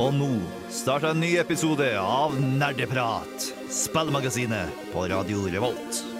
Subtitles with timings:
[0.00, 0.30] Og nå
[0.72, 6.19] starter en ny episode av Nerdeprat, spillmagasinet på Radio Revolt.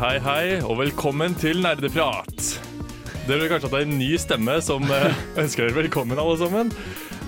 [0.00, 2.46] Hei, hei, og velkommen til Nerdeprat.
[3.26, 6.38] Dere vil kanskje at det er en ny stemme som eh, ønsker dere velkommen, alle
[6.40, 6.70] sammen.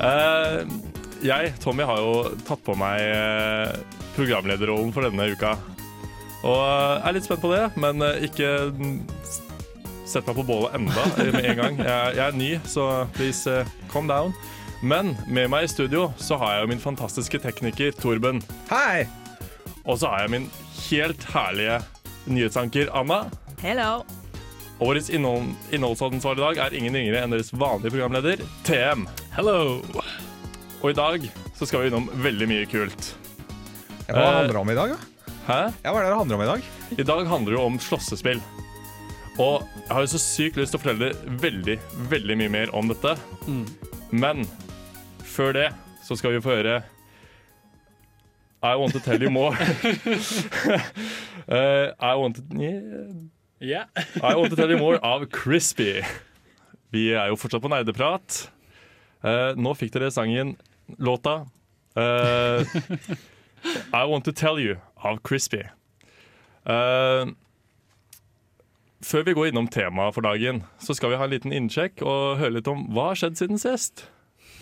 [0.00, 0.72] Eh,
[1.20, 3.76] jeg, Tommy, har jo tatt på meg eh,
[4.16, 5.52] programlederrollen for denne uka.
[6.48, 8.98] Og er litt spent på det, men ikke mm,
[10.08, 11.80] sett meg på bålet enda med en gang.
[11.84, 14.32] Jeg, jeg er ny, så please calm down.
[14.80, 18.40] Men med meg i studio så har jeg jo min fantastiske tekniker Torben.
[18.72, 19.04] Hei!
[19.84, 20.54] Og så har jeg min
[20.88, 21.82] helt herlige
[22.26, 23.24] nyhetsanker Anna.
[23.62, 24.04] Hello.
[24.82, 29.04] Årets innhold, innholdsansvar i dag er ingen yngre enn deres vanlige programleder, TM.
[29.36, 29.78] Hello!
[30.82, 33.12] Og i dag så skal vi innom veldig mye kult.
[34.08, 35.32] Ja, hva Eh, handler det om i dag, da?
[35.46, 35.60] Hæ?
[35.84, 36.62] Ja, hva er det det handler om i dag?
[36.98, 38.42] I dag handler det om slåssespill.
[39.38, 41.78] Og jeg har jo så sykt lyst til å fortelle dere veldig,
[42.10, 43.14] veldig mye mer om dette.
[44.12, 44.42] Men
[45.24, 45.68] før det
[46.04, 46.82] så skal vi få høre
[48.62, 49.52] I want to tell you more.
[51.48, 52.42] uh, I want to
[53.60, 53.86] yeah.
[54.22, 56.02] I want to tell you more av Crispy.
[56.92, 58.50] Vi er jo fortsatt på nerdeprat.
[59.22, 60.56] Uh, nå fikk dere sangen,
[60.98, 61.46] låta
[61.98, 62.62] uh,
[63.94, 65.62] I want to tell you av Crispy.
[66.66, 67.34] Uh,
[69.02, 72.38] før vi går innom temaet for dagen, så skal vi ha en liten innsjekk og
[72.42, 74.06] høre litt om hva har skjedd siden sist.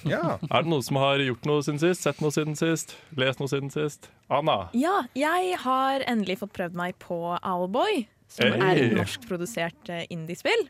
[0.09, 0.39] Ja.
[0.51, 2.05] Er det noen som har gjort noe siden sist?
[2.07, 2.97] Sett noe siden sist?
[3.21, 4.11] Lest noe siden sist?
[4.33, 4.69] Anna?
[4.77, 8.61] Ja, jeg har endelig fått prøvd meg på Owlboy, som Hey.
[8.63, 10.69] er et norskprodusert eh, indiespill.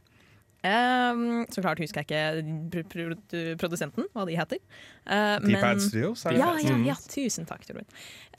[0.60, 4.58] Um, så klart husker jeg ikke pro pro produsenten, hva de heter.
[5.08, 7.86] Uh, D-Pad Studios, ja, ja, ja, tusen takk, Torben.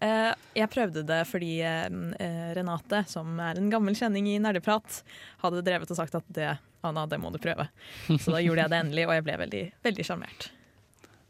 [0.01, 1.89] Eh, jeg prøvde det fordi eh,
[2.57, 5.01] Renate, som er en gammel kjenning i Nerdeprat,
[5.43, 7.67] hadde drevet og sagt at det, Anna, det må du prøve.
[8.07, 10.47] Så da gjorde jeg det endelig, og jeg ble veldig veldig sjarmert.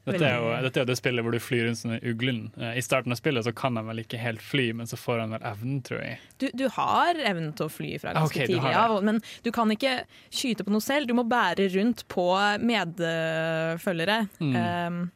[0.01, 2.39] Dette er, jo, dette er jo det spillet hvor du flyr rundt som en uglen.
[2.57, 5.19] Eh, I starten av spillet så kan han vel ikke helt fly, men så får
[5.21, 6.17] han vel evnen, tror jeg.
[6.41, 9.69] Du, du har evnen til å fly fra ganske okay, tidlig av, men du kan
[9.75, 9.99] ikke
[10.33, 11.05] skyte på noe selv.
[11.05, 12.25] Du må bære rundt på
[12.65, 14.55] medfølgere Mm.
[14.57, 15.11] um,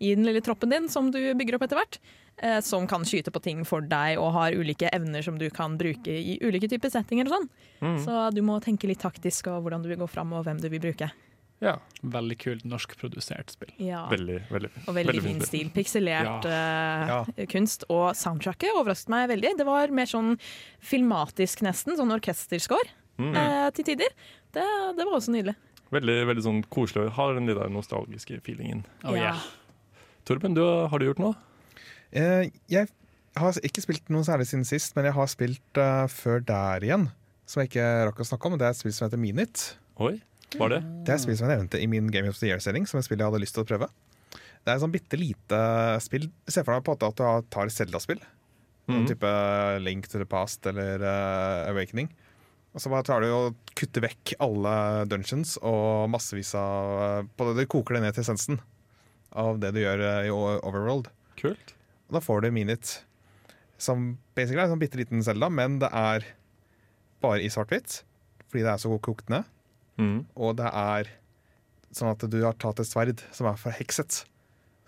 [0.00, 1.98] i den lille troppen din, som du bygger opp etter hvert.
[2.38, 5.74] Uh, som kan skyte på ting for deg og har ulike evner som du kan
[5.80, 7.26] bruke i ulike typer settinger.
[7.26, 7.48] og sånn.
[7.82, 7.96] Mm.
[8.04, 10.68] Så du må tenke litt taktisk og hvordan du vil gå fram og hvem du
[10.70, 11.10] vil bruke.
[11.64, 11.72] Ja,
[12.06, 13.72] Veldig kult norskprodusert spill.
[13.82, 14.04] Ja.
[14.12, 15.70] veldig, veldig, Og veldig, veldig fin stil.
[15.74, 17.24] Pikselert ja.
[17.26, 17.82] uh, kunst.
[17.90, 19.56] Og soundtracket overrasket meg veldig.
[19.58, 20.36] Det var mer sånn
[20.78, 23.32] filmatisk nesten, sånn orkesterscore Mm.
[23.34, 24.12] uh, til tider.
[24.54, 24.62] Det,
[24.94, 25.56] det var også nydelig.
[25.90, 27.08] Veldig, veldig sånn koselig.
[27.16, 28.84] Har den litt der nostalgiske feelingen.
[29.02, 29.40] Oh, yeah.
[30.28, 31.34] Torben, du, har du gjort noe?
[32.14, 32.86] Uh, jeg
[33.34, 35.82] har ikke spilt noe særlig siden sist, men jeg har spilt
[36.14, 37.08] før der igjen.
[37.50, 38.54] Som jeg ikke rakk å snakke om.
[38.60, 39.66] Det er et spill som heter Minit.
[39.98, 40.20] Oi,
[40.56, 40.78] var det?
[41.04, 43.18] Det er spill som jeg nevnte i min Game of the Year-sending, som et spill
[43.20, 43.88] jeg hadde lyst til å prøve.
[44.32, 45.58] Det er et sånn bitte lite
[46.04, 46.30] spill.
[46.48, 48.20] Se for deg på at du tar Zelda-spill.
[48.88, 49.08] Noen Mhm.
[49.10, 49.30] type
[49.84, 52.08] Link to the Past eller uh, Awakening.
[52.74, 57.64] Og så bare tar du og kutter vekk alle dungeons og massevis av på det,
[57.66, 58.60] Du koker det ned til essensen
[59.32, 61.08] av det du gjør eh, i Overworld.
[61.36, 61.74] Kult.
[62.08, 63.04] Og da får du Minit,
[63.78, 66.24] som basically er en sånn bitte liten Zelda, men det er
[67.20, 68.02] bare i svart-hvitt.
[68.48, 69.44] Fordi det er så kokt ned.
[69.98, 70.18] Mm.
[70.38, 71.12] Og det er
[71.94, 74.22] sånn at du har tatt et sverd som er forhekset.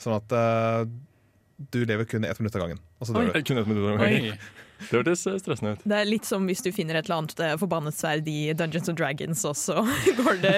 [0.01, 0.83] Sånn at uh,
[1.73, 2.83] du lever kun ett minutt av gangen.
[3.01, 3.41] Og så dør du.
[3.43, 4.45] Kun ett et minutt av gangen.
[4.81, 5.85] Det hørtes eh, stressende ut.
[5.85, 8.91] Det er litt som hvis du finner et eller annet eh, forbannet sverd i Dungeons
[8.91, 9.85] and Dragons, og så
[10.21, 10.57] går det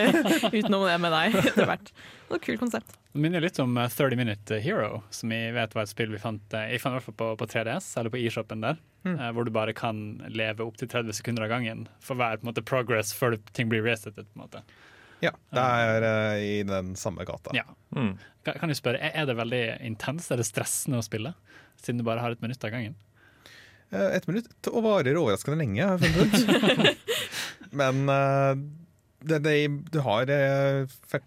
[0.53, 1.93] utenom det med deg etter hvert.
[1.93, 2.97] Det var et kult konsept.
[3.13, 6.23] Det minner litt om eh, 30 Minute Hero, som jeg vet var et spill vi
[6.23, 8.79] fant, eh, jeg fant i hvert fall på, på 3DS, eller på eShopen der.
[9.05, 9.17] Mm.
[9.19, 12.53] eh, Hvor du bare kan leve opptil 30 sekunder av gangen for hver på en
[12.53, 14.31] måte, progress før ting blir resettet.
[14.31, 14.65] på en måte.
[15.23, 17.53] Ja, det er uh, i den samme gata.
[17.55, 17.63] Ja.
[17.95, 18.17] Mm.
[18.43, 20.33] Kan, kan jeg spørre, er, er det veldig intenst?
[20.35, 21.31] Er det stressende å spille?
[21.79, 22.97] Siden du bare har et minutt av gangen?
[23.93, 27.17] Eh, Ett minutt og varer overraskende lenge, har jeg funnet ut.
[27.81, 28.53] men eh,
[29.29, 29.57] det, det,
[29.93, 31.19] du har eh,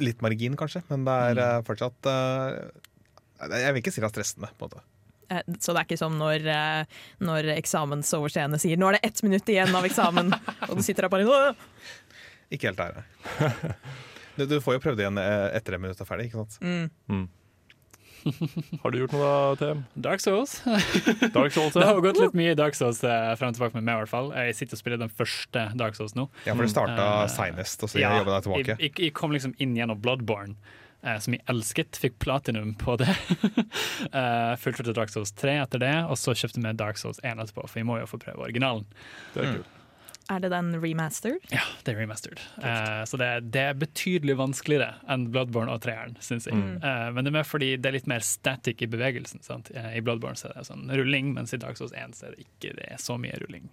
[0.00, 2.08] litt margin, kanskje, men det er eh, fortsatt
[3.50, 4.50] Jeg vil ikke si det er stressende.
[4.56, 4.86] på en måte.
[5.62, 6.48] Så det er ikke som når,
[7.22, 10.32] når eksamensoverseende sier 'nå er det ett minutt igjen av eksamen',
[10.68, 11.54] og du sitter der bare «Åh!»
[12.50, 13.04] Ikke helt der.
[13.38, 13.68] nei.
[14.34, 16.26] Du, du får jo prøvd igjen etter en minutt er ferdig.
[16.30, 16.56] ikke sant?
[16.64, 16.90] mm.
[17.12, 17.28] Mm.
[18.82, 19.82] Har du gjort noe da, TM?
[19.94, 20.58] Dark Souls.
[21.36, 23.94] Dark Souls, Det har gått litt mye Dark Souls eh, frem og tilbake med meg,
[23.94, 24.30] i hvert fall.
[24.36, 26.28] Jeg sitter og spiller den første Dark Souls nå.
[26.46, 28.76] Ja, for du starta uh, seinest, og så jeg jobba deg tilbake.
[28.76, 30.56] Jeg, jeg, jeg kom liksom inn gjennom Bloodborne,
[31.02, 32.00] eh, som jeg elsket.
[32.02, 33.10] Fikk platinum på det.
[34.12, 37.66] uh, Fullførte Dark Souls 3 etter det, og så kjøpte vi Dark Souls 1 etterpå,
[37.66, 38.88] for jeg må jo få prøve originalen.
[39.34, 39.76] Det er kult.
[40.30, 41.42] Er det den remastered?
[41.50, 42.40] Ja, det er remastered.
[42.62, 46.54] Uh, så det, det er betydelig vanskeligere enn Bloodborne og treeren, syns jeg.
[46.54, 49.42] Eh, men det er mer fordi det er litt mer static i bevegelsen.
[49.42, 49.72] Sant?
[49.74, 52.36] Eh, I Bloodborne så er det sånn rulling, mens i Dark Souls 1 så er
[52.36, 53.66] det ikke det er så mye rulling.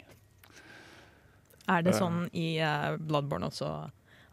[1.68, 2.56] Er det sånn i
[3.04, 3.69] Bloodborne også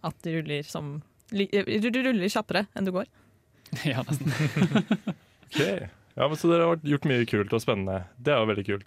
[0.06, 1.00] at du ruller som
[1.34, 3.10] Du du ruller kjappere enn du går?
[3.92, 4.32] ja, nesten.
[5.54, 5.60] Ok.
[6.14, 8.04] Ja, men Så dere har gjort mye kult og spennende.
[8.18, 8.86] Det er jo veldig kult.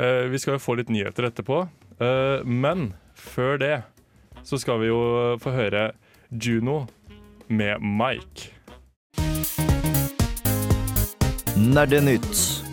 [0.00, 1.64] Uh, vi skal jo få litt nyheter etterpå,
[1.98, 3.74] men før det
[4.44, 5.00] så skal vi jo
[5.40, 5.92] få høre
[6.30, 6.84] Juno
[7.48, 8.50] med Mike.
[11.56, 12.64] Nerdenytt.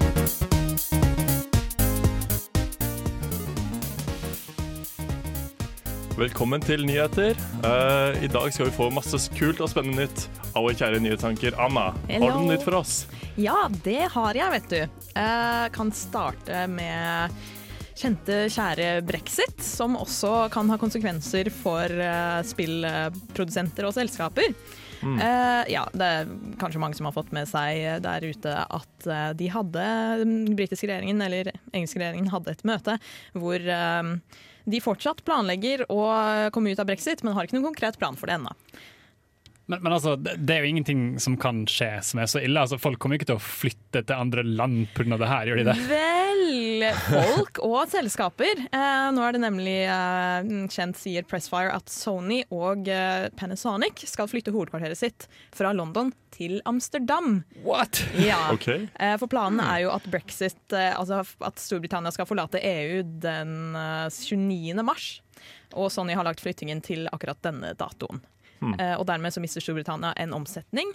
[6.22, 7.38] Velkommen til nyheter.
[7.64, 11.56] Uh, I dag skal vi få masse kult og spennende nytt av vår kjære nyhetsanker
[11.58, 11.88] Anna.
[12.12, 13.08] Har du noe nytt for oss?
[13.42, 15.08] Ja, det har jeg, vet du.
[15.16, 17.42] Uh, kan starte med
[18.02, 24.56] kjente, kjære brexit, som også kan ha konsekvenser for eh, spillprodusenter og selskaper.
[25.02, 26.32] Eh, ja, det er
[26.62, 29.90] kanskje mange som har fått med seg der ute at eh, de hadde,
[30.22, 32.98] den britiske regjeringen, eller engelske regjeringen, hadde et møte
[33.34, 34.16] hvor uh,
[34.70, 36.02] de fortsatt planlegger å
[36.54, 38.54] komme ut av brexit, men har ikke noen konkret plan for det ennå.
[39.72, 42.60] Men, men altså, det, det er jo ingenting som kan skje som er så ille.
[42.60, 45.16] Altså, folk kommer ikke til å flytte til andre land pga.
[45.16, 45.76] det her, gjør de det?
[45.88, 48.66] Vel, folk og selskaper.
[48.68, 54.28] Eh, nå er det nemlig eh, kjent, sier Pressfire, at Sony og eh, Panasonic skal
[54.32, 57.42] flytte hovedkvarteret sitt fra London til Amsterdam.
[57.64, 58.04] What?!
[58.20, 58.50] Ja.
[58.52, 58.90] Okay.
[59.00, 63.56] Eh, for planen er jo at brexit, eh, altså at Storbritannia skal forlate EU den
[63.80, 64.84] eh, 29.
[64.84, 65.14] mars.
[65.80, 68.20] Og Sony har lagt flyttingen til akkurat denne datoen.
[68.62, 68.76] Hmm.
[68.78, 70.92] Eh, og dermed så mister Storbritannia en omsetning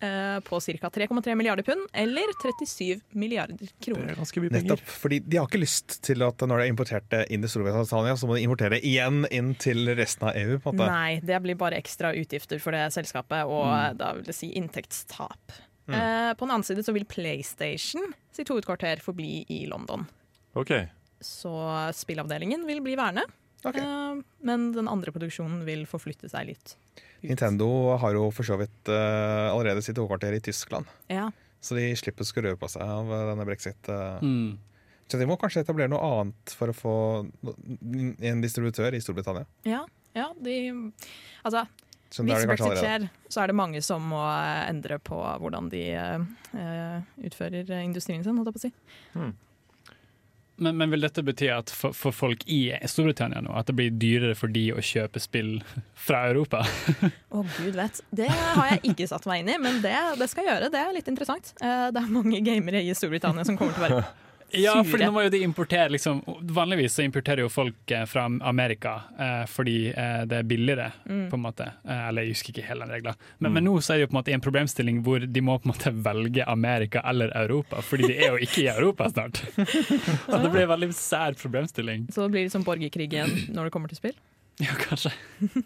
[0.00, 0.90] eh, på ca.
[0.90, 4.12] 3,3 milliarder pund, eller 37 milliarder Det kroner.
[4.12, 4.68] er ganske mye penger.
[4.70, 7.52] Nettopp, fordi De har ikke lyst til at når de har importert det inn til
[7.52, 10.58] Storbritannia, så må de importere det igjen inn til resten av EU.
[10.58, 10.92] på en måte.
[10.92, 14.00] Nei, det blir bare ekstra utgifter for det selskapet, og mm.
[14.00, 15.60] da vil det si inntektstap.
[15.90, 20.06] Eh, på den annen side så vil PlayStation sitt hovedkvarter forbli i London.
[20.58, 20.72] OK.
[21.20, 21.52] Så
[21.94, 23.26] spillavdelingen vil bli værende.
[23.64, 23.76] Ok.
[23.76, 26.76] Uh, men den andre produksjonen vil forflytte seg litt.
[26.76, 27.02] ut.
[27.28, 31.26] Nintendo har jo for så vidt uh, allerede sitt hovedkvarter i Tyskland, Ja.
[31.60, 33.88] så de slipper å skrøve røre på seg av eh, denne brexit.
[33.88, 34.16] Uh.
[34.24, 34.58] Mm.
[35.10, 36.94] Så de må kanskje etablere noe annet for å få
[38.22, 39.44] en distributør i Storbritannia.
[39.68, 39.84] ja,
[40.14, 40.56] ja, de
[41.44, 41.66] Altså,
[42.10, 42.80] Så hvis brexit allerede.
[42.80, 44.22] skjer, så er det mange som må
[44.68, 45.82] endre på hvordan de
[47.26, 49.36] utfører industrien sin, holdt jeg på å si.
[50.60, 52.58] Men, men vil dette bety at for, for folk i
[52.88, 55.54] Storbritannia nå, at det blir dyrere for de å kjøpe spill
[55.96, 56.60] fra Europa?
[57.34, 58.02] Å, gud vet.
[58.12, 60.68] Det har jeg ikke satt meg inn i, men det, det skal jeg gjøre.
[60.74, 61.54] Det er litt interessant.
[61.64, 64.02] Eh, Det er mange gamere i Storbritannia som kommer til å være
[64.56, 68.24] Ja, for nå må jo de importere liksom, Vanligvis så importerer jo folk eh, fra
[68.26, 71.68] Amerika eh, fordi eh, det er billigere, på en måte.
[71.84, 73.14] Eh, eller jeg husker ikke hele den regla.
[73.38, 75.58] Men, men nå så er det jo på en måte en problemstilling hvor de må
[75.60, 79.42] på en måte velge Amerika eller Europa, fordi de er jo ikke i Europa snart.
[80.30, 82.08] så det blir en veldig sær problemstilling.
[82.14, 84.18] Så det blir sånn borgerkrig igjen når det kommer til spill.
[84.60, 85.14] Ja, kanskje.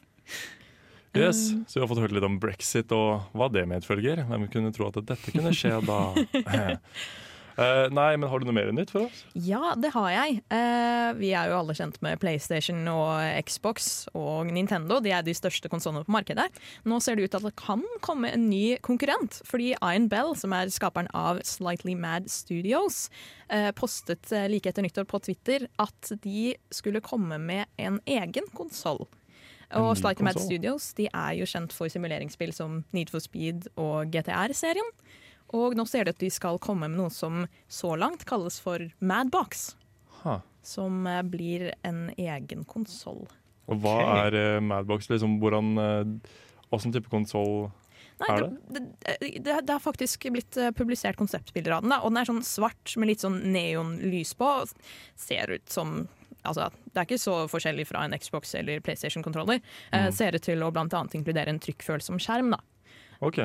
[1.14, 4.24] Yes, Så vi har fått hørt litt om brexit og hva det medfølger.
[4.26, 5.98] Hvem kunne tro at dette kunne skje da?
[7.54, 9.20] Eh, nei, men har du noe mer nytt for oss?
[9.38, 10.40] Ja, det har jeg.
[10.50, 14.98] Uh, vi er jo alle kjent med PlayStation og Xbox og Nintendo.
[15.04, 16.48] De er de største konsollene på markedet.
[16.88, 19.38] Nå ser det ut til at det kan komme en ny konkurrent.
[19.46, 23.06] Fordi Iron Bell, som er skaperen av Slightly Mad Studios,
[23.52, 29.04] uh, postet like etter nyttår på Twitter at de skulle komme med en egen konsoll.
[29.74, 30.42] Og Slightly Mad?
[30.42, 34.90] Studios de er jo kjent for simuleringsspill som Need for Speed og GTR-serien.
[35.54, 38.82] Og nå ser det at de skal komme med noe som så langt kalles for
[38.98, 39.72] Madbox.
[40.24, 40.40] Ha.
[40.66, 43.24] Som eh, blir en egen konsoll.
[43.70, 44.26] Og hva okay.
[44.26, 45.08] er eh, Madbox?
[45.12, 47.70] Liksom, hvordan, uh, Åssen type konsoll
[48.20, 48.82] Nei, Er det, det,
[49.42, 51.90] det, det har faktisk blitt eh, publisert konseptbilder av den.
[51.90, 54.50] Da, og den er sånn svart med litt sånn neonlys på.
[54.62, 56.04] og Ser ut som
[56.44, 59.62] Altså, det er ikke så forskjellig fra en Xbox eller PlayStation-kontroller.
[59.96, 62.50] Eh, ser ut til å blant annet inkludere en trykkfølsom skjerm.
[62.52, 62.58] da.
[63.24, 63.38] OK.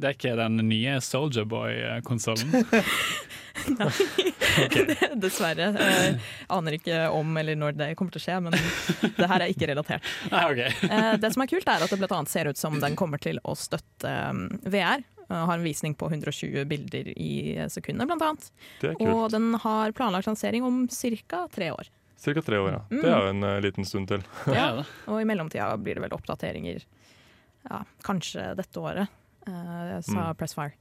[0.00, 2.64] Det er ikke den nye Soldier Boy-konsollen.
[5.22, 5.70] Dessverre.
[5.76, 6.16] Jeg
[6.52, 9.70] aner ikke om eller når det kommer til å skje, men det her er ikke
[9.70, 10.10] relatert.
[10.32, 10.60] Nei, ok.
[10.88, 13.40] Eh, Det som er kult, er at det annet ser ut som den kommer til
[13.44, 15.04] å støtte um, VR.
[15.28, 17.32] Eh, Har en visning på 120 bilder i
[17.72, 18.10] sekundet.
[18.82, 21.46] Er Og den har planlagt lansering om ca.
[21.52, 21.90] tre år.
[22.20, 22.80] Cirka tre år, ja.
[22.90, 23.00] Mm.
[23.00, 24.24] Det er jo en eh, liten stund til.
[24.52, 24.72] Ja.
[25.08, 26.82] Og i mellomtida blir det vel oppdateringer
[27.68, 29.08] ja, kanskje dette året,
[29.46, 30.34] sa Mm.
[30.36, 30.72] Pressfire.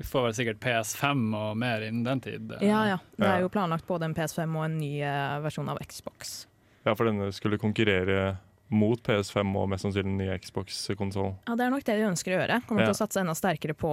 [0.00, 2.52] Vi får vel sikkert PS5 og mer innen den tid.
[2.64, 2.98] Ja, ja.
[3.18, 6.46] Det er jo planlagt både en PS5 og en ny eh, versjon av Xbox.
[6.86, 8.38] Ja, for denne skulle konkurrere
[8.72, 11.34] mot PS5 og mest sannsynlig den nye Xbox-konsoll.
[11.48, 12.60] Ja, Det er nok det de ønsker å gjøre.
[12.66, 12.86] Kommer Ja.
[12.92, 13.90] til å satse enda sterkere på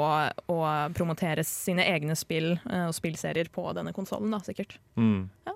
[0.48, 4.78] å promotere sine egne spill eh, og spillserier på denne konsollen, da, sikkert.
[4.96, 5.30] Mm.
[5.46, 5.54] Ja,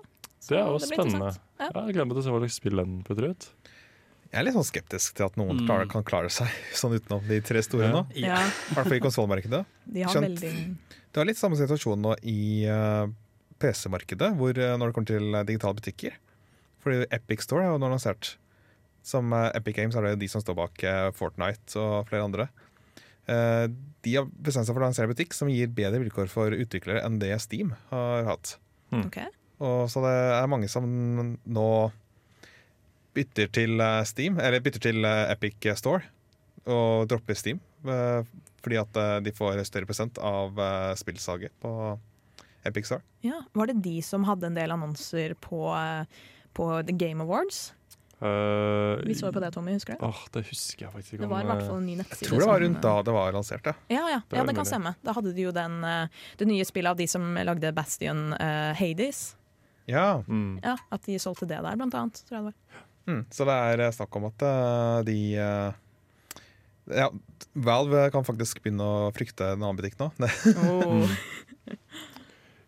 [0.48, 1.38] Det er jo blir spennende.
[1.60, 1.70] Ja.
[1.72, 3.48] Ja, jeg gleder meg til å se hva slags spill den putter ut.
[4.32, 5.66] Jeg er litt sånn skeptisk til at noen Mm.
[5.68, 6.48] klarer, kan klare seg
[6.80, 7.92] sånn utenom de tre store Ja.
[7.92, 8.02] nå.
[8.16, 9.64] Ja, I hvert fall i konsollmarkedet.
[9.92, 10.40] de har Skjønt.
[10.40, 10.76] veldig
[11.12, 13.06] Du har litt samme situasjon nå i uh,
[13.60, 16.14] PC-markedet, hvor uh, når det kommer til eh, digitale butikker.
[16.82, 18.36] Fordi Epic Store er jo nå lansert.
[19.04, 22.48] Som uh, Epic Games er det de som står bak eh, Fortnite og flere andre.
[23.28, 23.68] Eh,
[24.02, 27.20] de har bestemt seg for å lansere butikk som gir bedre vilkår for utviklere enn
[27.22, 28.56] det Steam har hatt.
[28.90, 29.20] OK.
[29.62, 30.88] Og så det er mange som
[31.46, 31.68] nå
[33.14, 36.02] bytter til eh, Steam, eller bytter til eh, Epic Store
[36.70, 37.60] og dropper Steam.
[37.84, 38.22] eh,
[38.62, 40.54] Fordi at de får større prosent av
[40.96, 41.98] spillsalget på
[42.64, 43.02] Epic Store.
[43.26, 45.64] Ja, Var det de som hadde en del annonser på,
[46.54, 47.72] på The Game Awards?
[48.22, 50.04] Uh, Vi så på det, Tommy, husker du?
[50.06, 51.24] Åh, det husker jeg faktisk ikke.
[51.24, 52.22] Det var i hvert fall en ny nettside.
[52.22, 53.72] Jeg tror det var rundt da det var lansert, ja.
[53.90, 54.92] Ja, ja, Det ja, det kan stemme.
[55.02, 55.80] Da hadde de jo den,
[56.38, 59.24] det nye spillet av de som lagde Bastion uh, Hades.
[59.90, 60.22] ja.
[60.28, 60.60] Mm.
[60.62, 62.22] Ja, At de solgte det der, blant annet.
[62.28, 62.86] Tror jeg det var.
[63.08, 63.22] Mm.
[63.34, 65.78] Så det er eh, snakk om at eh, de eh,
[67.02, 67.08] Ja,
[67.52, 70.10] Valve kan faktisk begynne å frykte en annen butikk nå.
[70.66, 71.16] oh.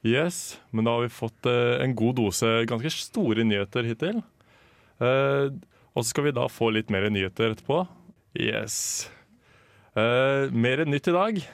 [0.05, 4.21] Yes, men da har vi fått en god dose ganske store nyheter hittil.
[5.01, 5.49] Eh,
[5.95, 7.85] og så skal vi da få litt mer nyheter etterpå.
[8.37, 9.09] Yes.
[9.95, 11.45] Eh, mer nytt i dag.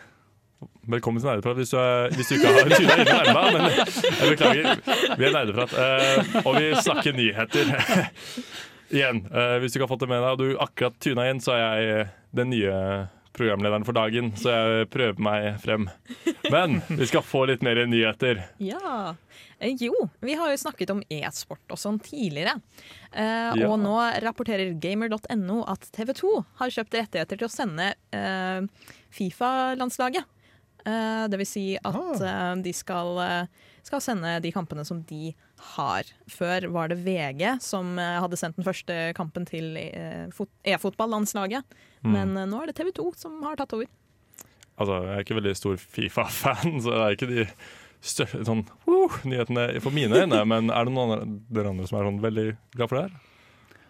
[0.90, 3.44] Velkommen til Nerdeprat hvis du, er, hvis du ikke har tuna inn ennå.
[3.54, 4.82] Men jeg beklager.
[5.20, 7.72] Vi er Nerdeprat, eh, og vi snakker nyheter.
[8.90, 11.40] Igjen, eh, hvis du ikke har fått det med deg og du akkurat tuna inn,
[11.42, 12.76] så er jeg eh, den nye
[13.32, 15.84] programlederen for dagen, så jeg prøver meg frem.
[16.50, 18.40] Men vi skal få litt mer nyheter.
[18.58, 19.14] Ja.
[19.62, 22.56] Eh, Jo, vi har jo snakket om e-sport og sånn tidligere.
[23.12, 23.68] Eh, Ja.
[23.70, 23.94] Og nå
[24.26, 28.66] rapporterer gamer.no at TV 2 har kjøpt rettigheter til å sende eh,
[29.14, 30.24] Fifa-landslaget.
[30.84, 33.14] Eh, det vil si at eh, de skal,
[33.86, 35.46] skal sende de kampene som de har.
[35.60, 40.26] Før var det VG som eh, hadde sendt den første kampen til eh,
[40.72, 41.78] e-fotballandslaget.
[42.02, 42.12] Mm.
[42.14, 43.90] Men eh, nå er det TV 2 som har tatt over.
[44.80, 47.48] Altså, jeg er ikke veldig stor Fifa-fan, så det er ikke de
[48.00, 50.40] større sånn, uh, nyhetene for mine øyne.
[50.48, 52.46] Men er det noen av dere andre som er sånn veldig
[52.78, 53.18] glad for det her?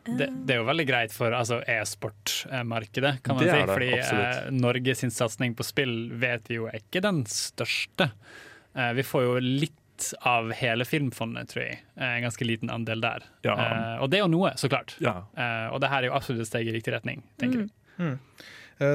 [0.08, 3.58] Det, det er jo veldig greit for altså, e-sportmarkedet, kan man Det si.
[3.58, 8.08] det, fordi eh, Norges satsing på spill vet vi jo er ikke den største.
[8.74, 9.76] Eh, vi får jo litt
[10.26, 11.78] av hele Filmfondet, tror jeg.
[11.96, 13.24] Eh, En ganske liten andel der.
[13.46, 13.54] Ja.
[13.56, 14.96] Uh, og det er jo noe, så klart.
[15.00, 15.24] Ja.
[15.36, 17.70] Uh, og det her er jo absolutt et steg i riktig retning, tenker jeg.
[18.00, 18.18] Mm.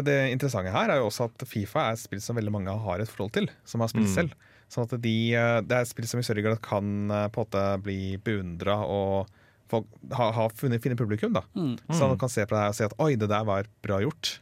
[0.05, 2.99] Det interessante her er jo også at Fifa er et spill som veldig mange har
[3.03, 4.15] et forhold til, som har spilt Mm.
[4.15, 4.31] selv.
[4.73, 5.13] Sånn at de,
[5.61, 9.27] Det er et spill som i større grad kan på en måte bli beundra og
[9.69, 9.85] folk
[10.17, 11.33] ha, har funnet, fine publikum.
[11.37, 11.77] da Mm.
[11.93, 13.99] Så man kan se på det her og si at oi, det der var bra
[14.01, 14.39] gjort.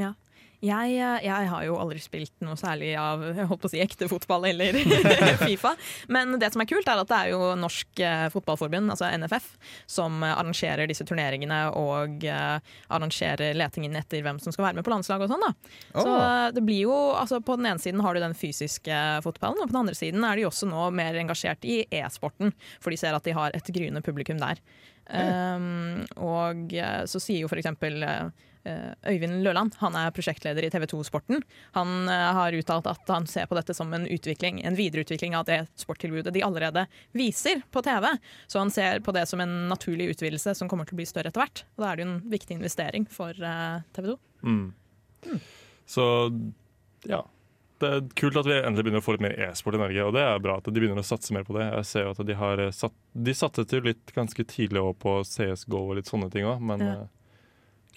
[0.00, 0.14] Ja.
[0.64, 3.80] Jeg, eh, jeg har jo aldri spilt noe særlig av jeg holdt på å si,
[3.84, 4.76] ekte fotball eller
[5.44, 5.74] Fifa.
[6.12, 9.50] Men det som er kult, er at det er jo Norsk eh, Fotballforbund, altså NFF,
[9.90, 14.94] som eh, arrangerer disse turneringene og arrangerer letingen etter hvem som skal være med på
[14.94, 15.44] landslaget og sånn.
[15.44, 15.74] da.
[15.98, 19.60] Så eh, det blir jo, altså På den ene siden har du den fysiske fotballen,
[19.60, 23.00] og på den andre siden er de også nå mer engasjert i e-sporten, for de
[23.00, 24.62] ser at de har et gryende publikum der.
[25.04, 26.72] Um, og
[27.10, 28.00] så sier jo for eksempel
[29.10, 31.42] Øyvind Løland, han er prosjektleder i TV 2-sporten.
[31.76, 35.46] Han eh, har uttalt at han ser på dette som en utvikling, en videreutvikling av
[35.48, 38.08] det sporttilbudet de allerede viser på TV.
[38.46, 41.32] Så han ser på det som en naturlig utvidelse som kommer til å bli større
[41.32, 41.64] etter hvert.
[41.76, 44.18] Og da er det jo en viktig investering for eh, TV 2.
[44.44, 45.38] Mm.
[45.86, 46.04] Så
[47.08, 47.24] ja.
[47.82, 50.14] Det er kult at vi endelig begynner å få litt mer e-sport i Norge, og
[50.14, 51.66] det er bra at de begynner å satse mer på det.
[51.72, 55.18] Jeg ser jo at De har eh, satt, de satset jo litt ganske tidlig på
[55.26, 56.96] CSGO og litt sånne ting òg, men Ja.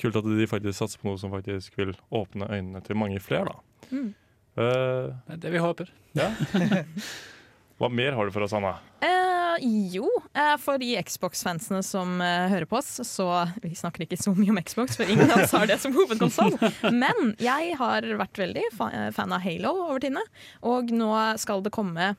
[0.02, 3.54] Kult at de faktisk satser på noe som faktisk vil åpne øynene til mange flere.
[3.54, 3.90] da.
[3.92, 4.14] Mm.
[4.58, 5.92] Uh, Det er det vi håper.
[6.18, 6.32] ja.
[7.78, 8.72] Hva mer har du for oss, Anna?
[9.06, 9.62] Uh,
[9.94, 13.28] jo, uh, for de Xbox-fansene som hører på oss, så
[13.62, 16.58] Vi snakker ikke så mye om Xbox, for ingen av oss har det som hovedkonsoll.
[16.90, 20.26] Men jeg har vært veldig fa fan av Halo over tidene.
[20.66, 22.16] Og nå skal det komme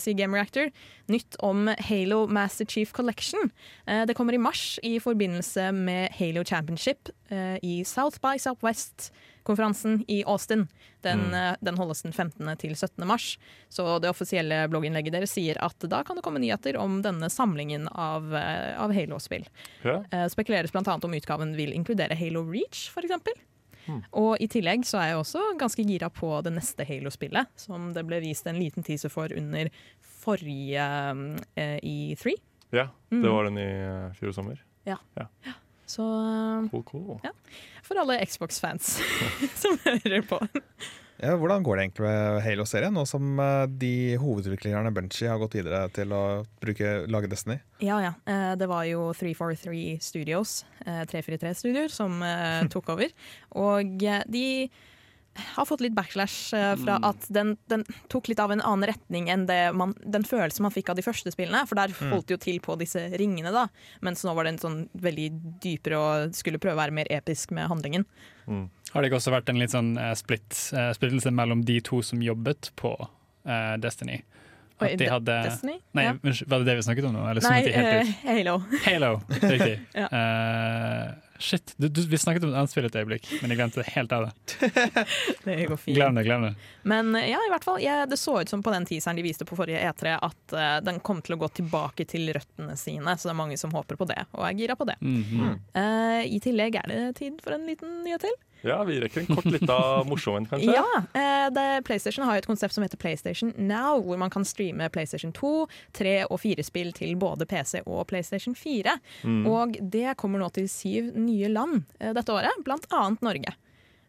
[0.00, 0.70] sier Game Reactor,
[1.12, 3.50] nytt om Halo Master Chief Collection.
[3.86, 10.04] Eh, det kommer i mars i forbindelse med Halo Championship eh, i South by Southwest-konferansen
[10.08, 10.68] i Austin.
[11.02, 11.34] Den, Mm.
[11.34, 12.56] eh, den holdes den 15.
[12.56, 13.06] til 17.
[13.06, 13.38] mars.
[13.68, 17.88] Så det offisielle blogginnlegget deres sier at da kan det komme nyheter om denne samlingen
[17.94, 19.46] av, eh, av Halo-spill.
[19.84, 20.02] Ja.
[20.10, 20.98] Eh, spekuleres bl.a.
[21.02, 23.12] om utgaven vil inkludere Halo Reach, f.eks.
[23.86, 24.00] Hmm.
[24.18, 28.02] Og i tillegg så er jeg også ganske gira på det neste Halo-spillet, som det
[28.08, 29.70] ble vist en liten teaser for under
[30.02, 30.86] forrige
[31.56, 32.34] eh, E3.
[32.72, 33.22] ja, Mm.
[33.22, 34.58] det var den i eh, fjor sommer.
[35.86, 37.20] Så eh, Cool, cool.
[37.86, 38.96] for alle Xbox-fans
[39.62, 40.40] som hører på.
[41.16, 45.56] Ja, hvordan går det egentlig med Halo-serien, nå som eh, de hovedutviklerne Bunchy har gått
[45.56, 46.24] videre til å
[46.60, 47.56] bruke, lage Destiny?
[47.80, 48.12] Ja, ja.
[48.28, 53.16] Eh, det var jo 343 Studios, eh, 343 Studios, som eh, tok over.
[53.56, 54.44] Og eh, de
[55.56, 59.28] har fått litt backlash eh, fra at den, den tok litt av en annen retning
[59.32, 61.64] enn det man, den følelsen man fikk av de første spillene.
[61.68, 63.66] For der holdt de jo til på disse ringene, da.
[64.06, 65.28] Mens nå var det en sånn veldig
[65.64, 68.06] dypere og skulle prøve å være mer episk med handlingen.
[68.46, 68.68] Mm.
[68.92, 72.00] Har det ikke også vært en litt sånn eh, splitt, eh, splittelse mellom de to
[72.06, 74.22] som jobbet på uh, Destiny?
[74.76, 75.78] At de De- hadde Destiny?
[75.96, 76.12] Nei, Ja.
[76.46, 77.22] var det det vi snakket om nå?
[77.30, 78.58] Eller Nei, eh, Halo.
[78.84, 79.78] Halo, riktig.
[79.96, 80.06] Ja.
[80.12, 83.82] Eh, shit, du, du, vi snakket om et annet spill et øyeblikk, men jeg glemte
[83.82, 84.70] det helt av det.
[85.46, 85.96] Det går fint.
[85.96, 86.52] Glem det, glem det.
[86.88, 89.24] Men eh, ja, i hvert fall, ja, det så ut som på den teaseren de
[89.26, 93.16] viste på forrige E3 at uh, den kom til å gå tilbake til røttene sine,
[93.16, 94.98] så det er mange som håper på det, og er gira på det.
[95.02, 95.54] Mhm.
[95.76, 98.36] uh, I tillegg er det tid for en liten nyhet til.
[98.60, 100.72] Ja, vi rekker en kort lita morsom en, kanskje.
[100.72, 104.44] Ja, eh, det, PlayStation har jo et konsept som heter PlayStation Now, hvor man kan
[104.44, 105.52] streame PlayStation 2,
[105.98, 108.96] 3 og 4-spill til både PC og PlayStation 4.
[109.24, 109.44] Mm.
[109.50, 113.56] Og det kommer nå til syv nye land eh, dette året, blant annet Norge.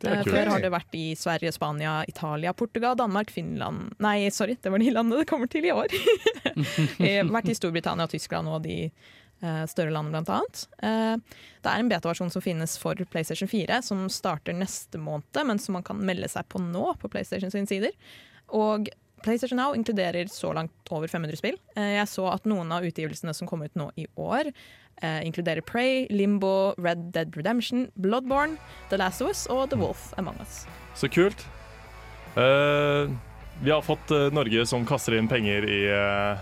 [0.06, 0.24] Eh.
[0.28, 4.82] Før har det vært i Sverige, Spania, Italia, Portugal, Danmark, Finland Nei, sorry, det var
[4.82, 5.94] de landene det kommer til i år.
[7.38, 8.88] Vært i Storbritannia, Tyskland og de
[9.70, 10.64] større land, annet.
[10.82, 11.16] Eh,
[11.62, 15.78] det er en beta-versjon som finnes for PlayStation 4, som starter neste måned, men som
[15.78, 17.94] man kan melde seg på nå på PlayStation sine sider.
[18.56, 18.90] Og
[19.26, 21.58] PlayStation Now inkluderer så langt over 500 spill.
[21.76, 24.52] Eh, jeg så at noen av utgivelsene som kom ut nå i år,
[25.02, 28.58] eh, inkluderer Prey, Limbo, Red Dead Redemption, Bloodborne,
[28.90, 30.66] The Last of Us og The Wolf Among Us.
[30.96, 31.46] Så kult.
[32.38, 33.10] Uh,
[33.64, 36.38] vi har fått eh, Norge som kaster inn penger i uh,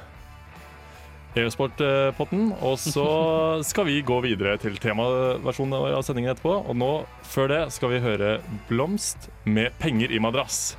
[1.40, 2.50] EU-sportpotten.
[2.66, 3.06] Og så
[3.70, 6.58] skal vi gå videre til temaversjonen av sendingen etterpå.
[6.66, 6.92] Og nå,
[7.28, 8.38] før det, skal vi høre
[8.70, 10.76] Blomst med 'Penger i madrass'.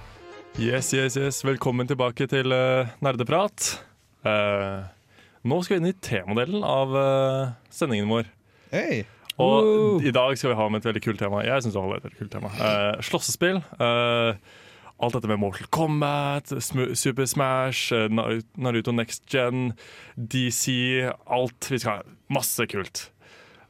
[0.56, 1.42] Yes, yes, yes.
[1.44, 3.74] Velkommen tilbake til uh, Nerdeprat.
[4.24, 4.88] Uh,
[5.44, 8.32] nå skal vi inn i T-modellen av uh, sendingen vår.
[8.72, 9.04] Hey.
[9.42, 11.42] Og i dag skal vi ha med et veldig kult tema.
[11.44, 12.52] Jeg synes det var et veldig kult tema.
[12.56, 13.58] Eh, slåssespill.
[13.84, 14.38] eh,
[15.02, 16.52] alt dette med Mortal Kombat,
[16.96, 18.08] Super Smash, eh,
[18.56, 19.72] Naruto Next Gen,
[20.16, 21.68] DC, alt.
[21.70, 23.10] Vi skal ha masse kult.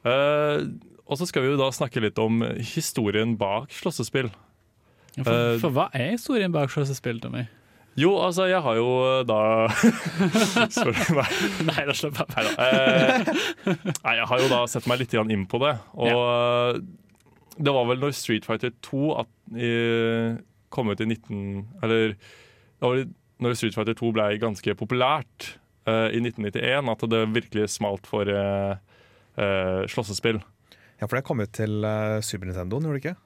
[0.07, 0.63] Eh,
[1.07, 4.31] og så skal vi jo da snakke litt om historien bak slåssespill.
[5.17, 7.47] For, Eh, for hva er historien bak slåssespill, Tommy?
[7.97, 8.89] Jo, altså, jeg har jo
[9.25, 9.67] da
[10.69, 10.93] Sorry.
[11.17, 11.25] Nei.
[11.65, 12.51] Nei, da slapp av.
[13.65, 15.73] Nei, jeg har jo da sett meg litt inn på det.
[15.97, 16.77] Og
[17.57, 19.71] det var vel når Street Fighter 2 at, i,
[20.73, 21.79] kom ut i 19...
[21.85, 23.05] Eller det var
[23.43, 25.51] når Street Fighter 2 ble ganske populært
[25.89, 28.77] uh, i 1991, at det virkelig smalt for uh,
[29.37, 30.41] uh, slåssespill.
[30.97, 33.17] Ja, for det kom ut til uh, Super Nintendo, gjorde det ikke?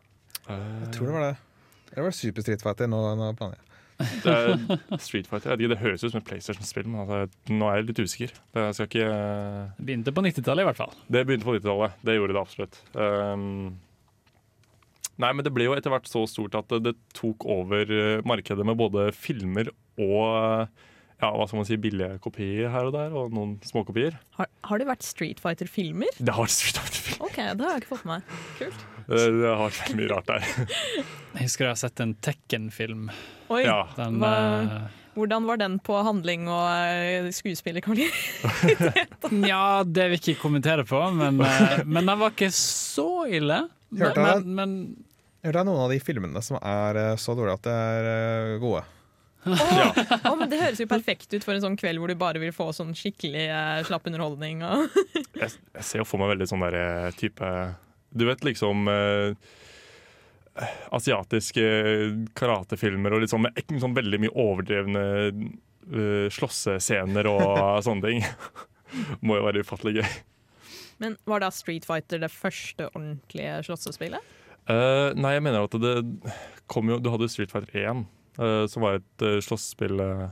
[0.51, 1.35] Jeg tror det var det.
[1.91, 2.89] Eller var det Super Street Fighter?
[2.91, 3.67] Nå, nå planer jeg.
[4.01, 7.53] Det er Street Fighter, jeg vet ikke, det høres ut som et PlayStation-spill, men altså,
[7.53, 8.33] nå er jeg litt usikker.
[8.55, 9.07] Det, skal ikke...
[9.77, 10.95] Begynte på 90-tallet, i hvert fall.
[11.05, 11.99] Det begynte på 90-tallet.
[12.07, 12.79] Det gjorde det absolutt.
[12.97, 13.77] Um,
[15.21, 18.21] nei, men det ble jo etter hvert så stort at det, det tok over eh,
[18.27, 19.69] markedet med både filmer
[20.01, 20.87] og eh,
[21.21, 24.15] ja, hva skal man si, billige kopier her og der, og noen småkopier.
[24.39, 26.09] Har, har det vært Street Fighter-filmer?
[26.17, 27.27] Det har vært Street Fighter-filmer.
[27.27, 28.39] OK, det har jeg ikke fått med meg.
[28.57, 28.87] Kult.
[29.11, 30.47] Det, det har vært mye rart der.
[31.35, 33.05] Jeg husker jeg har sett en Tekken-film.
[33.53, 33.77] Oi, Ja.
[33.99, 34.33] Den, Hva-
[34.65, 38.15] eh, Hvordan var den på handling og skuespillerkvalitet?
[39.51, 43.61] ja, det vil jeg ikke kommentere på, men, eh, men den var ikke så ille.
[43.99, 44.75] Hørte Men, men,
[45.41, 48.57] Hørte det er noen av de filmene som er eh, så dårlige at de er
[48.61, 48.81] gode.
[48.81, 48.87] gode.
[49.45, 49.89] Ja.
[50.29, 52.53] oh, men det høres jo perfekt ut for en sånn kveld hvor du bare vil
[52.53, 54.61] få sånn skikkelig eh, slapp underholdning.
[54.65, 54.85] Og
[55.41, 57.49] Jeg, jeg ser jo for meg veldig sånn der eh, type
[58.13, 59.33] Du vet liksom eh,
[60.93, 61.63] Asiatiske
[62.37, 67.47] karatefilmer og litt sånn med sånn veldig mye overdrevne eh, slåssescener og
[67.87, 68.27] sånne ting.
[69.25, 70.19] Må jo være ufattelig gøy.
[71.01, 74.37] Men var da Street Fighter det første ordentlige slåssespillet?
[74.69, 75.95] Eh, nei, jeg mener at det
[76.69, 78.03] kom jo Du hadde Street Fighter 1,
[78.37, 80.27] uh, som var et uh, eh,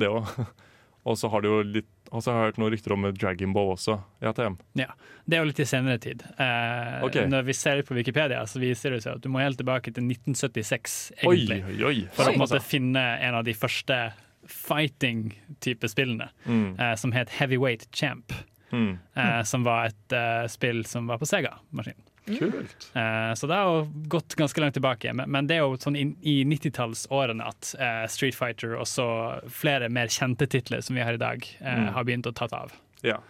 [0.00, 0.30] det òg.
[1.06, 3.52] Og så har du jo litt Og så har jeg hørt noen rykter om Dragon
[3.54, 3.96] Ball også.
[4.22, 4.56] Ja, ATM.
[4.78, 4.88] Ja,
[5.26, 6.22] Det er jo litt i senere tid.
[6.38, 7.26] Eh, okay.
[7.30, 9.90] Når vi ser litt på Wikipedia, så viser det seg at du må helt tilbake
[9.90, 10.94] til 1976,
[11.26, 11.58] Oi, egentlig.
[11.66, 11.96] oi, oi.
[12.14, 12.60] For å Altså.
[12.62, 13.98] finne en av de første
[14.46, 18.32] fighting-type spillene, Mm, eh, som het Heavyweight Champ.
[18.72, 18.98] mm.
[19.16, 21.98] Eh, som var et eh, spill som var på Sega-maskin.
[22.26, 22.88] Kult.
[22.96, 25.12] Uh, så det har jo gått ganske langt tilbake.
[25.14, 29.06] Men, men det er jo sånn i, i 90-tallsårene at uh, Street Fighter og så
[29.52, 31.88] flere mer kjente titler som vi har i dag, uh, Mm.
[31.94, 32.74] har begynt å ta av.
[33.06, 33.20] Ja.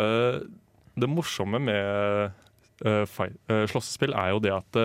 [0.00, 2.32] Det morsomme med
[3.68, 4.78] slåssespill er jo det at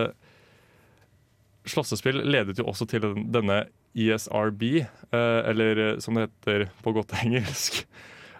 [1.66, 3.62] slåssespill ledet jo også til denne
[3.96, 4.62] ESRB,
[5.16, 7.82] eller som det heter på godt engelsk,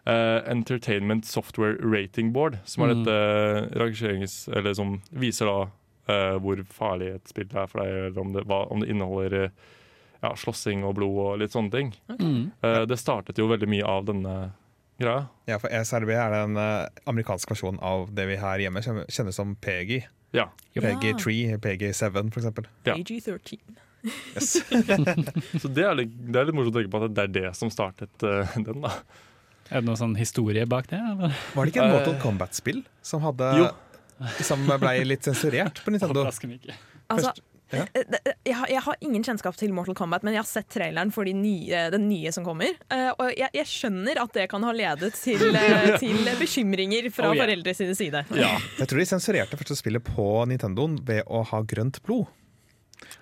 [0.06, 3.04] eh, Entertainment Software Rating Board, som er Mm.
[3.04, 4.48] dette rangerings...
[4.48, 5.58] Eller som viser da
[6.08, 9.38] uh, hvor farlig et spill er for deg, eller om det, hva, om det inneholder
[9.44, 9.50] eh,
[10.22, 11.90] ja, slåssing og blod og litt sånne ting.
[12.18, 12.52] Mm.
[12.62, 14.36] Uh, det startet jo veldig mye av denne
[14.98, 15.26] greia.
[15.46, 19.56] Ja, for ESRB er den eh, amerikanske versjonen av det vi her hjemme kjenner, som
[19.60, 20.06] PG.
[20.36, 20.48] Ja.
[20.74, 22.68] PG3, PG7 for eksempel.
[22.88, 22.94] Ja.
[22.96, 23.58] AG13.
[24.06, 24.52] Yes.
[25.62, 27.52] Så det er, litt, det er litt morsomt å tenke på at det er det
[27.58, 28.92] som startet uh, den, da.
[29.70, 31.00] Er det noen sånn historie bak det?
[31.00, 31.34] Eller?
[31.54, 33.66] Var det ikke en Eh, Mortal Kombat-spill som, hadde, Jo.
[34.48, 36.24] som ble litt sensurert på Nintendo?
[36.26, 37.42] Altså, Først-
[37.74, 37.82] ja.
[37.98, 41.10] eh, jeg, har, jeg har ingen kjennskap til Mortal Kombat, men jeg har sett traileren
[41.14, 42.78] for de nye, den nye som kommer.
[42.94, 47.30] Eh, og jeg, jeg skjønner at det kan ha ledet til, eh, til bekymringer fra
[47.30, 47.42] Oh, yeah.
[47.44, 48.22] foreldre sine side.
[48.38, 52.28] Jeg tror de sensurerte første spillet på Nintendoen ved å ha grønt blod.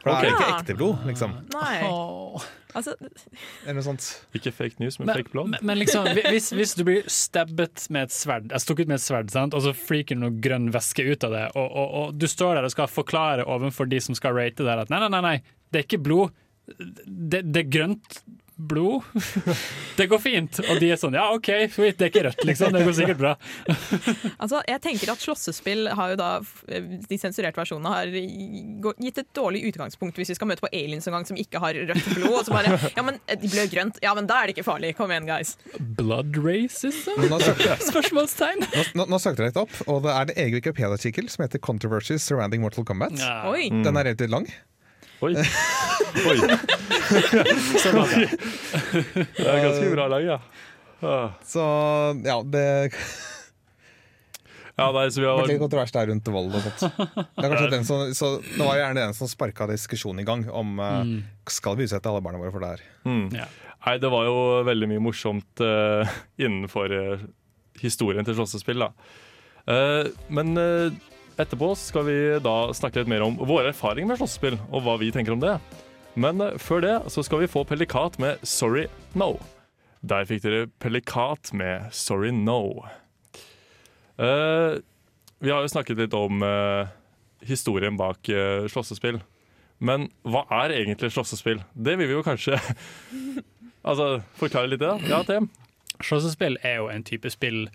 [0.05, 0.29] For det okay.
[0.29, 1.33] er ikke ekte blod, liksom.
[1.57, 2.45] Nei, Åh.
[2.75, 4.07] Altså Eller noe sånt.
[4.37, 5.51] Ikke fake news, men, Men, fake blod.
[5.55, 9.07] men, men liksom, hvis, hvis du blir stabbet med et sverd, jeg stukket med et
[9.07, 9.57] sverd, sant?
[9.57, 12.59] og så flyker det noe grønn væske ut av det, og, og, og du står
[12.59, 15.37] der og skal forklare overfor de som skal rate der at nei, nei, nei, nei
[15.75, 16.35] det er ikke blod,
[17.07, 18.23] det, det er grønt
[18.57, 19.03] blod.
[19.99, 20.59] Det går fint.
[20.69, 22.75] Og de er sånn ja, OK, det er ikke rødt, liksom.
[22.75, 23.35] Det går sikkert bra.
[24.45, 26.29] Altså, jeg tenker at slåssespill har jo da
[27.09, 31.17] De sensurerte versjonene har gitt et dårlig utgangspunkt hvis vi skal møte på aliens en
[31.17, 32.35] gang som ikke har rødt blod.
[32.41, 34.01] Og så bare Ja, men de blør grønt.
[34.05, 34.95] Ja, men da er det ikke farlig.
[34.99, 35.55] Kom igjen, guys.
[35.99, 37.25] Blood racism?
[37.31, 37.41] Nå,
[37.91, 38.67] Spørsmålstegn.
[38.67, 41.63] nå, nå, nå søkte jeg litt opp, og det er en egen Wikipedia-artikkel som heter
[41.63, 43.19] 'Controversies Surrounding Mortal Kombat'.
[43.21, 43.43] Ja.
[43.55, 44.49] Den er relativt lang.
[45.23, 45.35] Oi.
[46.31, 46.37] Oi.
[47.79, 48.31] Sånn var det.
[49.39, 50.41] Det er ganske bra lag, ja.
[51.05, 51.35] Ah.
[51.45, 51.63] Så
[52.25, 52.65] ja, det
[54.75, 57.03] Ja, nei, så vi har vært litt kontrovers der rundt vold og sånt.
[57.37, 60.75] Det, er den som, så det var gjerne den som sparka diskusjonen i gang om
[60.81, 61.13] mm.
[61.51, 62.89] skal vi utsette alle barna våre for det her.
[63.07, 63.29] mm.
[63.37, 63.51] Ja.
[63.85, 66.09] Nei, det var jo veldig mye morsomt uh,
[66.45, 67.25] innenfor uh,
[67.83, 68.91] historien til slåssespill, da.
[69.65, 70.97] Uh, men eh,
[71.41, 75.11] etterpå skal vi da snakke litt mer om våre erfaringer med slåssespill, og hva vi
[75.15, 75.57] tenker om det.
[76.15, 79.41] Men eh, før det så skal vi få Pellikat med 'Sorry No'.
[80.03, 82.87] Der fikk dere Pellikat med 'Sorry No'.
[84.15, 84.79] Uh,
[85.43, 86.87] vi har jo snakket litt om uh,
[87.43, 89.19] historien bak uh, slåssespill.
[89.83, 91.65] Men hva er egentlig slåssespill?
[91.75, 92.61] Det vil vi jo kanskje
[93.89, 94.81] altså, forklare litt.
[94.81, 94.97] da.
[95.11, 95.51] ja Tem?
[96.01, 97.67] Slåssespill er jo en type spill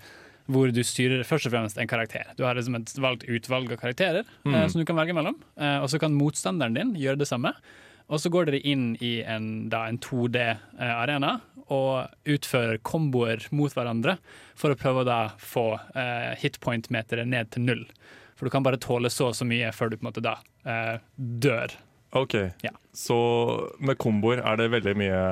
[0.49, 2.31] hvor du styrer først og fremst en karakter.
[2.38, 5.38] Du har liksom et valgt utvalg av karakterer eh, som du kan velge mellom.
[5.59, 7.53] Eh, og så kan motstanderen din gjøre det samme.
[8.09, 11.35] Og så går dere inn i en, da, en 2D-arena
[11.69, 14.17] og utfører komboer mot hverandre
[14.57, 17.85] for å prøve å da få eh, hitpoint-meteret ned til null.
[18.39, 20.39] For du kan bare tåle så og så mye før du på en måte da
[20.65, 21.77] eh, dør.
[22.17, 22.35] OK.
[22.65, 22.73] Ja.
[22.97, 23.19] Så
[23.77, 25.23] med komboer er det veldig mye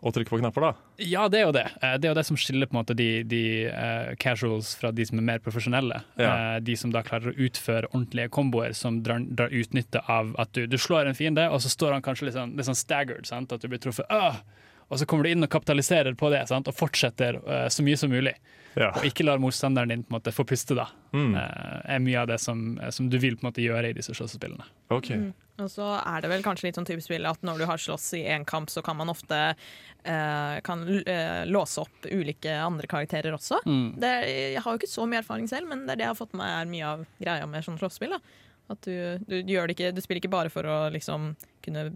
[0.00, 0.70] å trykke på knapper, da?
[1.04, 1.66] Ja, det er jo det.
[1.82, 4.92] Eh, Det er jo det som skiller på en måte de, de uh, casuals fra
[4.96, 6.00] de som er mer profesjonelle.
[6.20, 6.30] Ja.
[6.30, 10.54] Uh, de som da klarer å utføre ordentlige komboer som drar, drar utnytte av at
[10.56, 13.28] du, du slår en fiende, og så står han kanskje litt sånn, litt sånn staggered,
[13.28, 13.52] sant?
[13.52, 14.08] at du blir truffet.
[14.10, 14.40] «Åh!»
[14.90, 16.66] Og så kommer du inn og kapitaliserer på det sant?
[16.66, 18.34] og fortsetter uh, så mye som mulig.
[18.78, 18.90] Ja.
[18.94, 20.86] Og ikke lar motstanderen din på en måte få puste, da.
[21.14, 21.34] Mm.
[21.34, 24.14] Eh, er mye av det som, som du vil på en måte gjøre i disse
[24.14, 24.66] slåssespillene.
[24.94, 25.14] OK.
[25.60, 28.12] Og så er det vel kanskje litt sånn typisk spill at når du har slåss
[28.18, 33.36] i én kamp, så kan man ofte eh, kan, eh, låse opp ulike andre karakterer
[33.36, 33.60] også.
[33.66, 33.88] Mm.
[34.00, 34.12] Det,
[34.56, 36.36] jeg har jo ikke så mye erfaring selv, men det er det jeg har fått
[36.36, 38.16] med meg er mye av greia med sånne slåssespill.
[38.70, 41.32] At du, du, gjør det ikke, du spiller ikke bare for å liksom
[41.64, 41.88] kunne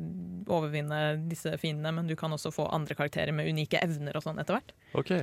[0.50, 4.42] overvinne disse fiendene, men du kan også få andre karakterer med unike evner og sånn
[4.42, 4.74] etter hvert.
[4.98, 5.14] ok.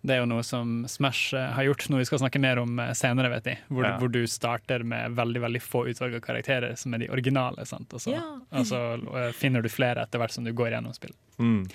[0.00, 2.78] Det er jo noe som Smash eh, har gjort, noe vi skal snakke mer om
[2.80, 3.58] eh, senere, vet jeg.
[3.68, 3.96] Hvor, Ja.
[4.00, 7.66] hvor du starter med veldig veldig få utvalg av karakterer, som er de originale.
[7.68, 7.92] Sant?
[7.92, 8.22] Og så, Ja.
[8.52, 8.80] og så
[9.20, 11.18] eh, finner du flere etter hvert som du går gjennom spillet.
[11.38, 11.66] Mm.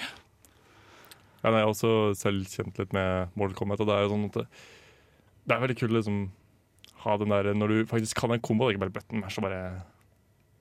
[1.44, 4.26] Ja, jeg har også selv kjent litt med Mortal Kombat, og det er jo sånn
[4.32, 4.48] at det,
[5.46, 6.20] det er veldig kult liksom,
[7.06, 9.46] ha den der når du faktisk kan en kombo, og ikke bare button mash og
[9.46, 9.84] bare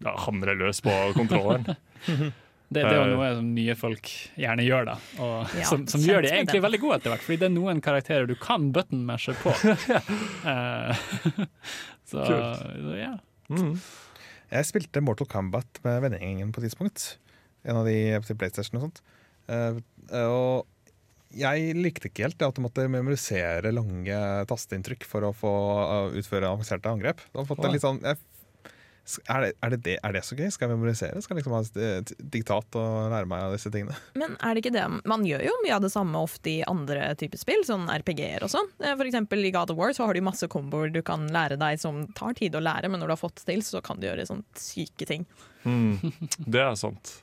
[0.05, 1.64] ja, hamre løs på kontrolleren.
[2.74, 3.12] Det, det er jo Eh.
[3.14, 4.10] noe som nye folk
[4.40, 4.96] gjerne gjør, da.
[5.22, 7.82] Og Ja, som, som gjør de egentlig veldig gode etter hvert, fordi det er noen
[7.84, 9.54] karakterer du kan button-mashe på.
[10.44, 11.04] Eh,
[12.10, 13.14] så så ja.
[13.48, 13.74] Mm.
[14.50, 17.14] Jeg spilte Mortal Kombat med vennegjengen på et tidspunkt.
[17.64, 19.00] En av de til PlayStation og sånt.
[19.48, 19.78] Eh,
[20.20, 20.66] og
[21.34, 24.18] jeg likte ikke helt det at du måtte memorisere lange
[24.50, 25.52] tasteinntrykk for å få
[26.20, 27.24] utføre avanserte angrep.
[27.32, 28.20] Da har fått litt sånn, jeg,
[29.05, 30.47] er, det, er, det det, er det så gøy?
[30.55, 31.21] Skal jeg memorisere?
[31.21, 33.97] Skal jeg liksom ha diktat og lære meg av disse tingene?
[34.21, 37.11] Men er det ikke det Man gjør jo mye av det samme ofte i andre
[37.21, 38.71] typer spill, sånn RPG-er og sånn.
[38.81, 41.61] Eh, For eksempel i God of War så har du masse komboer du kan lære
[41.61, 44.09] deg som tar tid å lære, men når du har fått til, så kan du
[44.09, 45.29] gjøre sånne syke ting.
[45.69, 46.01] Mm.
[46.57, 47.19] Det er sant.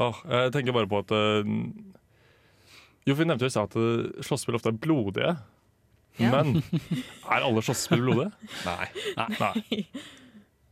[0.00, 1.52] Åh, jeg tenker bare på at eh,
[3.04, 5.36] Jo, vi nevnte jo i stad at slåsspill ofte er blodige.
[6.16, 6.30] Ja.
[6.32, 8.30] Men er alle slåsspill blodige?
[8.68, 8.88] Nei.
[9.20, 9.32] Nei.
[9.36, 9.82] Nei.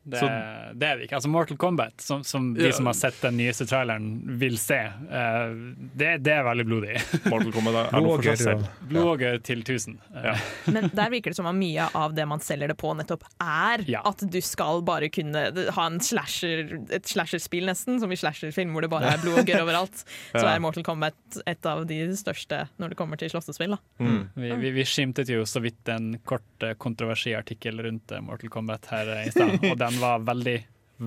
[0.05, 0.27] Det, Så-
[0.75, 1.15] det er det ikke.
[1.21, 2.73] Altså Mortal Kombat, som, som de Ja.
[2.75, 4.07] som har sett den nyeste traileren,
[4.41, 5.53] vil se, uh,
[5.95, 6.97] det, det er veldig blodig.
[7.31, 8.67] Mortal Kombat er, er noe for seg selv.
[8.91, 9.99] Blodåger Blod til 1000.
[10.15, 10.35] Eh, Ja.
[10.75, 13.85] Men der virker det som om mye av det man selger det på, nettopp er
[13.87, 14.03] Ja.
[14.05, 18.83] at du skal bare kunne ha en slasher, et slasherspill, nesten, som i slasherfilm, hvor
[18.83, 20.03] det bare er blodåger overalt.
[20.35, 21.15] Så er Mortal Kombat
[21.47, 23.79] et av de største når det kommer til slåssespill.
[24.03, 24.19] Mm.
[24.35, 26.43] Vi, vi, vi skimtet jo så vidt en kort
[26.83, 29.59] kontroversiell artikkel rundt eh, Mortal Kombat her eh, i stad,
[29.93, 30.57] den var veldig,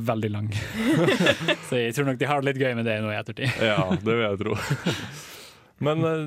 [0.10, 0.52] veldig lang.
[1.70, 3.58] så jeg tror nok de har det litt gøy med det nå i ettertid.
[3.64, 4.60] Ja, det vil jeg tro.
[5.86, 6.22] Men eh,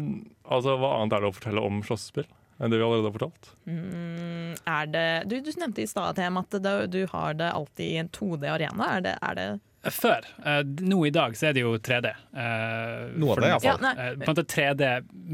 [0.51, 3.53] altså, hva annet er det å fortelle om slåssespill enn det vi allerede har fortalt?
[3.71, 8.01] Mm, er det, du, du nevnte i stad at det, du har det alltid i
[8.03, 8.89] en 2D-arena.
[8.99, 9.49] Er er det
[9.95, 10.25] Før.
[10.45, 12.07] eh, nå i dag så er det jo 3D.
[12.09, 13.83] eh, Noe av det, iallfall.
[13.87, 13.91] Ja.
[14.09, 14.89] Eh, på en måte 3D,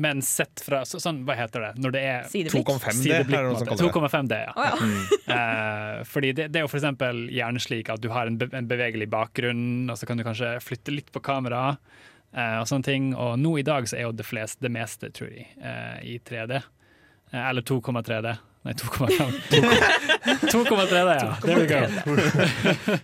[0.04, 1.72] men sett fra så, sånn, Hva heter det?
[1.82, 3.92] Når det er 2,5D sideblikk, er det på noen som en måte.
[3.92, 3.94] kaller det.
[3.94, 4.52] 2,5D, ja.
[4.56, 5.34] Oh, ja.
[5.98, 8.48] Eh, fordi det, det er jo for eksempel gjerne slik at du har en, be
[8.52, 11.76] en bevegelig bakgrunn, og så kan du kanskje flytte litt på kamera.
[12.34, 13.12] eh, og sånne ting.
[13.14, 15.46] Og nå i dag så er jo det fleste, det meste, tror jeg,
[16.02, 16.62] i 3D.
[17.32, 18.36] Eh, eller 2,3D.
[18.64, 19.34] Nei, 2,5.
[20.48, 21.36] 2,3D, ja.
[21.42, 22.96] There we go.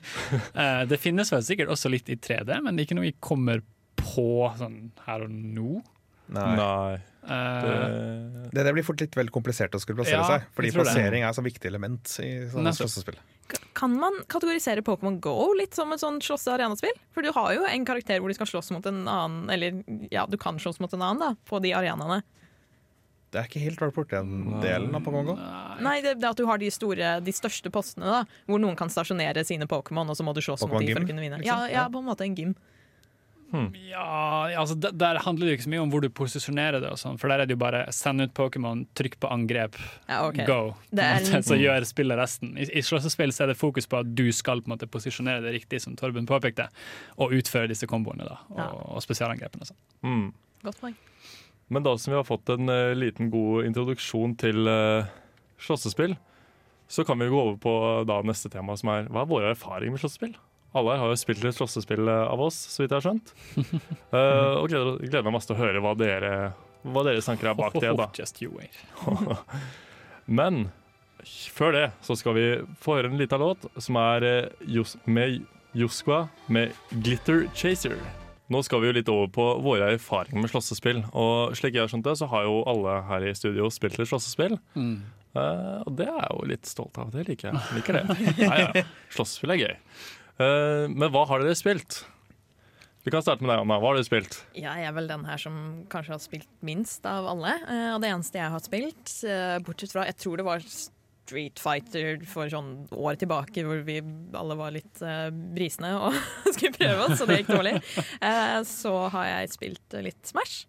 [0.55, 3.17] Eh, det finnes vel sikkert også litt i 3D, men det er ikke noe vi
[3.21, 3.61] kommer
[4.01, 4.25] på
[4.59, 5.81] sånn her og nå.
[6.31, 6.51] Nei.
[6.57, 6.99] Nei.
[7.21, 7.29] Uh,
[7.61, 10.47] Det, Det, det blir fort litt vel komplisert å skulle plassere Ja, seg.
[10.57, 11.29] Fordi plassering det.
[11.29, 13.19] er så viktig element i sånne slåssespill.
[13.77, 16.95] Kan man kategorisere Pokémon Go litt som et sånn slåsse-arenaspill?
[17.13, 19.83] For du har jo en karakter hvor du skal slåss mot en annen, eller
[20.15, 22.23] ja, du kan slåss mot en annen da, på de arenaene.
[23.31, 25.37] Det er ikke helt vært borti den delen av Pokémon GO.
[25.87, 28.91] Nei, det, det at du har de, store, de største postene, da, hvor noen kan
[28.91, 31.39] stasjonere sine Pokémon, og så må du slåss mot dem for å kunne vinne.
[31.39, 31.47] liksom?
[31.71, 32.57] Ja, ja, på en måte en gym.
[33.91, 36.91] Ja, altså der, der handler det jo ikke så mye om hvor du posisjonerer det,
[36.95, 39.75] og sånn, for der er det jo bare send ut Pokémon, trykk på angrep,
[40.07, 40.47] Ja, okay.
[40.47, 40.77] go.
[40.95, 42.53] En måte, så gjør spillet resten.
[42.55, 45.55] I, i slåssespill er det fokus på at du skal på en måte posisjonere det
[45.57, 46.69] riktig, som Torben påpekte,
[47.19, 48.69] og utføre disse komboene da, og, Ja.
[48.95, 49.67] og spesialangrepene.
[49.67, 49.83] og sånn.
[50.07, 50.29] mm.
[50.63, 50.95] Godt poeng.
[51.71, 55.07] Men da som vi har fått en uh, liten god introduksjon til uh,
[55.63, 56.17] slåssespill,
[56.91, 59.53] så kan vi gå over på eh, da neste tema, som er hva er våre
[59.53, 60.33] erfaringer med slåssespill?
[60.75, 63.31] Alle her har jo spilt litt slåssespill av oss, så vidt jeg har skjønt.
[64.11, 66.33] Uh, og gleder, gleder meg masse til å høre hva dere,
[66.83, 67.95] hva deres tanker er bak det.
[68.01, 68.09] da.
[68.19, 68.75] Just you wait.
[70.41, 70.65] Men
[71.55, 72.49] før det så skal vi
[72.83, 75.45] få høre en liten låt som er Jos med
[75.79, 78.20] Joskva med 'Glitter Chaser'.
[78.51, 81.05] Nå skal vi jo litt over på våre erfaringer med slåssespill.
[81.15, 84.11] Og slik jeg har skjønt det, så har jo alle her i studio spilt litt
[84.11, 84.57] slåssespill.
[84.75, 84.95] Mm.
[85.31, 87.13] Uh, og det er jeg jo litt stolt av.
[87.15, 87.61] Det liker jeg.
[87.79, 88.17] Liker det.
[88.43, 88.87] Ja, ja.
[89.15, 89.77] Slåssespill er gøy.
[90.41, 92.03] Uh, men hva har dere spilt?
[93.07, 93.79] Vi kan starte med deg, Anna.
[93.81, 94.41] Hva har du spilt?
[94.59, 95.61] Jeg er vel den her som
[95.93, 97.55] kanskje har spilt minst av alle.
[97.71, 99.15] Uh, og det eneste jeg har spilt,
[99.69, 100.67] bortsett fra Jeg tror det var
[101.31, 104.01] Street Fighter for sånn år tilbake, hvor vi
[104.35, 106.17] alle var litt uh, brisne og
[106.51, 107.77] skulle prøve oss, så det gikk dårlig.
[108.19, 110.65] Uh, så har jeg spilt eh, litt Smash.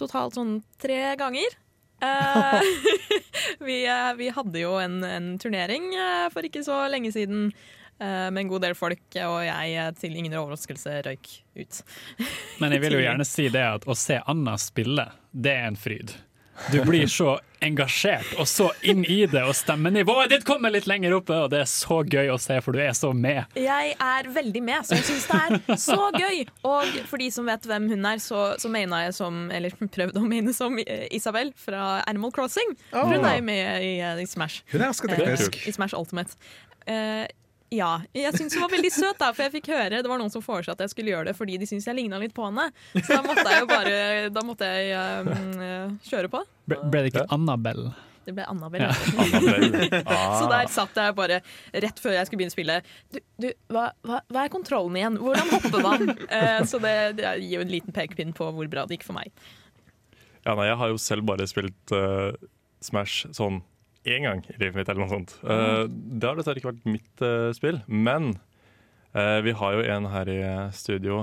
[0.00, 1.58] Totalt sånn tre ganger.
[2.02, 2.58] Uh,
[3.68, 7.52] vi, eh, vi hadde jo en, en turnering eh, for ikke så lenge siden.
[8.00, 11.82] eh, Med en god del folk, og jeg eh, til ingen overraskelse røyk ut.
[12.58, 15.78] Men jeg vil jo gjerne si det at å se Anna spille, det er en
[15.78, 16.16] fryd.
[16.72, 21.14] Du blir så engasjert og så inn i det, og stemmenivået ditt kommer litt lenger
[21.14, 23.44] oppe, og det er så gøy å se, for du er så med.
[23.58, 26.40] Jeg er veldig med, så jeg syns det er så gøy.
[26.68, 30.18] Og for de som vet hvem hun er, så, så mener jeg som Eller prøvde
[30.20, 32.74] å mene som eh, Isabel fra Animal Crossing.
[32.92, 34.64] Hun er jo med i, eh, i Smash.
[34.72, 35.60] Hun er ganske Eh, teknisk.
[35.70, 36.34] I Smash Ultimate.
[37.72, 37.90] Ja.
[38.12, 40.44] Jeg syns hun var veldig søt, da, for jeg fikk høre Det var noen som
[40.44, 42.68] foreslo at jeg skulle gjøre det fordi de syntes jeg ligna litt på henne.
[42.98, 43.98] Så da måtte jeg jo bare
[44.34, 44.92] Da måtte jeg
[45.24, 46.42] um, eh, kjøre på.
[46.68, 47.94] Ble, ble det ikke Annabelle?
[48.22, 48.86] Det ble Annabelle.
[48.86, 49.24] Ja.
[49.24, 49.88] Annabelle.
[50.04, 50.50] Så Ah.
[50.52, 51.40] der satt jeg bare
[51.74, 52.76] rett før jeg skulle begynne å spille.
[53.10, 55.16] Du, du hva, hva, hva er kontrollen igjen?
[55.24, 56.12] Hvordan hopper man?
[56.38, 59.16] Eh, så det, det gir jo en liten pekepinn på hvor bra det gikk for
[59.18, 59.32] meg.
[60.44, 62.30] Ja, nei, jeg har jo selv bare spilt uh,
[62.82, 63.60] Smash sånn
[64.04, 65.36] én gang i livet mitt, eller noe sånt.
[65.42, 68.34] Eh, det har dessverre ikke vært mitt eh, spill, men
[69.14, 70.40] eh, vi har jo en her i
[70.76, 71.22] studio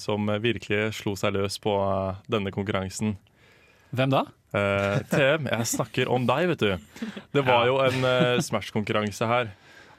[0.00, 1.76] som virkelig slo seg løs på
[2.32, 3.16] denne konkurransen.
[3.96, 4.26] Hvem da?
[4.56, 7.06] Uh, TM, jeg snakker om deg, vet du.
[7.34, 9.52] Det var jo en uh, Smash-konkurranse her.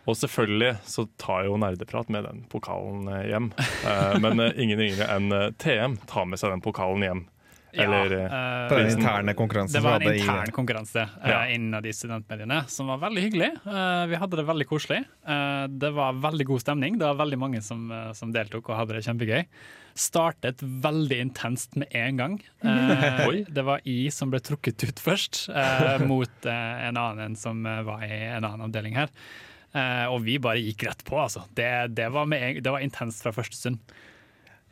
[0.08, 3.50] Og selvfølgelig så tar jo Nerdeprat med den pokalen hjem.
[3.84, 7.26] Uh, men ingen yngre enn TM tar med seg den pokalen hjem.
[7.84, 11.40] Eller ja, eh, den interne konkurransen Det var en intern konkurranse eh, Ja.
[11.54, 13.50] innen de studentmediene, som var veldig hyggelig.
[13.66, 15.02] Eh, vi hadde det veldig koselig.
[15.28, 16.98] Eh, det var veldig god stemning.
[17.00, 19.46] Det var veldig mange som, eh, som deltok og hadde det kjempegøy.
[19.98, 22.38] Startet veldig intenst med en gang.
[22.62, 27.66] Eh, det var I som ble trukket ut først, eh, mot eh, en annen som
[27.66, 29.10] eh, var i en annen avdeling her.
[29.74, 31.44] Eh, og vi bare gikk rett på, altså.
[31.58, 33.80] Det, det, var, med en, det var intenst fra første stund.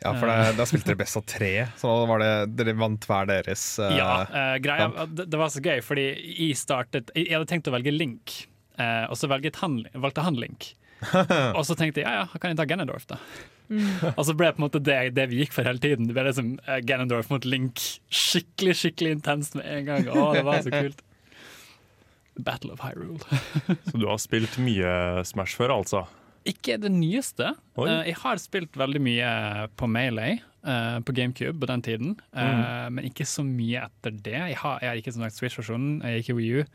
[0.04, 3.08] Ja, for det, Da spilte dere best av tre, så da var det, dere vant
[3.10, 3.64] hver deres.
[3.80, 7.70] uh, Ja, uh, greia, det, det var så gøy, fordi jeg startet Jeg hadde tenkt
[7.72, 8.36] å velge Link,
[8.80, 10.74] uh, og så velget han, valgte han Link.
[11.58, 13.20] og så tenkte jeg ja, ja, kan jeg ta Ganondorf, da.
[14.14, 16.10] og så ble det på en måte det, det vi gikk for hele tiden.
[16.10, 17.82] Det ble liksom uh, Ganondorf mot Link.
[18.14, 20.12] Skikkelig skikkelig intenst med en gang.
[20.12, 21.02] Å, det var så kult.
[22.36, 23.20] Battle of Hyrule.
[23.90, 26.04] Så du har spilt mye Smash før, altså?
[26.46, 27.54] Ikke det nyeste.
[27.80, 27.88] Oi.
[27.90, 29.30] Eh, jeg har spilt veldig mye
[29.80, 32.94] på Melee eh, på GameCube på den tiden, mm.
[32.98, 34.38] men ikke så mye etter det.
[34.54, 36.68] Jeg har, jeg har ikke Switch-versjonen, jeg har ikke Wii U.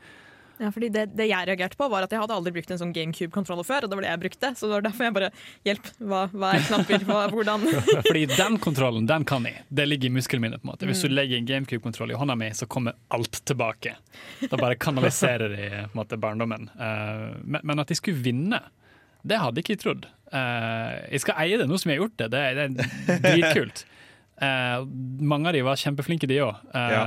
[0.61, 2.91] Ja, fordi det, det jeg reagerte på, var at jeg hadde aldri brukt en sånn
[2.93, 3.85] GameCube-kontroller før.
[3.85, 5.29] Og det var det jeg brukte, så det var derfor jeg bare
[5.65, 7.05] Hjelp, hva, hva er knapper?
[7.07, 7.65] Hva, hvordan?
[8.09, 9.63] Fordi den kontrollen, den kan jeg.
[9.73, 10.61] Det ligger i muskelminnet.
[10.61, 10.89] på en måte.
[10.89, 13.95] Hvis du legger en GameCube-kontroll i hånda mi, så kommer alt tilbake.
[14.43, 16.69] Da bare kanaliserer de på en måte, barndommen.
[16.77, 18.61] Eh, men, men at de skulle vinne,
[19.27, 20.09] det hadde ikke jeg trodd.
[20.31, 22.29] Uh, jeg skal eie det nå som jeg har gjort det.
[22.33, 23.83] Det, det er dritkult.
[24.41, 24.87] Uh,
[25.31, 26.63] mange av de var kjempeflinke, de òg.
[26.73, 27.03] Ja.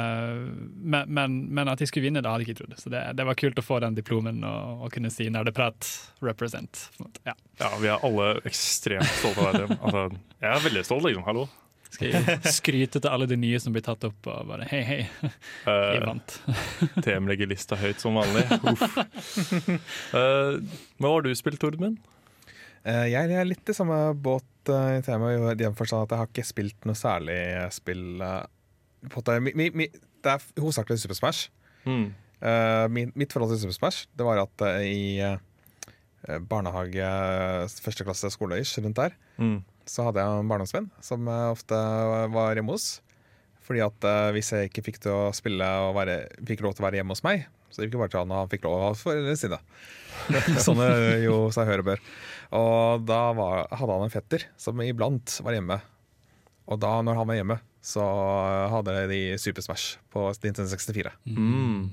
[0.61, 2.77] men, men, men at de skulle vinne, det hadde jeg ikke trodd.
[2.79, 5.91] Så det, det var kult å få den diplomen og, og kunne si nerdeprat
[6.25, 6.87] represent.
[7.25, 7.35] Ja.
[7.59, 9.77] Ja, vi er alle ekstremt stolte av deg.
[9.81, 10.09] Altså,
[10.43, 11.27] jeg er veldig stolt, liksom.
[11.27, 11.49] Hallo.
[11.95, 14.99] Skal jeg skryte til alle de nye som blir tatt opp, og bare hei, hei,
[15.67, 16.35] jeg Uh, vant.
[17.05, 18.45] TM legger lista høyt som vanlig.
[18.73, 18.99] Uff.
[20.15, 20.59] Uh,
[21.01, 21.97] hva har du spilt, Torben?
[22.85, 26.23] Uh, Jeg er litt i samme båt uh, i temaet, i den forstand at jeg
[26.25, 27.39] har ikke spilt noe særlig
[27.75, 28.43] spill eh,
[29.13, 29.39] på det.
[29.45, 29.89] Mi, mi, mi,
[30.25, 31.49] det er hovedsakelig Super Smash.
[31.85, 32.07] Mm.
[32.45, 35.37] Eh, mitt forhold til Super Smash Det var at eh, i eh,
[36.49, 37.05] barnehage,
[37.85, 39.59] første klasse, skole rundt der, Mm.
[39.89, 41.79] Så hadde jeg en barndomsvenn som eh, ofte
[42.35, 42.99] var hjemme hos.
[43.65, 46.85] Fordi at eh, hvis jeg ikke fikk til å spille og være, fikk lov til
[46.85, 48.87] å være hjemme hos meg, så gikk det bare til han og han fikk lov
[48.91, 49.59] av foreldrene sine.
[50.65, 52.03] sånn er jo seg høre bør.
[52.55, 55.81] Og da var, hadde han en fetter som iblant var hjemme.
[56.71, 58.05] Og da når han var hjemme, så
[58.73, 61.13] hadde de Super Smash på Nintendo 64.
[61.29, 61.91] Mm.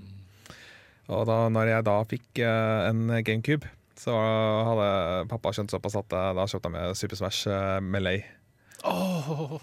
[1.12, 3.68] Og da når jeg da fikk eh, en GameCube,
[4.02, 4.16] så
[4.68, 4.90] hadde
[5.30, 7.46] pappa skjønt såpass at eh, da kjøpte han med Super Smash
[7.86, 8.26] Melee.
[8.88, 9.60] Oh.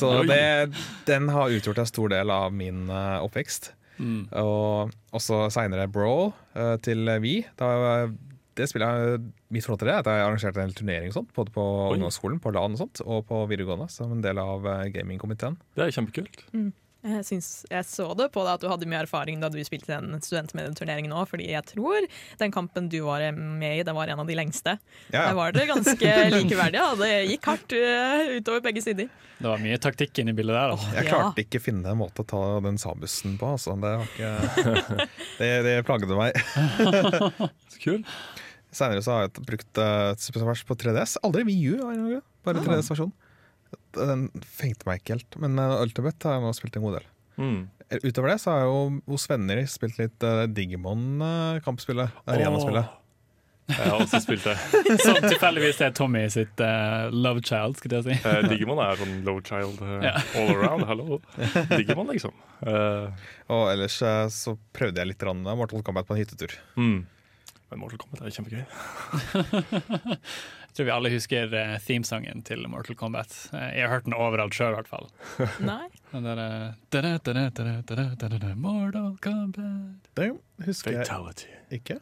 [0.00, 0.72] Så det,
[1.06, 3.72] den har utgjort en stor del av min eh, oppvekst.
[4.00, 4.30] Mm.
[4.40, 7.34] Og også seinere Brawl eh, til Vi.
[7.60, 8.08] Da,
[8.56, 9.20] det spiller jeg
[9.50, 12.76] Mitt forhold til det at jeg arrangerte en turnering sånt, både på ungdomsskolen, på LAN
[12.76, 15.58] og sånt, og på videregående, som en del av eh, gamingkomiteen.
[15.74, 16.44] Det er kjempekult.
[17.00, 19.88] Jeg, synes, jeg så det på deg at du hadde mye erfaring da du spilte
[19.96, 22.04] den studentmedieturneringen òg, fordi jeg tror
[22.42, 24.74] den kampen du var med i, det var en av de lengste.
[25.08, 26.82] Ja, Der var dere ganske likeverdige.
[26.90, 29.08] og Det gikk hardt uh, utover begge sider.
[29.40, 30.74] Det var mye taktikk inni bildet der.
[30.74, 30.90] Altså.
[30.98, 31.14] Jeg Ja.
[31.14, 33.54] klarte ikke å finne en måte å ta den Sabussen på.
[33.56, 33.78] Altså.
[33.80, 35.08] Det, var ikke,
[35.40, 36.36] det, det plagde meg.
[37.72, 38.04] Så kul.
[38.70, 41.16] Seinere har jeg brukt et Super på 3DS.
[41.24, 43.10] Aldri Wii U, bare 3DS-versjon.
[43.96, 45.36] Den fengte meg ikke helt.
[45.42, 47.06] Men uh, Ultimate har jeg nå spilt en god del.
[47.40, 47.60] Mm.
[48.04, 52.12] Utover det så har jeg jo hos venner spilt litt uh, Digimon-kampspillet.
[52.30, 52.96] Arena-spillet.
[53.70, 54.56] Jeg har også spilt det.
[55.04, 58.16] Som tilfeldigvis er Tommy sitt uh, love child, skulle jeg si.
[58.26, 60.14] Uh, Digimon er sånn love child uh, Ja.
[60.40, 60.86] all around.
[60.90, 61.20] Hello.
[61.78, 62.34] Digimon, liksom.
[62.66, 66.56] Eh, Og ellers uh, så prøvde jeg litt grann Mortal Kombat på en hyttetur.
[66.78, 67.00] mm.
[67.70, 68.64] Men Mortal Kombat er kjempegøy.
[70.80, 73.34] Tror vi alle husker uh, themesangen til Mortal Kombat.
[73.52, 75.10] Eh, jeg har hørt den overalt sjøl, i hvert fall.
[75.60, 75.90] Nei.
[76.14, 76.72] Den eh,
[78.56, 79.60] Mortal Kombat
[80.16, 80.30] Det
[80.64, 81.50] husker Fatality.
[81.68, 81.98] jeg ikke.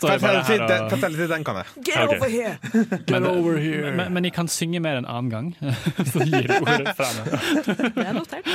[0.00, 1.70] Fatality, her den, Fatality, den kan jeg.
[1.86, 2.18] Get okay.
[2.18, 2.58] over here!
[2.74, 5.54] men, men, men, men jeg kan synge mer en annen gang,
[6.10, 7.26] så gir du ordet fra meg.
[7.94, 8.46] Det er notert.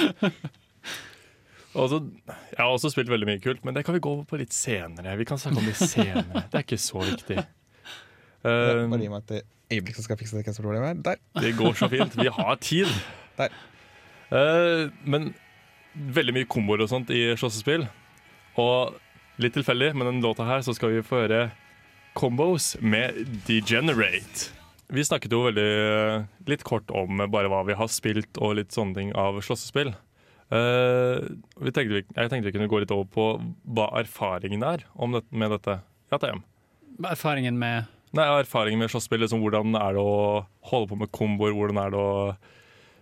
[1.76, 4.36] Og jeg har også spilt veldig mye kult, men det kan vi gå over på
[4.44, 5.16] litt senere.
[5.16, 6.50] Vi kan snakke om det senere.
[6.52, 7.40] Det er ikke så viktig.
[8.46, 11.02] Bare Uh, gi meg et øyeblikk, så skal jeg fikse det problemet her.
[11.06, 11.22] Der.
[11.42, 12.18] det går så fint.
[12.20, 12.92] Vi har tid.
[13.40, 13.52] Der.
[14.32, 15.34] Uh, men
[15.96, 17.86] veldig mye komboer og sånt i slåssespill.
[18.62, 18.96] Og
[19.42, 21.50] litt tilfeldig, med den låta her så skal vi få høre
[22.16, 23.18] combos med
[23.48, 24.52] Degenerate.
[24.88, 28.76] Vi snakket jo veldig eh, litt kort om bare hva vi har spilt og litt
[28.76, 29.96] sånne ting av slåssespill.
[30.54, 31.26] Uh,
[31.74, 33.26] tenkte, jeg tenkte vi kunne gå litt over på
[33.76, 35.80] hva erfaringen er om det, med dette.
[36.14, 36.36] Ja.
[37.10, 41.56] Erfaringen med Nei, Erfaring med slåssespill, liksom, hvordan er det å holde på med komboer,
[41.56, 42.12] hvordan er det å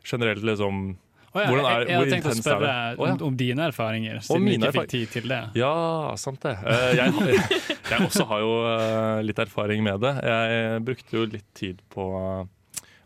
[0.04, 3.04] generelt liksom oh, ja, Hvordan er- jeg, jeg, hadde tenkt å spørre det?
[3.08, 3.18] Ja.
[3.28, 5.42] om, dine erfaringer, siden vi ikke fikk tid til det.
[5.60, 5.74] Ja,
[6.20, 6.56] sant det.
[6.66, 7.32] Eh, Jeg, har-
[7.94, 10.14] jeg også har jo eh, litt erfaring med det.
[10.28, 12.10] Jeg brukte jo litt tid på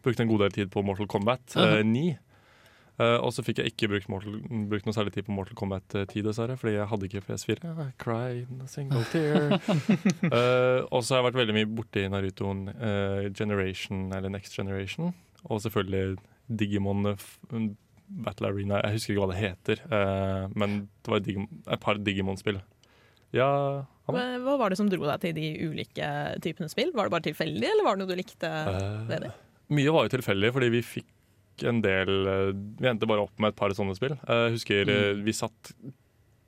[0.08, 2.16] Brukte en god del tid på Mortal Kombat eh, 9.
[2.98, 4.40] Eh, og så fikk jeg ikke brukt, Mortal,
[4.72, 7.60] brukt noe særlig tid på Mortal Kombat 10, dessverre, fordi jeg hadde ikke PS4.
[7.70, 9.54] I cried a single tear.
[10.32, 15.14] uh, og så har jeg vært veldig mye borti Narutoen uh, Generation, eller Next Generation.
[15.46, 16.18] Og selvfølgelig
[16.48, 17.28] Digimon eh,
[18.08, 18.82] Battle Arena.
[18.86, 22.62] Jeg husker ikke hva det heter, eh, men det var Digimon, et par Digimon-spill.
[23.36, 23.50] Ja?
[24.08, 26.08] Hva hva var det som dro deg til de ulike
[26.44, 26.94] typene spill?
[26.96, 28.52] Var det bare tilfeldig, eller var det noe du likte
[29.10, 29.34] ved det?
[29.76, 31.10] Mye var jo tilfeldig, fordi vi fikk
[31.66, 32.52] en del eh,
[32.82, 34.14] Vi endte bare opp med et par sånne spill.
[34.28, 35.24] Eh, Jeg husker mm.
[35.26, 35.74] vi satt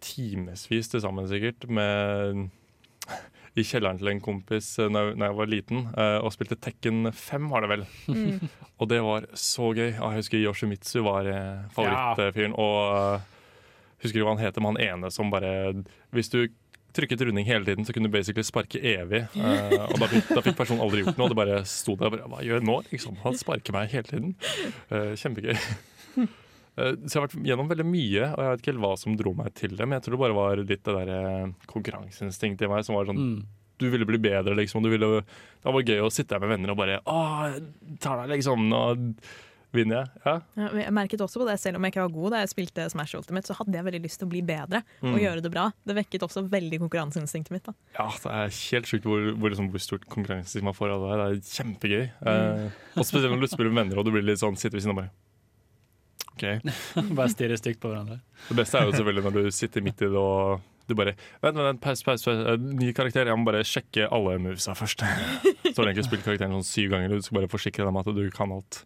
[0.03, 2.47] timevis til sammen, sikkert, med
[3.57, 7.09] i kjelleren til en kompis da jeg, når jeg var liten, eh, og spilte Tekken
[7.11, 7.85] 5, var det vel.
[8.07, 8.47] Mm.
[8.79, 9.89] Og det var så gøy.
[9.97, 11.27] Ah, jeg husker Yoshimitsu var
[11.73, 12.13] favorittfyren.
[12.15, 12.55] favorittfyren.
[12.61, 13.27] Og eh,
[14.05, 15.51] husker du hva han heter, men han ene som bare
[16.15, 16.45] Hvis du
[16.95, 19.23] trykket runding hele tiden, så kunne du basically sparke evig.
[19.37, 21.27] Eh, og da fikk, da fikk personen aldri gjort noe.
[21.29, 22.77] og Det bare sto der og bare Hva gjør jeg nå?
[22.91, 23.17] Liksom.
[23.23, 24.35] Han sparker meg hele tiden.
[24.89, 25.55] Eh, kjempegøy.
[26.79, 29.15] Eh, så jeg har vært gjennom veldig mye, og jeg vet ikke helt hva som
[29.19, 29.83] dro meg til det.
[29.83, 33.09] Men jeg tror det bare var litt det der eh, konkurranseinstinktet i meg som var
[33.09, 33.39] sånn Mm.
[33.79, 34.79] du ville bli bedre, liksom.
[34.79, 35.09] Og du ville,
[35.63, 37.19] det var gøy å sitte her med venner og bare Å,
[37.99, 38.65] tar deg, liksom.
[38.71, 38.81] Nå
[39.73, 40.21] vinner jeg.
[40.25, 40.33] Ja.
[40.57, 42.87] Ja, jeg merket også på det, selv om jeg ikke var god da jeg spilte
[42.89, 45.19] Smash Ultimate, så hadde jeg veldig lyst til å bli bedre og Mm.
[45.21, 45.67] gjøre det bra.
[45.85, 47.63] Det vekket også veldig konkurranseinstinktet mitt.
[47.69, 47.73] da.
[47.99, 51.09] ja, det er helt sjukt hvor, hvor, liksom, hvor stort konkurranse man får av det
[51.13, 51.17] her.
[51.17, 52.05] Det er kjempegøy.
[52.25, 54.83] Eh, og spesielt når du spiller med venner og du blir litt sånn, sitter ved
[54.87, 55.11] siden av bare
[56.39, 56.43] OK.
[57.17, 58.21] Bare stirrer stygt på hverandre.
[58.47, 61.13] Det beste er jo selvfølgelig når du sitter midt i det og du bare
[61.43, 62.03] Vent, vent, pause.
[62.05, 62.33] pause.
[62.33, 63.29] Eh, Ny karakter.
[63.29, 65.03] Jeg må bare sjekke alle movesa først.
[65.73, 67.93] Så har du egentlig spilt karakteren sånn syv ganger, og du skal bare forsikre deg
[67.93, 68.81] om at du kan alt.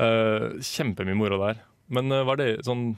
[0.00, 1.60] uh, kjempemye moro der.
[1.92, 2.94] Men uh, var det sånn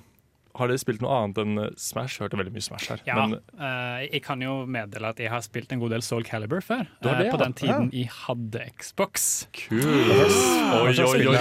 [0.59, 2.16] Har dere spilt noe annet enn eh, Smash?
[2.16, 3.02] Jeg hørte veldig mye Smash her.
[3.06, 6.26] Ja, Men uh, jeg kan jo meddele at jeg har spilt en god del Soul
[6.26, 6.88] Calibur før.
[7.04, 7.42] Har det, uh, på ja?
[7.44, 9.28] den tiden jeg hadde Xbox.
[9.56, 9.86] kul!
[9.86, 11.38] Oi, oi, oi.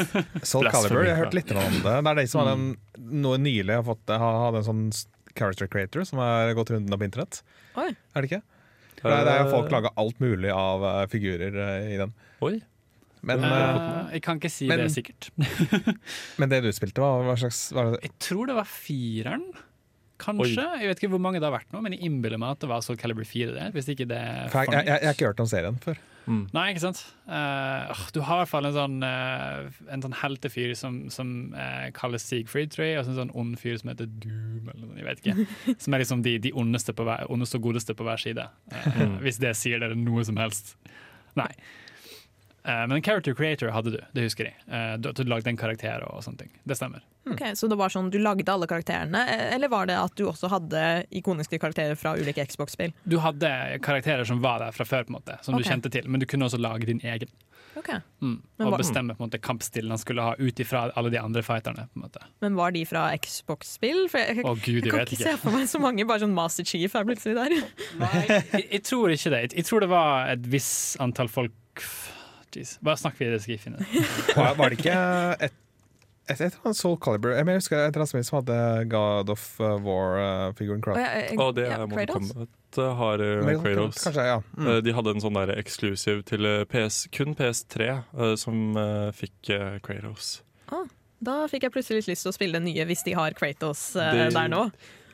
[0.50, 1.84] Soul Caliber, Calibur, jeg har hørt litt om det.
[1.84, 2.66] Det er de som har en,
[3.26, 4.84] noe nylig har fått har, hadde en sånn
[5.36, 7.42] character creator som har gått rundt på internett.
[7.76, 7.90] Oi.
[7.92, 8.44] Er det ikke?
[8.96, 12.14] Det er, det er folk Eh, laga alt mulig av eh, figurer eh, i den.
[12.44, 12.54] Oi.
[13.26, 15.30] Men, eh, jeg kan ikke si men- det sikkert.
[16.40, 18.04] men det du spilte, hva, hva slags var det?
[18.06, 19.48] Jeg tror det var fireren.
[20.16, 20.64] Kanskje.
[20.80, 22.70] Jeg vet ikke hvor mange det har vært nå, men jeg innbiller meg at det
[22.70, 23.52] var Soul Calibre 4.
[23.52, 25.80] Det, hvis ikke det er For jeg, jeg, jeg, jeg har ikke hørt om serien
[25.82, 25.98] før.
[26.26, 26.40] Mm.
[26.56, 27.00] Nei, ikke sant?
[27.28, 31.86] Uh, du har i hvert fall en sånn, uh, en sånn heltefyr som, som uh,
[31.94, 34.96] kalles Siegfried, tror jeg, og så en sånn ond fyr som heter Doom, eller noe,
[34.98, 35.76] jeg vet ikke.
[35.84, 38.48] Som er liksom de, de ondeste, på hver, ondeste og godeste på hver side.
[38.72, 39.18] Mm.
[39.22, 40.74] Hvis det sier dere noe som helst.
[41.38, 41.50] Nei.
[42.66, 44.56] Eh, en character creator hadde du, det husker jeg.
[44.66, 46.52] Eh, du, du lagde en karakter og sånne ting.
[46.66, 47.04] Det stemmer.
[47.30, 50.24] Ok, Så det var sånn du lagde alle karakterene, eh, eller var det at du
[50.26, 50.80] også hadde
[51.14, 52.94] ikoniske karakterer fra ulike Xbox-spill?
[53.06, 53.50] Du hadde
[53.86, 55.62] karakterer som var der fra før, på en måte, som okay.
[55.62, 57.30] du kjente til, men du kunne også lage din egen.
[57.76, 58.00] Okay.
[58.24, 58.38] Mm.
[58.64, 61.42] Og hva- bestemme på en måte kampstilen han skulle ha ut ifra alle de andre
[61.44, 61.86] fighterne.
[61.92, 62.22] på en måte.
[62.40, 64.08] Men var de fra Xbox-spill?
[64.08, 65.30] For jeg, jeg, oh, gud, jeg jeg kan ikke ikke.
[65.30, 67.56] se for meg så mange, bare sånn Master Chief her plutselig der.
[68.00, 69.42] jeg, jeg tror ikke det.
[69.46, 71.84] Jeg, jeg tror det var et visst antall folk
[72.56, 72.74] Jeez.
[72.82, 74.04] Bare snakk videre, skal jeg finne det.
[74.36, 75.56] Var, det ikke et, et,
[76.32, 78.56] et eller annet Soul Calibur Jeg mener, husker et eller annet som hadde
[78.90, 81.02] God of War-figuren uh, Kratos.
[81.04, 82.32] jeg- jeg- Og det ja, er Mortal Kratos?
[82.32, 84.00] Kombat eh, har uh, Kratos.
[84.04, 84.38] Kanskje, ja.
[84.56, 84.66] Mm.
[84.66, 89.12] Uh, De hadde en sånn der eksklusiv til eh, PS, kun PS3 uh, som eh,
[89.16, 90.40] fikk eh, Kratos.
[91.16, 93.94] Da fikk jeg plutselig litt lyst til å spille den nye hvis de har Kratos
[93.96, 94.66] eh, Det- der nå.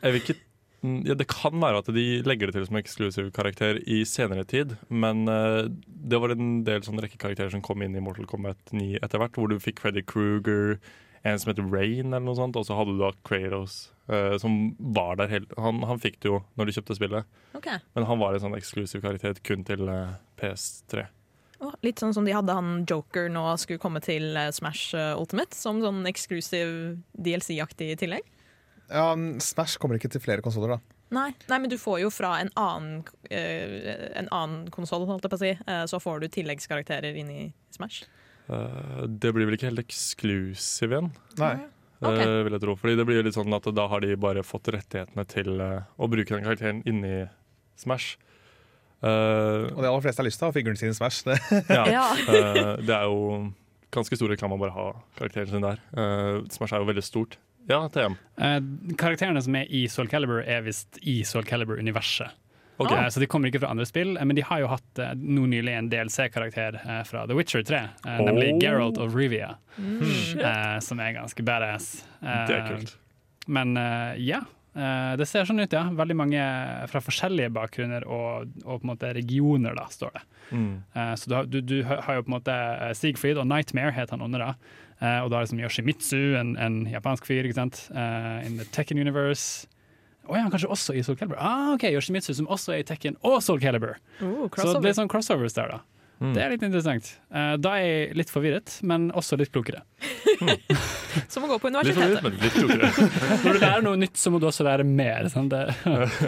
[0.03, 0.39] Jeg vil ikke
[0.83, 4.75] ja, Det kan være at de legger det til som eksklusiv karakter i senere tid,
[4.91, 8.99] men uh, det var en del rekke rekkekarakterer som kom inn i Mortal Kombat 9
[8.99, 10.81] etter hvert, hvor du fikk Freddy Kruger,
[11.23, 14.75] en som heter Rain, eller noe sånt, og så hadde du da Kratos, uh, som
[14.79, 17.79] var der helt han, han fikk det jo når du kjøpte spillet, okay.
[17.95, 21.07] men han var en sånn eksklusiv karakter kun til uh, PS3.
[21.63, 25.55] Oh, Litt sånn som de hadde han Joker nå skulle komme til eh, Smash Ultimate,
[25.55, 26.73] som sånn eksklusiv
[27.15, 28.27] DLC-aktig tillegg.
[28.93, 29.07] Ja,
[29.43, 30.97] Smash kommer ikke til flere konsoller, da.
[31.13, 31.29] Nei.
[31.51, 33.77] Nei, men du får jo fra en annen, uh,
[34.21, 37.43] en annen konsoll, holdt jeg på å si, uh, så får du tilleggskarakterer inn i
[37.75, 38.07] Smash.
[38.49, 41.55] Uh, det blir vel ikke helt eksklusiv igjen, Nei.
[42.03, 42.27] Okay.
[42.27, 42.75] Uh, vil jeg tro.
[42.81, 46.09] Fordi det blir jo litt sånn at da har de bare fått rettighetene til å
[46.11, 47.27] bruke den karakteren inni
[47.79, 48.17] Smash.
[49.03, 51.25] Eh, Og de aller fleste har lyst til å ha figuren sin i Smash.
[51.27, 51.39] Det.
[51.95, 52.05] ja.
[52.31, 53.51] Eh, det er jo
[53.93, 54.87] ganske stor reklame å bare ha
[55.19, 55.83] karakteren sin der.
[55.91, 57.39] Eh, Smash er jo veldig stort.
[57.69, 58.17] Ja, TM.
[58.39, 58.61] Eh,
[58.99, 62.31] karakterene som er i Soul Calibur, er visst i Soul Calibur-universet.
[62.83, 62.97] Okay.
[62.99, 65.13] Eh, så de kommer ikke fra andre spill, eh, men de har jo hatt eh,
[65.15, 68.59] nå nylig en DLC-karakter eh, fra The Witcher 3, eh, nemlig Oh.
[68.65, 70.01] Geralt of Rivia, Mm.
[70.41, 72.03] eh, som er ganske badass.
[72.23, 72.97] Eh, Det er kult.
[73.47, 74.41] Men eh, ja,
[75.21, 75.83] det ser sånn ut, ja.
[75.93, 76.45] Veldig mange
[76.89, 80.23] fra forskjellige bakgrunner og, og på en måte regioner, da, står det.
[80.53, 80.71] Mm.
[80.97, 84.15] Eh, så du du, du har jo på en måte eh, Siegfried, og Nightmare het
[84.15, 84.55] han under da.
[85.03, 87.85] Eh, og da er det liksom Yoshimitsu, en, en japansk fyr, ikke sant.
[87.93, 89.67] Eh, in the Tekken Universe.
[90.31, 91.37] Å ja, kanskje også i Soul Calibur.
[91.43, 93.97] Ah, ok, Yoshimitsu som også er i Tekken og Soul Calibur.
[94.23, 95.81] Oh, Så det er blir sånn crossovers der, da.
[96.23, 96.33] Mm.
[96.37, 97.09] Det er litt interessant.
[97.35, 99.81] Eh, da er jeg litt forvirret, men også litt klokere.
[101.33, 101.83] Som å gå på universitetet.
[101.83, 102.91] Litt forvirret, men litt klokere.
[103.45, 105.27] Når du lærer noe nytt, så må du også lære mer.
[105.33, 105.63] Sånn Det,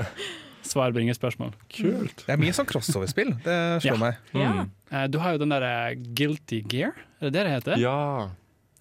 [0.75, 1.53] svar bringer spørsmål.
[1.73, 2.25] Kult.
[2.27, 3.35] Det er mye sånn crossover-spill.
[3.45, 4.01] Det slår Ja.
[4.01, 4.19] meg.
[4.35, 4.71] Mm.
[4.91, 5.73] Eh, du har jo den derre
[6.17, 7.79] Guilty Gear, er det det det heter?
[7.83, 8.31] Ja,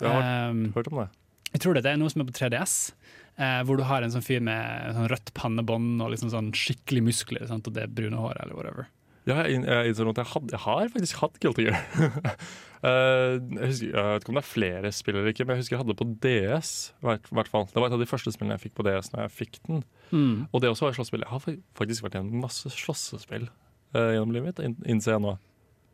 [0.02, 1.10] jeg har Um, hørt om det.
[1.54, 2.76] Jeg tror det, det er noe som er på 3DS.
[3.38, 7.02] Eh, hvor du har en sånn fyr med sånn rødt pannebånd og liksom sånn skikkelig
[7.06, 7.68] muskler sant?
[7.70, 8.88] og det brune håret eller whatever.
[9.30, 11.82] Ja, jeg, inn- jeg innså at jeg, had, jeg har faktisk hatt Guilty Gear.
[12.84, 15.62] Eh, jeg, husker, jeg vet ikke om det er flere spill eller ikke, men jeg
[15.62, 16.72] husker jeg hadde det på DS.
[17.00, 17.64] hvert- hvert fall.
[17.72, 19.78] Det var et av de første spillene jeg fikk på DS når jeg fikk den.
[20.12, 20.34] Mm.
[20.52, 21.24] Og det også var et slåsspill.
[21.24, 21.46] Jeg har
[21.80, 25.32] faktisk vært gjennom masse slåssespill uh, gjennom livet mitt, innser jeg nå.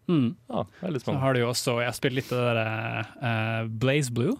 [0.09, 0.31] Mm.
[0.49, 2.55] Ja, det er litt Så har du jo også, Jeg har spilt litt av det
[2.57, 4.33] der uh, Blaze Blue.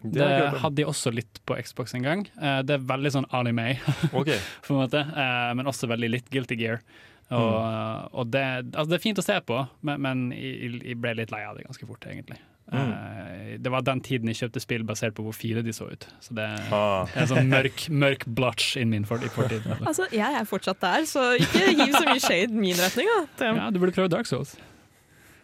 [0.00, 2.24] Det, det hadde de også litt på Xbox en gang.
[2.40, 3.74] Uh, det er veldig sånn anime,
[4.16, 4.32] Ok,
[4.64, 6.80] på en måte, eh, men også veldig litt Guilty Gear.
[7.28, 11.18] Og, og det, altså det er fint å se på, men, men jeg, jeg ble
[11.18, 12.38] litt lei av det ganske fort, egentlig.
[12.72, 16.04] Eh, det var den tiden jeg kjøpte spill basert på hvor fine de så ut.
[16.24, 17.08] Så det ah.
[17.14, 19.64] er en sånn mørk, mørk blotch in min for, fortid.
[19.80, 23.08] Altså, jeg er fortsatt der, så ikke hiv så mye shade min retning.
[23.40, 23.52] Da.
[23.62, 24.56] Ja, du burde prøve Dark Souls.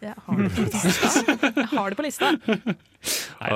[0.03, 1.21] Jeg har det på lista.
[1.55, 2.31] Jeg har det på lista.
[3.39, 3.49] Nei.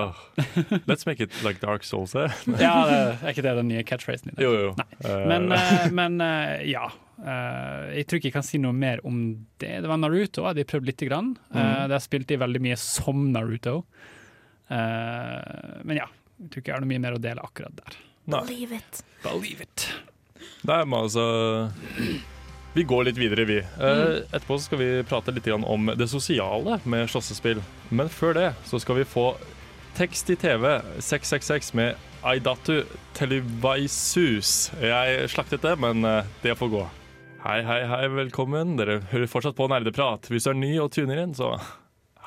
[0.88, 2.16] Let's make it like Dark Souls.
[2.16, 2.32] Eh?
[2.62, 4.40] Ja, det, er ikke det den nye catchphrasen din?
[4.46, 4.72] Jo, jo.
[5.04, 6.88] Eh, Men, uh, men uh, ja.
[7.20, 9.18] Eh, jeg tror ikke jeg kan si noe mer om
[9.60, 9.74] det.
[9.84, 11.34] Det var Naruto, hadde jeg prøvd lite grann.
[11.52, 13.82] Uh, Der spilte jeg veldig mye som Naruto.
[14.70, 16.06] Eh, men ja,
[16.40, 17.98] jeg tror ikke jeg har noe mye mer å dele akkurat der.
[18.30, 18.42] nei.
[18.46, 19.02] Believe it.
[19.26, 19.88] Believe it.
[20.70, 21.24] Nei, men altså
[22.80, 23.57] Vi går litt videre, vi.
[23.59, 24.21] Mm.
[24.32, 27.59] etterpå skal vi prate litt om det sosiale med slåssespill.
[27.91, 29.34] Men før det så skal vi få
[29.97, 30.63] tekst i TV
[31.03, 32.86] 666 med Aidatu
[33.17, 34.69] Televaisus.
[34.80, 36.86] Jeg slaktet det, men eh, det får gå.
[37.43, 38.77] Hei, hei, hei, velkommen.
[38.80, 40.32] Dere hører fortsatt på Nerdeprat.
[40.32, 41.57] Hvis du er ny og tuner inn, så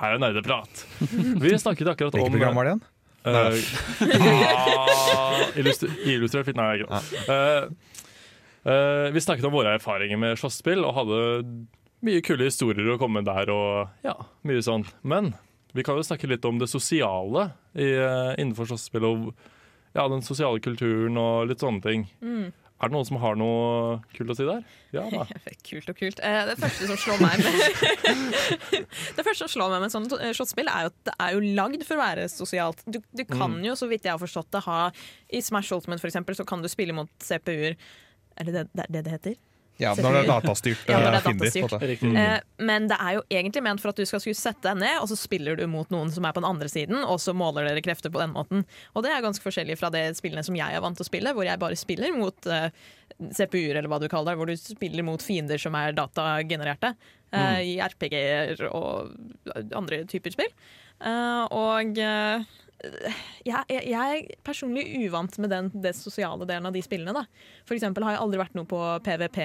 [0.03, 0.85] her er Nerdeprat.
[1.01, 2.85] Vi snakket akkurat Hvilket om program var det igjen?
[3.25, 3.57] Uh,
[4.53, 6.61] ah, illustr illustrert fint.
[6.61, 8.03] Nei, ikke det.
[8.65, 11.21] Eh, vi snakket om våre erfaringer med slåssespill og hadde
[12.07, 13.51] mye kule historier å komme med der.
[13.51, 14.15] og ja,
[14.47, 14.87] mye sånn.
[15.03, 15.33] Men
[15.75, 19.07] vi kan jo snakke litt om det sosiale i, eh, innenfor slåssespill.
[19.09, 19.31] Og
[19.97, 22.07] ja, den sosiale kulturen og litt sånne ting.
[22.83, 24.63] Er det noen som har noe kult å si der?
[24.91, 25.23] Ja da.
[25.69, 26.19] Kult og kult.
[26.19, 28.33] Eh, Det første som slår meg med
[29.17, 31.37] Det første som slår meg med et sånt eh, slåsspill, er jo at det er
[31.37, 32.83] jo lagd for å være sosialt.
[32.91, 34.81] Du, du kan jo, så vidt jeg har forstått det, ha
[35.31, 37.77] I Smash Ultimate for eksempel, så kan du spille mot CPU-er.
[38.37, 39.41] Er det det det, det heter?
[39.81, 40.83] Ja, når det er datastyrt.
[40.91, 41.85] Ja, når det er eh, Finder, datastyrt.
[41.91, 42.11] Riktig.
[42.21, 44.99] Eh, men det er jo egentlig ment for at du skal skulle sette deg ned,
[45.01, 47.67] og så spiller du mot noen som er på den andre siden, og så måler
[47.69, 48.67] dere krefter på den måten.
[48.93, 51.33] Og det er ganske forskjellig fra det spillene som jeg er vant til å spille,
[51.35, 52.69] hvor jeg bare spiller mot uh,
[53.33, 56.95] CPU-er, eller hva du kaller det, hvor du spiller mot fiender som er datagenererte.
[57.33, 59.13] eh, I RPG-er og
[59.73, 60.53] andre typer spill.
[61.03, 62.45] Uh, og eh,
[62.83, 67.15] jeg, jeg, jeg er personlig uvant med den, det sosiale delen av de spillene.
[67.15, 67.25] Da.
[67.69, 69.39] For eksempel har jeg aldri vært noe på PVP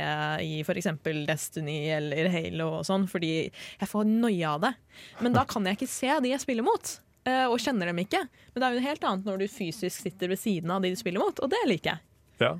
[0.45, 4.73] i for eksempel Destiny eller Halo og sånn, fordi jeg får noia av det.
[5.21, 6.95] Men da kan jeg ikke se de jeg spiller mot,
[7.29, 8.23] eh, og kjenner dem ikke.
[8.53, 10.99] Men det er jo helt annet når du fysisk sitter ved siden av de du
[10.99, 12.05] spiller mot, og det liker jeg.
[12.41, 12.55] Ja.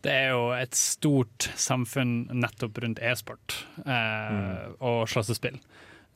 [0.00, 5.58] Det er jo et stort samfunn nettopp rundt e-sport eh, og slåssespill.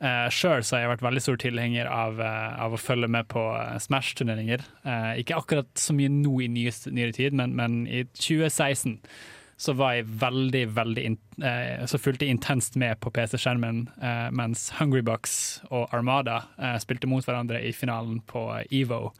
[0.04, 3.40] Uh, Sjøl har jeg vært veldig stor tilhenger av, uh, av å følge med på
[3.56, 4.66] eh, Smash-turneringer.
[4.84, 8.98] Uh, ikke akkurat så mye nå i nyest, nyere tid, men, men i 2016
[9.64, 14.28] så var jeg veldig, veldig in uh, Så fulgte jeg intenst med på PC-skjermen eh,
[14.34, 15.36] mens Hungrybox
[15.70, 19.12] og Armada eh, spilte mot hverandre i finalen på EVO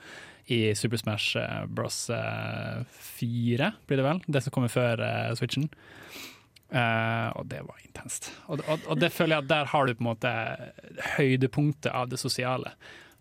[0.47, 2.11] i Super Smash eh, Bros.
[2.11, 4.23] eh, 4, blir det vel?
[4.27, 5.71] Det som kommer før eh, Switchen.
[6.73, 8.31] Eh, og det var intenst.
[8.49, 10.35] Og, og, og det føler jeg at der har du på en måte
[11.17, 12.73] høydepunktet av det sosiale.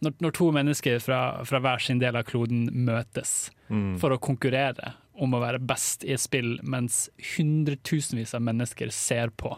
[0.03, 3.95] Når, når to mennesker fra, fra hver sin del av kloden møtes Mm.
[3.97, 9.31] for å konkurrere om å være best i et spill, mens hundretusenvis av mennesker ser
[9.39, 9.55] på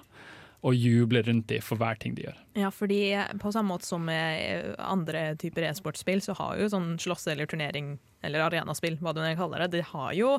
[0.66, 2.38] og jubler rundt dem for hver ting de gjør.
[2.58, 3.00] Ja, fordi
[3.42, 7.98] på samme måte som med andre typer e-sportspill, så har jo sånn slåss- eller turnering,
[8.24, 10.38] eller arenaspill, hva du nå kaller det, det har jo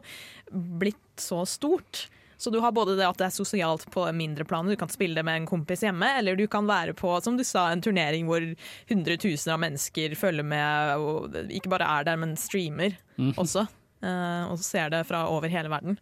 [0.51, 2.07] blitt så stort.
[2.37, 5.17] Så du har både det at det er sosialt på mindre planer, du kan spille
[5.17, 8.29] det med en kompis hjemme, eller du kan være på, som du sa, en turnering
[8.29, 8.45] hvor
[8.91, 12.99] hundretusener av mennesker følger med, og ikke bare er der, men streamer
[13.41, 13.67] også.
[14.05, 15.99] eh, og ser det fra over hele verden.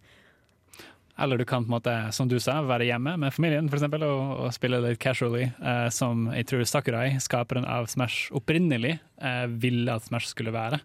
[1.15, 4.03] Eller du kan på en måte, som du sa, være hjemme med familien for eksempel,
[4.03, 9.45] og, og spille litt casually, eh, som jeg tror Sakurai, skaperen av Smash opprinnelig, eh,
[9.47, 10.81] ville at Smash skulle være.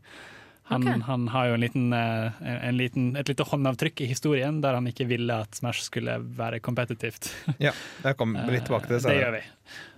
[0.69, 1.01] Han, okay.
[1.01, 4.85] han har jo en liten, eh, en liten, et lite håndavtrykk i historien der han
[4.89, 7.31] ikke ville at Smash skulle være kompetitivt.
[7.67, 9.41] Ja, jeg kom litt tilbake til det Eh, det gjør vi.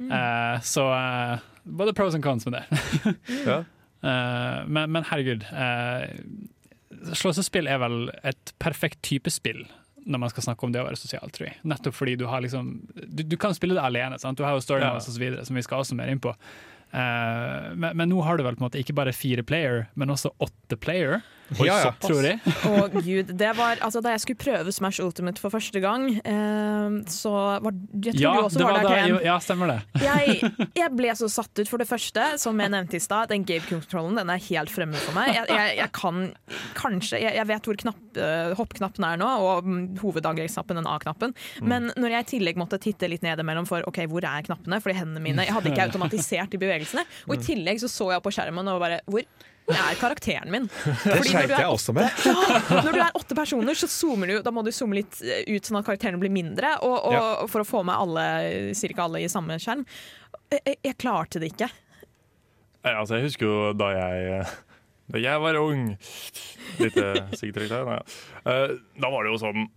[0.07, 2.63] Eh, så uh, både pros and cons med det.
[3.49, 3.59] Ja.
[3.59, 5.43] uh, men, men herregud.
[5.51, 6.07] Uh,
[7.19, 9.65] slåssespill er vel et perfekt type spill
[10.01, 11.59] når man skal snakke om det å være sosial, tror jeg.
[11.67, 14.17] Nettopp fordi du har liksom Du, du kan spille det alene.
[14.21, 14.39] Sant?
[14.39, 14.95] Du har jo story Ja.
[14.97, 16.33] osv., som vi skal også mer inn på.
[16.91, 20.11] Eh, men, men nå har du vel på en måte ikke bare fire player, men
[20.13, 21.21] også åtte player,
[21.59, 21.91] Ja, ja.
[21.99, 22.39] tror jeg.
[22.67, 26.97] Å gud, det var, altså Da jeg skulle prøve Smash Ultimate for første gang, eh,
[27.11, 27.33] så
[27.63, 29.25] var Jeg tror Ja, du også det var, var der, Ken.
[29.25, 29.77] Ja, stemmer det.
[30.03, 33.31] Jeg, jeg ble så satt ut, for det første, som jeg nevnte i stad.
[33.31, 35.33] Den game-kontrollen den er helt fremmed for meg.
[35.35, 36.23] Jeg, jeg, jeg kan
[36.77, 41.35] kanskje Jeg, jeg vet hvor knapp, uh, hoppknappen er nå, og mm, hovedangrepsknappen, den A-knappen.
[41.61, 44.81] Men når jeg i tillegg måtte titte litt ned imellom for OK, hvor er knappene,
[44.83, 47.05] fordi hendene mine Jeg hadde ikke automatisert de bevegelsene.
[47.27, 49.25] Og i tillegg så så jeg på skjermen og bare Hvor
[49.67, 50.65] hvor er karakteren min?
[51.05, 52.09] Det sleit jeg også med.
[52.27, 55.45] ja, når du er åtte personer, så zoomer du, da må du zoome litt eh,
[55.53, 57.23] ut sånn at karakterene blir mindre, og, og, Ja.
[57.51, 58.25] for å få med alle,
[58.77, 59.85] cirka alle i samme skjerm.
[60.51, 61.69] Jeg, jeg, jeg klarte det ikke.
[62.81, 64.45] Jeg, altså, jeg husker jo da jeg
[65.13, 65.83] Da jeg var ung
[66.81, 66.95] Litt
[67.37, 67.69] sikkert.
[67.69, 67.99] Ja.
[68.49, 69.67] Eh, da var det jo sånn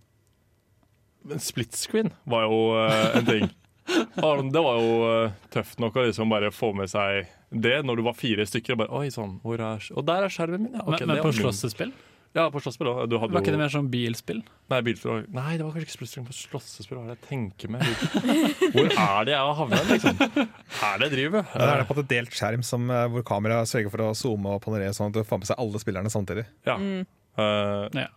[1.29, 3.45] Men split screen var jo eh, en ting.
[4.55, 7.27] Det var jo eh, tøft nok å liksom bare få med seg
[7.61, 8.75] det når du var fire stykker.
[8.75, 10.83] Og, bare, Oi, sånn, hvor er, og der er skjermen min, ja.
[10.85, 11.93] okay, men, men på slåssespill?
[12.35, 13.13] Ja, på slåssespill òg.
[13.15, 14.41] Var ikke det mer sånn bilspill?
[14.73, 15.29] Nei, bilspill også.
[15.37, 16.97] Nei, det var kanskje ikke split på slåssespill.
[16.99, 17.85] Hva er det jeg tenker med?
[18.73, 20.19] Hvor er det jeg har havnet, liksom?
[20.19, 21.53] Er det jeg driver med?
[21.53, 24.11] Ja, det er det på en delt skjerm som, eh, hvor kameraet sørger for å
[24.19, 26.43] zoome og panorere sånn at du får med seg alle spillerne samtidig.
[26.67, 26.75] Ja.
[26.75, 28.07] Eh, Ja.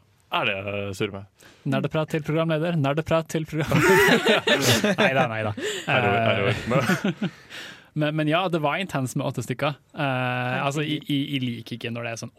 [0.41, 1.47] er det jeg surrer med?
[1.79, 4.99] Nerdeprat til programleder, nerdeprat til programleder.
[5.05, 5.55] nei da, nei da.
[5.87, 7.31] Er det, er det,
[7.99, 9.77] men, Men, ja, det var intens med åtte stykker.
[9.95, 12.37] Uh, altså, jeg, jeg, liker ikke når det er sånn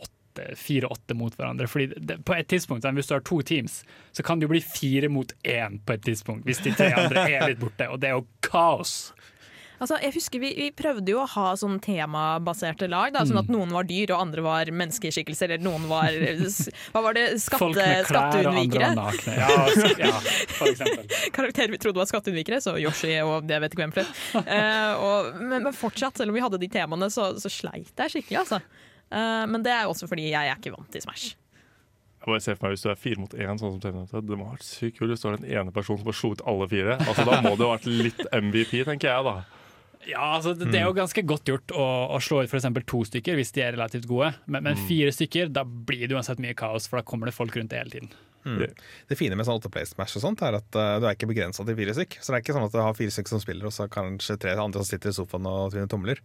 [0.55, 1.68] fire-åtte mot hverandre.
[1.68, 4.62] Fordi det, på et tidspunkt, Hvis du har to teams, så kan det jo bli
[4.62, 6.45] fire mot én på et tidspunkt.
[6.45, 7.89] Hvis de tre andre er litt borte.
[7.89, 9.14] Og det er jo kaos.
[9.80, 13.30] Altså, jeg husker vi, vi prøvde jo å ha sånn temabaserte lag, da, Mm.
[13.32, 16.11] sånn at noen var dyr og andre var menneskeskikkelser, eller noen var
[16.93, 17.25] Hva var det?
[17.47, 18.19] Folk med klær
[18.49, 19.36] og andre var nakne.
[19.39, 19.49] Ja,
[20.09, 20.13] ja,
[20.57, 21.07] for eksempel.
[21.38, 24.13] Karakterer vi trodde var skatteunnvikere, så Yoshi og det vet ikke hvem flere.
[24.43, 28.41] Uh, men, men fortsatt, selv om vi hadde de temaene, så, så sleit jeg skikkelig,
[28.43, 28.59] altså.
[29.09, 31.32] Uh, men det er jo også fordi jeg er ikke vant til Smash.
[32.19, 34.36] Jeg bare ser for meg Hvis du er fire mot én, sånn som Terminator, det
[34.38, 36.43] må ha vært sykt kult hvis du har den ene personen som har slo ut
[36.51, 36.97] alle fire.
[37.05, 39.38] Altså Da må det ha vært litt MVP, tenker jeg da.
[40.08, 41.86] Ja, altså det, det er jo ganske godt gjort å,
[42.16, 42.70] å slå ut f.eks.
[42.88, 46.39] to stykker hvis de er relativt gode, men, men fire stykker, da blir det uansett
[46.39, 48.14] mye kaos, for da kommer det folk rundt det hele tiden.
[49.09, 51.65] Det fine med sånn åtteplay Smash og sånt er at uh, du er ikke begrensa
[51.67, 52.19] til fire stykk.
[52.19, 54.37] Så det er ikke sånn at du har fire stykk som spiller, og så kanskje
[54.41, 56.21] tre andre som sitter i sofaen og tvinner tomler.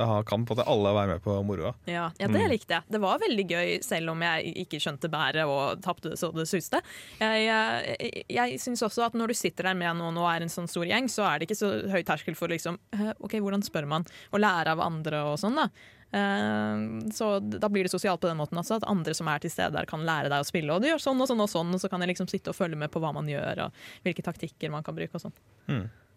[0.00, 1.74] Da kan på en måte alle være med på moroa.
[1.90, 2.88] Ja, ja, det likte jeg.
[2.92, 6.82] Det var veldig gøy, selv om jeg ikke skjønte bæret og tapte så det suste.
[7.20, 10.52] Jeg, jeg, jeg syns også at når du sitter der med noen og er en
[10.52, 12.78] sånn stor gjeng, så er det ikke så høy terskel for liksom
[13.18, 14.06] OK, hvordan spør man?
[14.32, 15.68] Å lære av andre og sånn, da.
[16.12, 19.52] Eh, så da blir det sosialt på den måten også, at andre som er til
[19.52, 20.74] stede der, kan lære deg å spille.
[20.74, 22.58] Og du gjør sånn og sånn og sånn, og så kan jeg liksom sitte og
[22.58, 25.36] følge med på hva man gjør, og hvilke taktikker man kan bruke og sånn.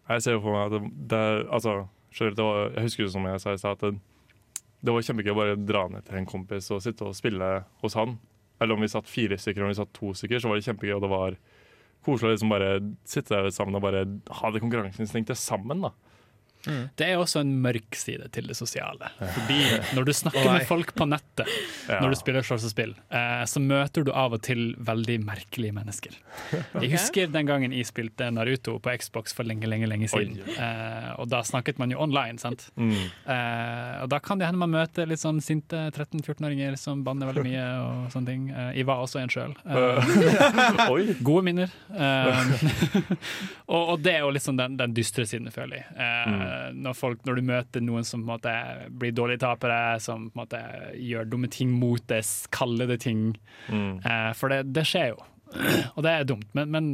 [0.10, 1.78] Jeg ser jo for meg at det, det altså,
[2.14, 4.04] selv, det var, Jeg husker jo som jeg sa i stad, at
[4.86, 7.96] det var kjempegøy å bare dra ned til en kompis og sitte og spille hos
[7.98, 8.20] han.
[8.62, 10.68] Eller om vi satt fire stykker eller om vi satt to stykker, så var det
[10.68, 10.93] kjempegøy.
[10.96, 11.38] Og det var
[12.06, 12.70] koselig å liksom bare
[13.10, 14.04] sitte der sammen og bare
[14.39, 15.88] ha det konkurranseinstinktet sammen.
[15.88, 15.96] da
[16.68, 16.84] Mm.
[16.97, 19.11] Det er også en mørk side til det sosiale.
[19.20, 19.59] Fordi
[19.97, 21.49] når du snakker med folk på nettet
[21.89, 26.16] når du spiller slåssespill, eh, så møter du av og til veldig merkelige mennesker.
[26.84, 30.38] Jeg husker den gangen jeg spilte Naruto på Xbox for lenge, lenge, lenge siden.
[30.55, 32.68] Eh, og da snakket man jo online, sant.
[32.78, 32.91] Mm.
[32.93, 37.45] Eh, og da kan det hende man møter litt sånn sinte 13-14-åringer som banner veldig
[37.45, 38.47] mye og sånne ting.
[38.76, 39.55] Jeg var også en sjøl.
[41.30, 41.74] Gode minner.
[41.91, 42.53] Eh,
[43.74, 45.89] og, og det er jo liksom den, den dystre siden, føler jeg.
[46.76, 48.51] Når, folk, når du møter noen som måte
[48.89, 50.60] blir dårlige tapere, som måte
[50.99, 52.26] gjør dumme ting mot deg,
[52.56, 53.30] kaller det ting.
[53.70, 53.99] Mm.
[53.99, 55.24] Eh, for det, det skjer jo.
[55.95, 56.91] Og det er dumt, men, men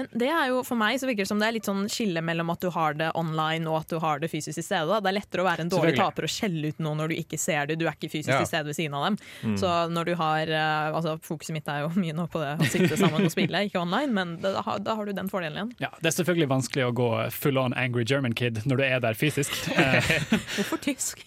[0.00, 2.22] Men det er jo, for meg så virker det som det er litt sånn skille
[2.24, 4.88] mellom at du har det online og at du har det fysisk til stede.
[4.88, 4.98] Da.
[5.04, 7.38] Det er lettere å være en dårlig taper og skjelle ut noen når du ikke
[7.40, 7.76] ser det.
[7.80, 8.38] Du er ikke fysisk Ja.
[8.40, 9.56] til stede ved siden av dem.
[9.60, 12.68] Så når du har eh, altså Fokuset mitt er jo mye nå på det å
[12.72, 15.58] sitte sammen og spille, ikke online, men da, da har- da har du den fordelen
[15.60, 15.72] igjen.
[15.84, 19.00] ja, det er selvfølgelig vanskelig å gå full on angry German kid når du er
[19.04, 19.52] der fysisk.
[20.56, 21.26] Hvorfor tysk?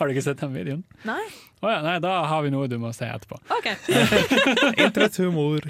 [0.00, 0.84] har du ikke sett den videoen?
[1.04, 1.20] Nei?
[1.60, 3.36] Oh ja, nei, da har vi noe du må se etterpå.
[3.52, 3.66] OK.
[4.80, 5.60] Internetthumor.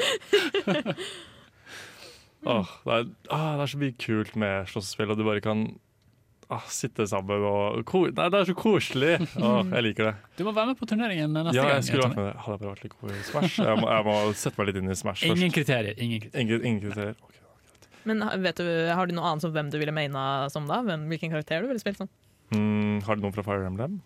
[2.48, 5.64] Åh, det, er, ah, det er så mye kult med slåssespill, og du bare kan
[6.50, 9.12] åh, sitte sammen og ko Nei, det er så koselig!
[9.36, 10.14] Åh, jeg liker det.
[10.40, 11.74] Du må være med på turneringen neste Ja, gang.
[11.76, 12.36] jeg skulle vært med det.
[12.46, 13.58] Hadde jeg bare vært litt god i Smash.
[13.60, 15.58] Jeg må, jeg må sette meg litt inn i Smash Ingen først.
[15.60, 16.00] kriterier.
[16.00, 16.40] Ingen kriterier.
[16.46, 17.20] Ingen, ingen kriterier.
[17.28, 17.36] Okay.
[18.08, 18.64] Men vet du,
[18.96, 20.80] har du noe annet som hvem du ville maina som da?
[20.86, 22.08] Hvem, hvilken karakter du ville spilt som?
[22.56, 24.00] Mm, har du noen fra Fire Emblem?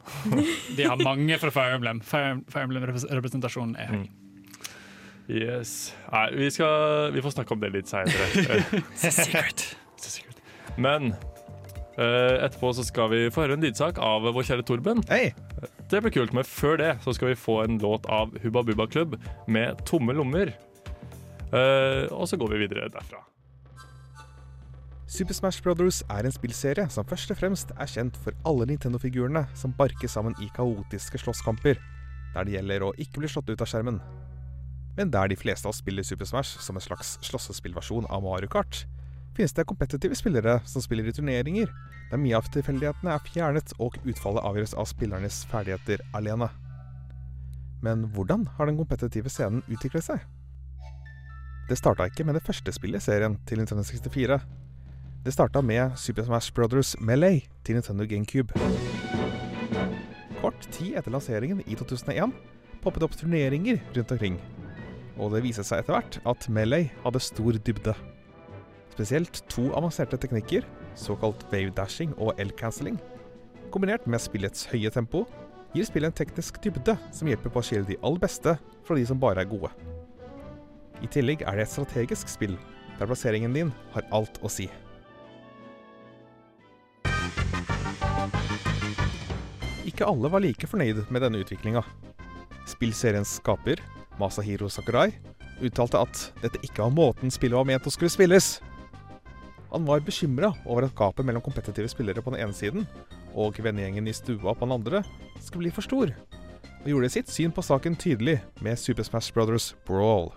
[0.77, 2.03] De har mange fra Fire Emblem.
[2.05, 4.01] Fire, Fire Emblem-representasjonen er høy.
[4.03, 4.11] Mm.
[5.29, 5.95] Yes.
[6.13, 8.61] Nei, vi, skal, vi får snakke om det litt seinere.
[10.85, 11.15] Men
[11.97, 15.05] uh, etterpå så skal vi få høre en lydsak av vår kjære Torben.
[15.09, 15.33] Hey.
[15.89, 18.87] Det blir kult, men før det så skal vi få en låt av Hubba Bubba
[18.91, 19.15] Klubb
[19.47, 20.51] med Tomme lommer.
[21.55, 23.23] Uh, og så går vi videre derfra.
[25.15, 29.45] Super Smash Brothers er en spillserie som først og fremst er kjent for alle Nintendo-figurene
[29.55, 31.79] som barker sammen i kaotiske slåsskamper,
[32.35, 34.01] der det gjelder å ikke bli slått ut av skjermen.
[34.97, 38.49] Men der de fleste av oss spiller Super Smash som en slags slåssespillversjon av Mario
[38.49, 38.85] Kart,
[39.35, 41.71] finnes det kompetitive spillere som spiller i turneringer,
[42.11, 46.51] der mye av tilfeldighetene er fjernet og utfallet avgjøres av spillernes ferdigheter alene.
[47.83, 50.23] Men hvordan har den kompetitive scenen utviklet seg?
[51.69, 54.39] Det starta ikke med det første spillet i serien til Nintendo 64.
[55.25, 58.53] Det starta med Super Smash Brothers Melee til Nintendo GameCube.
[60.41, 62.37] Kort tid etter lanseringen i 2001
[62.85, 64.37] poppet opp turneringer rundt omkring.
[65.15, 67.95] Og det viste seg etter hvert at Melee hadde stor dybde.
[68.95, 70.67] Spesielt to avanserte teknikker,
[70.99, 72.99] såkalt wave dashing og L-cancelling,
[73.75, 75.25] kombinert med spillets høye tempo,
[75.75, 78.55] gir spillet en teknisk dybde som hjelper på å skille de aller beste
[78.87, 79.73] fra de som bare er gode.
[81.03, 82.55] I tillegg er det et strategisk spill,
[82.99, 84.69] der plasseringen din har alt å si.
[89.85, 91.83] Ikke alle var like fornøyd med denne utviklinga.
[92.71, 93.83] Spillseriens skaper,
[94.21, 95.11] Masahiro Sakurai,
[95.65, 98.59] uttalte at dette ikke var måten spillet var ment å skulle spilles.
[99.75, 102.87] Han var bekymra over at gapet mellom kompetitive spillere på den ene siden
[103.35, 105.03] og vennegjengen i stua på den andre
[105.43, 106.13] skulle bli for stor,
[106.85, 110.31] og gjorde sitt syn på saken tydelig med Super Smash Brothers Brawl.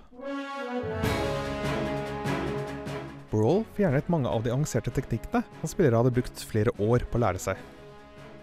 [3.30, 7.26] Brawl fjernet mange av de avanserte teknikkene han spillere hadde brukt flere år på å
[7.28, 7.62] lære seg.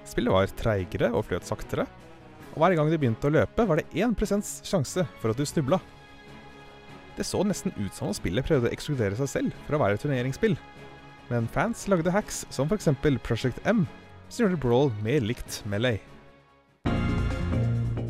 [0.07, 1.89] Spillet var treigere og fløt saktere,
[2.55, 4.15] og hver gang du begynte å løpe, var det 1
[4.63, 5.81] sjanse for at du snubla.
[7.19, 9.99] Det så nesten ut som om spillet prøvde å ekskludere seg selv for å være
[9.99, 10.57] et turneringsspill,
[11.31, 12.91] men fans lagde hacks som f.eks.
[13.27, 13.85] Project M,
[14.29, 16.03] som gjorde Brawl mer likt Melee.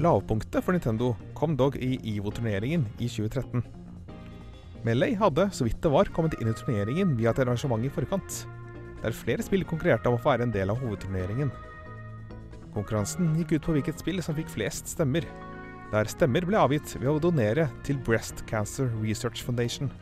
[0.05, 3.65] Lavpunktet for Nintendo kom dog i EVO-turneringen i 2013.
[4.85, 8.43] Melee hadde, så vidt det var, kommet inn i turneringen via et arrangement i forkant,
[9.01, 11.53] der flere spill konkurrerte om å få være en del av hovedturneringen.
[12.75, 15.27] Konkurransen gikk ut på hvilket spill som fikk flest stemmer,
[15.93, 19.93] der stemmer ble avgitt ved å donere til Breast Cancer Research Foundation.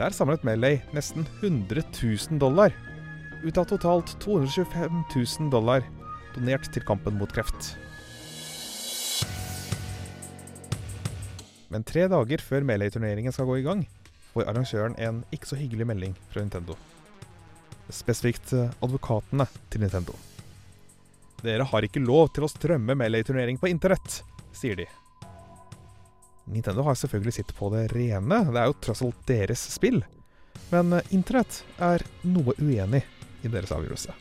[0.00, 2.74] Der samlet Melee nesten 100 000 dollar,
[3.42, 5.86] ut av totalt 225 000 dollar
[6.34, 7.72] donert til kampen mot kreft.
[11.72, 13.86] Men tre dager før Melee-turneringen skal gå i gang,
[14.34, 16.76] får arrangøren en ikke så hyggelig melding fra Nintendo.
[17.92, 20.16] Spesifikt eh, advokatene til Nintendo.
[21.42, 24.20] Dere har ikke lov til å strømme Melee-turnering på internett,
[24.54, 24.86] sier de.
[26.52, 30.02] Nintendo har selvfølgelig sitt på det rene, det er jo tross alt deres spill.
[30.72, 33.02] Men eh, internett er noe uenig
[33.42, 34.14] i deres avgjørelse.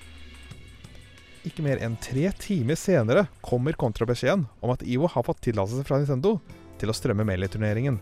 [1.47, 5.97] Ikke mer enn tre timer senere kommer kontrabeskjeden om at IVO har fått tillatelse fra
[6.01, 6.35] Nintendo
[6.81, 7.97] til å strømme Melee-turneringen.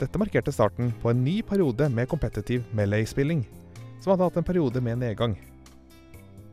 [0.00, 3.44] Dette markerte starten på en ny periode med kompetitiv Melee-spilling,
[4.00, 5.36] som hadde hatt en periode med nedgang.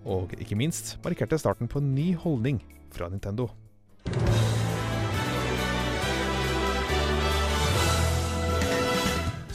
[0.07, 2.61] Og ikke minst markerte starten på en ny holdning
[2.95, 3.49] fra Nintendo.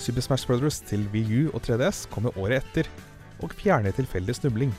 [0.03, 2.88] Super Smash Brothers til Wii U og 3DS kommer året etter,
[3.42, 4.72] og fjerner tilfeldig snubling.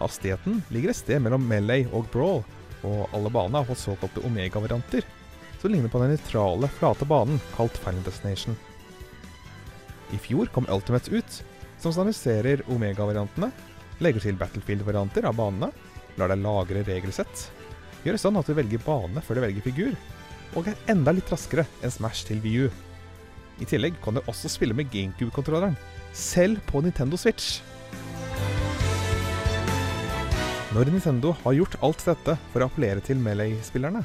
[0.00, 2.42] Hastigheten ligger et sted mellom Melee og Brawl,
[2.82, 5.06] og alle banene har fått såkalte Omega-varianter,
[5.60, 8.58] som ligner på den nøytrale, flate banen kalt Final Destination.
[10.10, 11.40] I fjor kom Ultimate ut,
[11.78, 13.52] som standardiserer Omega-variantene,
[14.04, 15.70] legger til Battlefield-varianter av banene,
[16.18, 17.46] lar deg lagre regelsett,
[18.04, 19.96] gjør det sånn at du velger bane før du velger figur,
[20.56, 22.70] og er enda litt raskere enn Smash til Wii U.
[23.60, 25.76] I tillegg kan du også spille med GameCube-kontrolleren,
[26.16, 27.60] selv på Nintendo Switch.
[30.70, 34.04] Når Nintendo har gjort alt dette for å appellere til Melee-spillerne,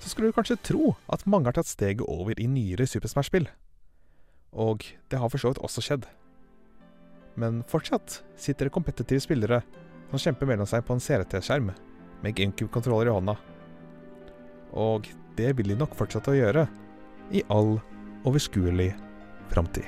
[0.00, 3.48] så skulle du kanskje tro at mange har tatt steget over i nyere Super Smash-spill.
[4.54, 6.06] Og det har for så vidt også skjedd.
[7.36, 9.60] Men fortsatt sitter det kompetitive spillere
[10.10, 11.68] som kjemper mellom seg på en CRT-skjerm
[12.24, 13.36] med GameCube-kontroller i hånda.
[14.76, 16.64] Og det vil de nok fortsette å gjøre
[17.36, 17.76] i all
[18.26, 18.92] overskuelig
[19.52, 19.84] framtid.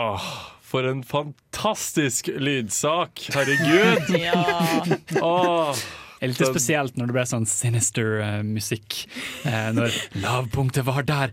[0.00, 0.22] Åh,
[0.62, 3.26] for en fantastisk lydsak!
[3.34, 4.14] Herregud!
[4.24, 4.84] Ja.
[5.22, 5.76] Åh,
[6.20, 9.06] Det er litt Så- spesielt når det ble sånn sinister uh, musikk.
[9.48, 11.32] Eh, når lavpunktet var der,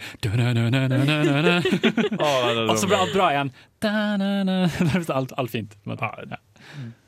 [2.67, 3.51] og så ble alt bra igjen.
[3.83, 5.75] Da ble alt, alt fint.
[5.83, 5.97] på.
[6.31, 6.39] Ja.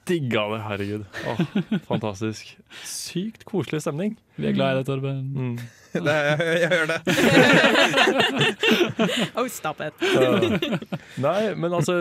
[0.10, 1.04] Digga det, herregud.
[1.30, 1.42] Åh,
[1.88, 2.56] fantastisk.
[2.84, 4.16] Sykt koselig stemning.
[4.42, 5.20] Vi er glad i deg, Torben.
[5.36, 5.58] Mm.
[5.90, 7.00] Det, jeg, jeg gjør det.
[9.40, 9.94] Oh, stop it.
[10.04, 10.44] uh,
[11.18, 11.96] Nei, men altså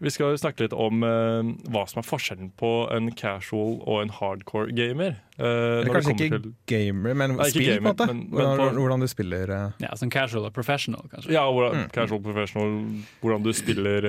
[0.00, 4.12] Vi skal snakke litt om eh, hva som er forskjellen på en casual og en
[4.14, 5.16] hardcore gamer.
[5.38, 8.06] eh, det Kanskje kommer ikke til gamer, men Nei, spill, gamer, på en måte.
[8.06, 9.72] men- men hvordan, på- hvordan du spiller eh.
[9.80, 11.30] Ja, Som casual og professional, kanskje.
[11.32, 11.90] Ja, hvordan, Mm.
[11.92, 14.04] casual professional, hvordan du spiller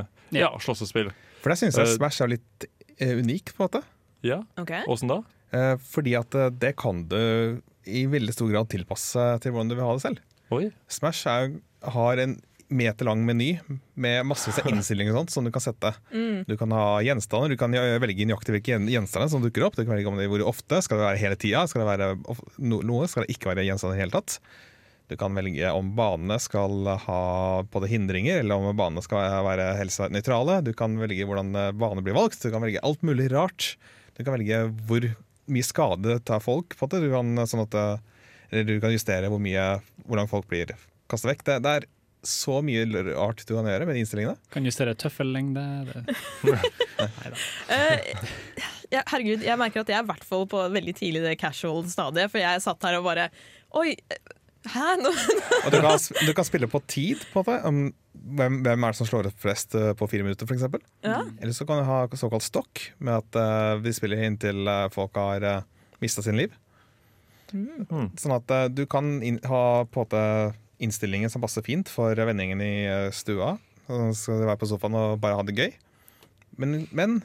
[0.00, 1.10] eh, ja, slåssespill.
[1.40, 2.66] For der syns jeg Eh, Smash er litt
[3.00, 3.82] eh, unik, på en måte.
[4.22, 4.70] Ja, Ok.
[4.88, 5.22] åssen da?
[5.52, 9.84] Eh, fordi at det kan du i veldig stor grad tilpasse til hvordan du vil
[9.84, 10.18] ha det selv.
[10.52, 10.70] Oi.
[10.86, 12.40] Smash er, har en
[12.70, 13.52] meter lang meny
[14.00, 15.92] med massevis av innstillinger sånt som du kan sette.
[16.14, 16.46] Mm.
[16.48, 19.78] Du kan ha gjenstander, du kan velge nøyaktig hvilke gjenstander som dukker opp.
[19.78, 22.10] Du kan velge om det hvor ofte, skal det være hele tida, skal det være
[22.62, 24.38] noe, skal det ikke være gjenstander i det hele tatt.
[25.10, 27.22] Du kan velge om banene skal ha
[27.66, 30.60] både hindringer, eller om banene skal være helsenøytrale.
[30.62, 32.44] Du kan velge hvordan bane blir valgt.
[32.44, 33.74] Du kan velge alt mulig rart.
[34.14, 35.08] Du kan velge hvor
[35.50, 37.02] mye skade tar folk på det.
[37.02, 37.98] Du kan, eh, sånn at, eh,
[38.50, 40.74] eller du kan justere hvor mye, hvordan folk blir
[41.10, 41.44] kastet vekk.
[41.44, 41.88] Det, det er
[42.26, 42.82] så mye
[43.14, 44.36] rart du kan gjøre med de innstillingene.
[44.52, 45.64] Kan justere tøffellengde.
[46.44, 46.58] det-
[47.70, 48.12] Eh,
[48.92, 51.86] ja, herregud, jeg merker at jeg er i hvert fall på veldig tidlig det casual
[51.88, 53.28] stadiet, for jeg satt her og bare
[53.78, 53.94] Oi,
[54.68, 54.86] hæ?
[55.00, 55.12] Nå,
[55.64, 55.96] Og du kan,
[56.26, 57.58] du kan spille på tid, på en måte.
[57.70, 57.78] Om
[58.40, 60.66] hvem, hvem er det som slår opp flest eh, på fire minutter, f.eks.
[61.06, 61.20] ja.
[61.40, 65.16] Eller så kan du ha såkalt stokk, med at uh, vi spiller inntil uh, folk
[65.16, 65.62] har uh,
[66.02, 66.52] mista sin liv.
[67.54, 68.10] Mm.
[68.18, 69.16] Sånn at uh, du kan
[69.48, 70.24] ha på en måte
[70.80, 73.56] innstillinger som passer fint for vendingen i eh, stua.
[73.86, 75.74] Så skal du være på sofaen og bare ha det gøy.
[76.60, 77.20] Men, men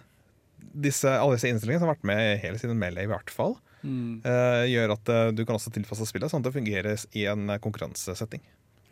[0.57, 4.21] disse, alle disse innstillingene som har vært med hele siden Melee, i hvert fall, Mm.
[4.25, 7.51] uh, gjør at eh, du kan også tilpasse spillet sånn at det fungerer i en
[7.61, 8.41] konkurransesetting.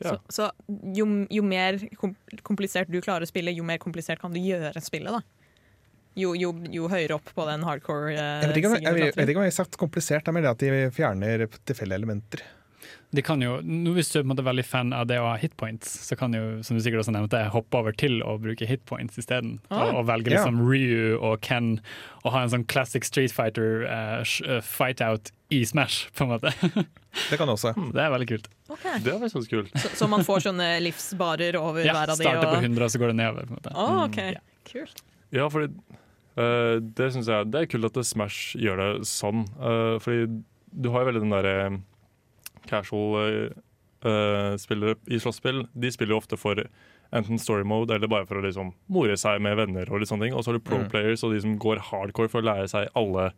[0.03, 0.11] Ja.
[0.11, 0.49] Så, så
[0.93, 1.80] jo, jo mer
[2.45, 5.24] komplisert du klarer å spille, jo mer komplisert kan du gjøre spillet, da.
[6.20, 9.32] Jo, jo, jo høyere opp på den hardcore Jeg vet ikke om jeg, jeg, vet
[9.32, 12.43] ikke om jeg har sagt komplisert, det er mer det at de fjerner tilfeldige elementer.
[13.13, 15.27] De kan jo, nå Hvis du er på en måte veldig fan av det å
[15.27, 18.65] ha hitpoints, så kan jo som du sikkert også nevnte, hoppe over til å bruke
[18.65, 19.59] hitpoints isteden.
[19.69, 19.86] Ah.
[19.86, 20.71] Og, og velge liksom yeah.
[20.71, 21.75] Ryu og Ken
[22.23, 26.53] og ha en sånn classic Street Fighter uh, eh, fight-out i Smash, på en måte.
[27.29, 27.75] Det kan du også.
[27.93, 28.47] det er veldig kult.
[28.73, 28.95] Okay.
[29.05, 29.67] Det er så kult.
[29.77, 32.25] Så, så man får sånne livsbarer over Ja, hver av de?
[32.25, 33.45] Starter på 100, og så går det nedover.
[33.45, 33.73] på en måte.
[33.77, 34.63] Å, ok, Mm, yeah.
[34.65, 35.03] kult.
[35.34, 35.69] Ja, fordi
[36.41, 39.45] uh, det syns jeg Det er kult at Smash gjør det sånn.
[39.61, 40.41] Uh, fordi
[40.73, 41.57] du har jo veldig den derre
[42.74, 45.67] casual-spillere i slåsspill.
[45.74, 46.55] De spiller jo ofte for
[47.13, 49.86] enten story mode eller bare for å liksom more seg med venner.
[49.91, 50.89] Og litt sånne ting Og så har du pro Mm.
[50.89, 53.32] players og de som går hardcore for å lære seg alle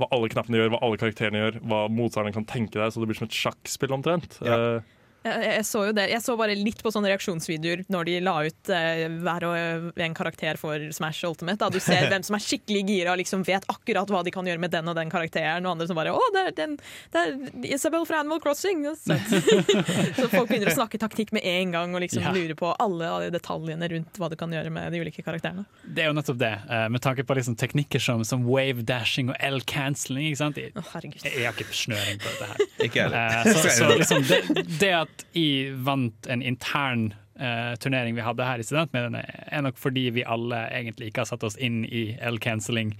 [0.00, 2.90] hva alle knappene gjør, hva alle karakterene gjør, hva motstanderen kan tenke deg.
[2.90, 4.38] Så det blir som et sjakkspill omtrent.
[4.42, 4.56] Ja.
[4.76, 4.80] Eh,
[5.24, 6.06] Jeg, jeg så jo det.
[6.10, 10.14] Jeg så bare litt på sånne reaksjonsvideoer når de la ut eh, hver og en
[10.18, 11.58] karakter for Smash Ultimate.
[11.62, 14.46] Da du ser hvem som er skikkelig gira og liksom vet akkurat hva de kan
[14.48, 16.76] gjøre med den og den karakteren, og andre som bare 'Å, det er, den,
[17.14, 18.82] det er Isabel fra Animal Crossing'.
[19.02, 22.32] Så folk begynner å snakke taktikk med en gang og liksom Ja.
[22.34, 25.64] lure på alle de detaljene rundt hva du kan gjøre med de ulike karakterene.
[25.84, 29.30] Det er jo nettopp det, eh, med tanke på liksom teknikker som, som wave dashing
[29.32, 30.30] og L-cancelling.
[30.32, 30.56] ikke sant?
[30.58, 32.66] Jeg, jeg har ikke snøring på dette her.
[32.86, 33.38] Ikke heller.
[33.46, 37.10] Eh, så, så liksom det, det at jeg vant en intern
[37.40, 41.32] uh, turnering vi hadde her i studentmediene, er nok fordi vi alle egentlig ikke har
[41.32, 42.94] satt oss inn i L-cancelling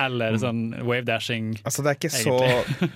[0.00, 1.50] eller sånn wave-dashing.
[1.68, 2.36] Altså, det er ikke så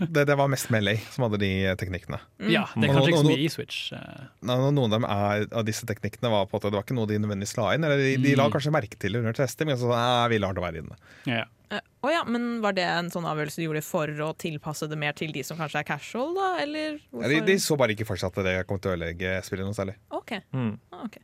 [0.00, 2.20] det, det var mest Melee som hadde de teknikkene.
[2.52, 3.80] Ja, det er kanskje ikke så mye i Switch.
[3.96, 4.22] eh.
[4.46, 7.18] Noen av dem er, av disse teknikkene var på at det var ikke noe de
[7.22, 7.84] nødvendigvis la inn.
[7.88, 10.56] Eller de, de la kanskje merke til det under testing, men så nei, vi lar
[10.56, 10.98] det være inne.
[11.28, 11.42] Ja.
[11.42, 11.46] ja.
[11.66, 14.98] Uh, oh ja, men Var det en sånn avgjørelse du gjorde for å tilpasse det
[15.00, 16.52] mer til de som kanskje er casual, da?
[16.62, 19.40] Eller Ja, de, de så bare ikke for seg at det kom til å ødelegge
[19.46, 19.96] spillet noe særlig.
[20.14, 20.36] OK.
[20.54, 20.76] Mm.
[20.94, 21.18] Ah, ok.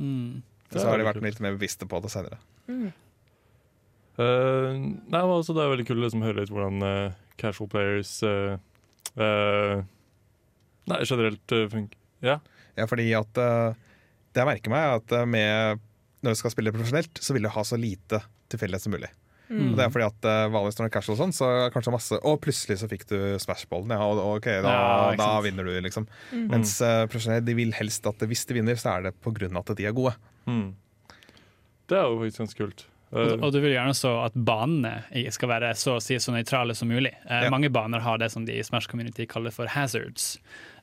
[0.00, 0.42] Mm.
[0.72, 2.40] Så har de vært litt mer bevisste på det senere.
[4.16, 8.14] Eh, nei, men altså, det er veldig kult liksom, høre litt hvordan uh, casual players
[8.24, 8.56] uh,
[9.20, 9.82] eh,
[10.86, 12.00] Nei, generelt uh, funker.
[12.24, 12.38] Ja.
[12.76, 15.84] Ja, fordi at Det jeg merker meg, er at med,
[16.24, 18.20] når du skal spille profesjonelt, så vil du ha så lite
[18.52, 19.08] tilfeldighet som mulig.
[19.46, 19.70] Mm.
[19.70, 21.92] Og det er fordi at uh, vanligvis når det er casual sånn, så er kanskje
[21.94, 23.94] masse Og plutselig så fikk du smashballen.
[23.94, 26.08] Ja, og, og ok, da, Ja, da vinner du, liksom.
[26.32, 26.48] Mm.
[26.50, 29.56] Mens uh, profesjonelle de vil helst at hvis de vinner, så er det på grunn
[29.56, 30.16] av at de er gode.
[30.50, 30.68] Mm.
[31.86, 32.86] Det er jo faktisk ganske kult.
[33.12, 36.32] Og, Eh, og du vil gjerne så at banene skal være så å si så
[36.34, 37.12] nøytrale som mulig.
[37.28, 37.50] Eh, Ja.
[37.50, 40.38] Mange baner har det som de i Smash Community kaller for hazards.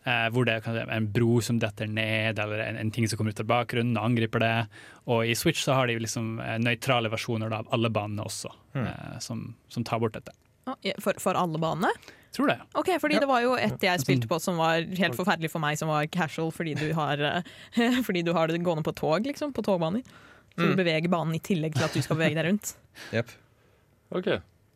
[0.05, 3.32] Eh, hvor det være en bro som detter ned, eller en, en ting som kommer
[3.32, 4.67] ut av bakgrunnen og angriper det.
[5.07, 8.51] Og i Switch så har de liksom eh, nøytrale versjoner da, av alle banene også,
[8.76, 10.32] eh, som, som tar bort dette.
[10.99, 11.91] For, for alle banene?
[12.34, 12.57] Tror det.
[12.74, 15.78] Ok, fordi Det var jo et jeg spilte på som var helt forferdelig for meg,
[15.78, 19.53] som var casual, fordi du har, eh, fordi du har det gående på tog, liksom.
[19.53, 20.01] På togbaner.
[20.54, 22.76] Så du beveger banen i tillegg til at du skal bevege deg rundt.
[23.18, 23.32] Yep.
[24.14, 24.28] OK.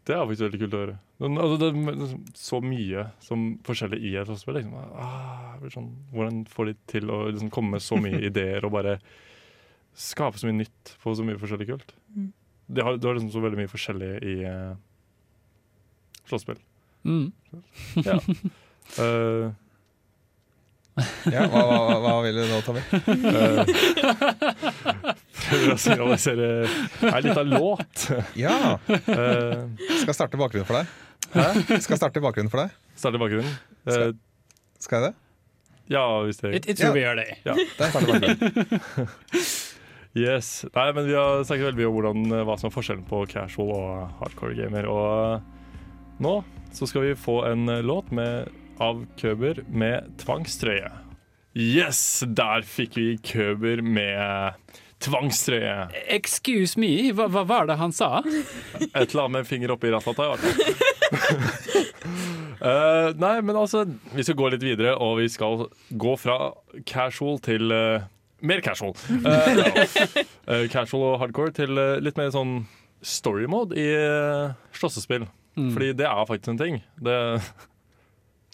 [0.07, 0.95] Det er faktisk veldig kult å høre.
[1.21, 4.57] Men, altså, det er så mye som forskjellig i et slåsspill.
[4.57, 4.73] Liksom.
[4.97, 8.97] Ah, sånn, hvordan får de til å liksom, komme med så mye ideer og bare
[9.97, 11.93] skape så mye nytt på så mye forskjellig kult?
[12.15, 12.31] Mm.
[12.77, 14.73] Det har, du har liksom så veldig mye forskjellig i uh,
[16.31, 16.59] slåsspill.
[17.07, 17.29] Mm.
[18.01, 18.17] Ja.
[18.97, 19.53] Uh,
[21.29, 22.81] Ja, hva, hva, hva vil du nå, Tommy?
[25.47, 26.49] Prøver å signalisere
[27.11, 28.07] ei lita låt.
[28.39, 29.67] Ja, Uh,
[30.01, 30.91] Skal jeg starte bakgrunnen for deg?
[31.33, 31.47] Hæ?
[31.83, 32.75] Skal jeg starte bakgrunnen for deg?
[32.97, 33.55] Starte bakgrunnen.
[33.87, 34.11] Eh,
[34.83, 35.15] Skal jeg det?
[35.91, 37.27] ja, hvis det Jeg, tror vi gjør det.
[37.47, 37.55] ja.
[37.79, 39.09] Da starter bakgrunnen.
[40.17, 40.63] Yes.
[40.73, 43.19] Nei, men vi har snakket veldig mye om hvordan, eh, hva som er forskjellen på
[43.29, 44.87] casual og hardcore gamer.
[44.89, 45.75] Og eh,
[46.25, 46.31] nå
[46.73, 48.49] så skal vi få en eh, låt med,
[48.81, 50.89] av Køber med tvangstrøye.
[51.57, 52.23] Yes!
[52.37, 54.73] Der fikk vi Køber med
[55.03, 55.75] tvangstrøye.
[56.13, 58.21] Excuse me, hva, hva var det han sa?
[58.23, 60.45] Et eller annet med finger oppi rattlata, i hvert.
[62.57, 63.83] Eh, nei, men altså,
[64.17, 66.37] vi skal gå litt videre, og vi skal gå fra
[66.89, 68.01] casual til uh,
[68.41, 68.95] mer casual.
[69.13, 72.63] Uh, casual og hardcore til litt mer sånn
[73.05, 75.27] story mode i uh, slåssespill.
[75.53, 76.81] Fordi det er faktisk en ting.
[76.97, 77.19] Det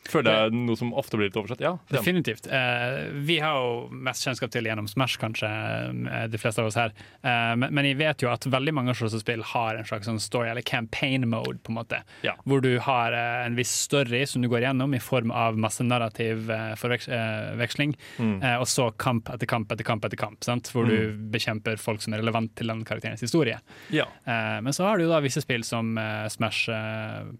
[0.10, 1.62] føler jeg er noe som ofte blir litt oversett.
[1.64, 2.47] Ja, det Definitivt.
[2.49, 6.78] Uh, vi har jo mest kjennskap til gjennom Smash, kanskje, eh, de fleste av oss
[6.80, 6.93] her.
[7.24, 10.49] Uh, men, men jeg vet jo at veldig mange slåssespill har en slags sånn story,
[10.51, 12.01] eller campaign mode, på en måte.
[12.26, 12.36] Ja.
[12.49, 15.84] Hvor du har uh, en viss story som du går gjennom i form av masse
[15.86, 16.49] narrativ
[16.80, 18.39] forveksling, Mm.
[18.60, 20.70] og så kamp etter kamp etter kamp etter kamp, sant?
[20.74, 23.58] hvor du bekjemper folk som er relevant til den karakterens historie.
[23.93, 24.06] ja.
[24.26, 25.95] Men så har du da visse spill som
[26.32, 26.70] Smash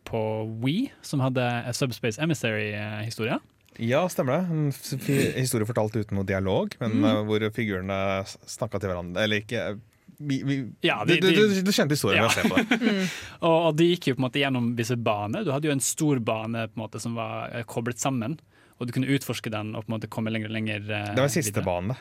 [0.10, 0.22] på
[0.64, 1.46] Wii, som hadde
[1.78, 2.22] Subspace Subspace
[2.58, 3.40] Emissary-historie.
[3.82, 4.44] Ja, stemmer det.
[4.54, 7.06] En historie fortalt uten noe dialog, men Mm.
[7.06, 7.98] eh, hvor figurene
[8.46, 9.24] snakka til hverandre.
[9.24, 9.80] Eller ikke
[10.20, 12.28] vi, vi, Ja, du, de- du, du, du kjente historien Ja.
[12.30, 13.10] ved å se på det.
[13.42, 15.44] Og, og de gikk jo på en måte gjennom visse baner.
[15.44, 18.38] Du hadde jo en stor bane på en måte som var eh, koblet sammen,
[18.80, 20.82] og du kunne utforske den og på en måte komme lenger og lenger.
[20.86, 21.96] Uh, Det var siste bane.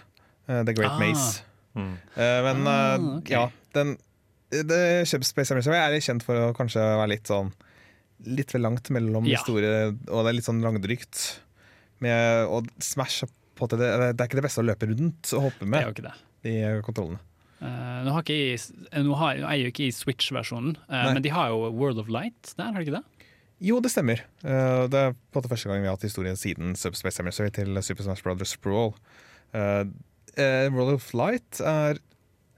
[0.48, 0.98] Uh, The Great Ah.
[1.00, 1.42] Maze.
[1.74, 1.92] Mm.
[2.16, 3.32] Uh, men Ah, okay.
[3.32, 3.96] ja, den
[4.52, 7.52] det, Subspace Emissary er kjent for å kanskje være litt sånn
[8.22, 9.40] Litt vel langt mellom Ja.
[9.42, 11.40] store, og det er litt sånn langdrygt.
[12.02, 13.24] Med, og Smash
[13.58, 15.84] på det, det er ikke det beste å løpe rundt og hoppe Det er med,
[15.86, 16.14] jo ikke det.
[16.42, 17.18] de kontrollene.
[17.62, 18.60] Uh, nå, har ikke jeg,
[19.06, 22.00] nå, har, nå er jeg jo ikke i Switch-versjonen, uh, men de har jo World
[22.02, 23.28] of Light der, har de ikke det?
[23.62, 24.24] Jo, det stemmer.
[24.42, 27.78] Uh, det er på det første gang vi har hatt historien siden Subspace Emissary til
[27.86, 28.96] Super Smash Brothers Brawl.
[29.54, 29.84] Uh,
[30.74, 32.00] World of Light er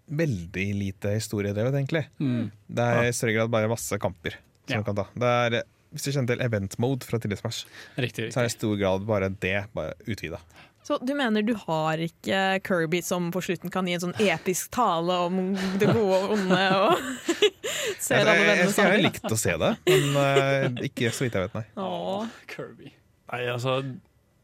[0.09, 2.07] veldig lite historiedrevet, egentlig.
[2.21, 2.49] Mm.
[2.73, 4.39] Det er i større grad bare masse kamper.
[4.67, 4.83] Som Ja.
[4.83, 5.07] du kan ta.
[5.15, 5.63] Det er
[5.95, 8.33] Hvis du kjenner til event mode fra tidligere Smash, Riktig.
[8.35, 10.41] så er det i stor grad bare det, bare utvida.
[10.85, 14.73] Så du mener du har ikke Kirby som på slutten kan gi en sånn episk
[14.75, 19.31] tale om det gode og onde og Jeg, ser jeg, alle jeg, skulle gjerne likt
[19.31, 21.65] å se det, men uh, ikke så vidt jeg vet, nei.
[21.81, 22.27] Åh.
[22.53, 22.93] Kirby.
[23.33, 23.79] Nei, altså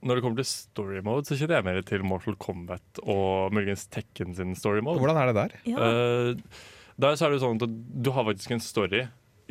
[0.00, 3.84] Når det kommer til story mode, så kjenner jeg mer til Mortal Kombat og muligens
[3.92, 5.02] Tekken sin story mode.
[5.02, 5.58] Hvordan er det der?
[5.68, 5.76] Ja.
[5.76, 7.68] Uh, der så er det sånn at
[8.06, 9.02] du har faktisk en story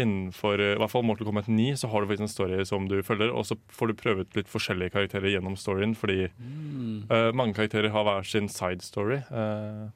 [0.04, 2.88] innenfor eh, i hvert fall Mortal Kombat 9 så har du faktisk en story som
[2.90, 7.56] du følger, og så får du prøvet litt forskjellige karakterer gjennom storyen, fordi eh, mange
[7.58, 9.22] karakterer har hver sin side story.
[9.30, 9.90] Uh,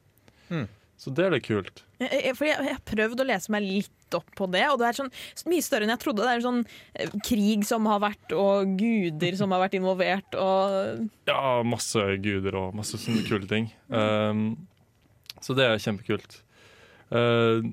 [0.54, 0.68] mm.
[1.04, 1.82] Så det er litt kult.
[2.00, 4.88] Fordi jeg, jeg, jeg har prøvd å lese meg litt opp på det, og det
[4.88, 5.12] er sånn
[5.50, 6.24] mye større enn jeg trodde.
[6.24, 11.08] Det er sånn eh, krig som har vært, og guder som har vært involvert, og
[11.30, 13.72] Ja, masse guder og masse sånne kule ting.
[13.90, 14.46] Um,
[15.44, 16.40] så det er kjempekult.
[17.12, 17.66] Uh,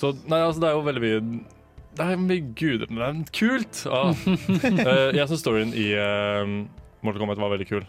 [0.00, 1.22] så nei, altså, det er jo veldig mye
[1.98, 3.82] Det er mye guder, men det er kult!
[3.90, 4.14] Ah.
[4.80, 6.54] Uh, jeg syns storyen i uh,
[7.04, 7.84] Mortal Kombat var veldig kul.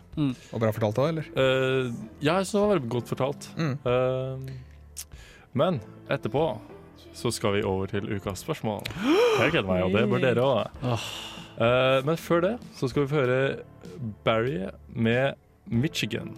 [0.51, 1.29] Og bra fortalt òg, eller?
[1.35, 1.91] Uh,
[2.23, 3.47] ja, jeg syns det var veldig godt fortalt.
[3.59, 3.73] Mm.
[3.85, 5.07] Uh,
[5.61, 5.79] men
[6.11, 6.45] etterpå
[7.15, 8.85] så skal vi over til ukas spørsmål.
[9.03, 11.09] Jeg gleder meg, og det bør dere òg.
[12.07, 13.41] men før det så skal vi få høre
[14.25, 15.35] Barry med
[15.67, 16.31] Michigan.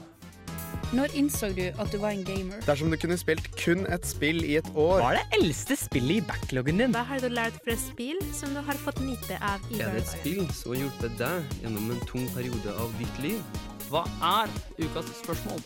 [0.93, 2.59] Når innså du at du var en gamer?
[2.67, 6.19] Dersom du kunne spilt kun et spill i et år, Hva er det eldste spillet
[6.19, 6.93] i backloggen din?
[6.93, 10.03] Hva har du lært fra spill som du har fått nyte av i Er det
[10.03, 13.41] et spill som har hjulpet deg gjennom en tung periode av ditt liv?
[13.89, 15.63] Hva er ukas spørsmål?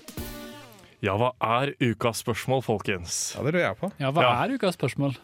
[1.03, 3.35] Ja, hva er ukas spørsmål, folkens?
[3.35, 3.91] Ja, det lurer jeg på.
[3.99, 4.31] Ja, hva Ja.
[4.45, 5.17] er ukas spørsmål?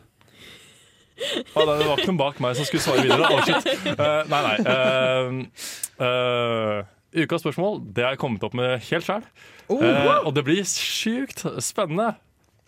[1.56, 3.30] Ah, det var ikke noen bak meg som skulle svare videre.
[3.30, 3.68] Oh, shit.
[3.94, 4.58] Eh, nei, nei.
[4.66, 9.26] Uh, eh, ukas spørsmål det er jeg kommet opp med helt sjøl.
[9.70, 12.16] og det blir sjukt spennende.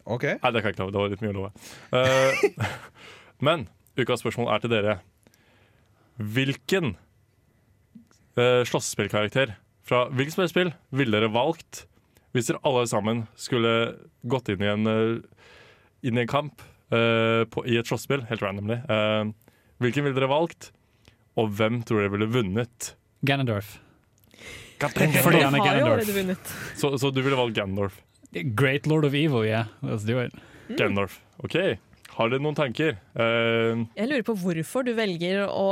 [0.05, 0.27] OK.
[0.37, 0.93] Nei, det kan jeg ikke love.
[0.93, 1.51] Det var litt mye å love.
[1.97, 2.69] Eh,
[3.47, 3.67] men
[3.97, 4.95] ukas spørsmål er til dere.
[6.15, 6.93] Hvilken
[8.37, 11.85] eh, slåssespillkarakter fra hvilket som helst spill ville dere valgt
[12.35, 13.71] hvis dere alle sammen skulle
[14.27, 15.45] gått inn i en, eh,
[16.03, 18.81] inn i en kamp eh, på, i et slåssespill, helt randomly?
[18.91, 19.31] Eh,
[19.79, 20.73] hvilken ville dere valgt,
[21.39, 22.91] og hvem tror dere ville vunnet?
[23.25, 23.77] Ganondorf.
[24.79, 26.53] Fordi Fordi han er Ganondorf.
[26.75, 28.01] Så, så du ville valgt Ganondorf?
[28.55, 29.65] Great Lord of Evil, yeah.
[29.83, 30.33] Let's do it.
[30.75, 31.19] Ganondorf.
[31.43, 31.55] OK.
[32.15, 32.93] Har dere noen tanker?
[33.19, 35.63] Uh, Jeg lurer på hvorfor du velger å,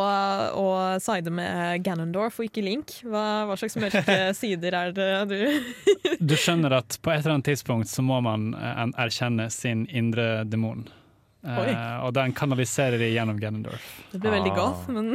[0.59, 0.65] å
[0.99, 2.97] side med Ganondorf og ikke Link.
[3.07, 5.37] Hva, hva slags mørke sider er det du
[6.33, 10.43] Du skjønner at på et eller annet tidspunkt så må man eh, erkjenne sin indre
[10.47, 10.83] demon.
[11.43, 13.87] Uh, og den kanaliserer de gjennom Ganondorf.
[14.13, 14.59] Det blir veldig Ah.
[14.59, 15.13] goth, men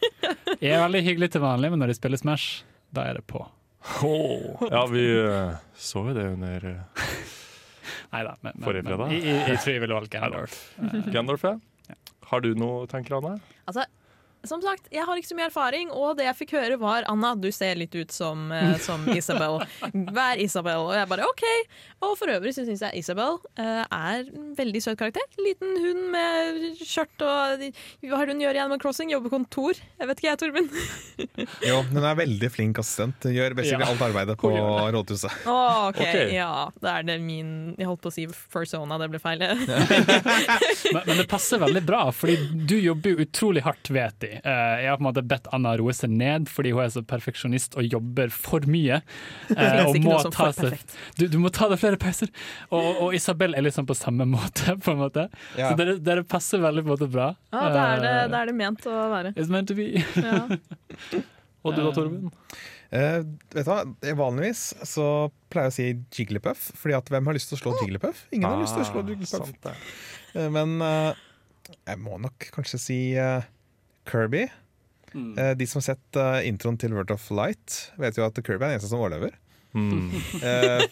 [0.62, 2.64] Jeg er veldig hyggelig til vanlig, men når de spiller Smash,
[2.96, 3.42] da er det på.
[4.02, 7.04] Oh, ja, vi uh, så jo det under uh,
[8.10, 9.12] Nei da, men, men, Forrige men fredag.
[9.14, 10.56] i, i ville valgt Gandalf.
[11.46, 11.96] Ja.
[12.30, 13.36] Har du noe tanker, Anne?
[13.66, 13.84] altså
[14.48, 17.34] som sagt, jeg har ikke så mye erfaring, og det jeg fikk høre var Anna,
[17.38, 19.60] du ser litt ut som, uh, som Isabel.
[20.16, 20.86] Vær Isabel.
[20.88, 21.44] Og jeg bare OK.
[22.06, 25.24] Og for øvrig så syns jeg Isabel uh, er en veldig søt karakter.
[25.42, 27.64] Liten hund med skjørt og
[28.06, 29.10] Hva har hun gjør i Animal Crossing?
[29.12, 29.76] Jobber kontor?
[29.76, 30.70] Jeg vet ikke jeg, Torben.
[31.66, 33.26] Jo, hun er veldig flink assistent.
[33.32, 33.90] Gjør basically Ja.
[33.92, 35.32] alt arbeidet på rådhuset.
[35.48, 35.56] Å,
[35.90, 36.16] OK, Ok.
[36.34, 36.50] ja.
[36.82, 39.42] Da er det min Jeg holdt på å si Fursona, det ble feil.
[39.46, 42.36] Men, men det passer veldig bra, fordi
[42.68, 44.30] du jobber jo utrolig hardt, vet de.
[44.42, 47.02] Eh, jeg har på en måte bedt Anna roe seg ned fordi hun er så
[47.06, 49.00] perfeksjonist og jobber for mye.
[49.54, 50.78] Eh, og må ta seg-
[51.18, 52.30] Du, du må ta deg flere pauser.
[52.70, 55.28] Og, og Isabel er liksom på samme måte, på en måte.
[55.58, 55.70] Ja.
[55.72, 57.30] Så dere, dere passer veldig på en måte bra.
[57.54, 59.34] Ja, det er det, Eh, det er det ment å være.
[59.36, 59.90] It's meant to be.
[60.20, 60.44] Ja.
[61.66, 62.28] Og du da, Torben?
[62.94, 63.80] Uh, vet du hva?
[64.20, 65.06] Vanligvis så
[65.50, 65.86] pleier jeg å si
[66.20, 68.20] Jigglypuff, Fordi at hvem har lyst til å slå Jigglypuff?
[68.30, 69.02] Ingen har lyst til å slå.
[69.02, 69.72] Ah, sant det.
[70.38, 71.10] Eh, Men uh,
[71.74, 73.42] jeg må nok kanskje si eh,
[74.08, 74.46] Kirby.
[75.12, 75.32] Mm.
[75.38, 78.60] Eh, de som har sett eh, introen til World of Light, vet jo at Kirby
[78.60, 79.36] er den eneste som overlever.
[79.76, 80.10] Mm.
[80.46, 80.86] Eh,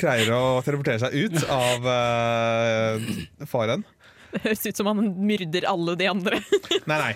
[0.00, 3.10] greier å teleportere seg ut av eh,
[3.48, 3.84] faren.
[4.32, 6.40] Det høres ut som han myrder alle de andre.
[6.90, 7.12] Nei, nei.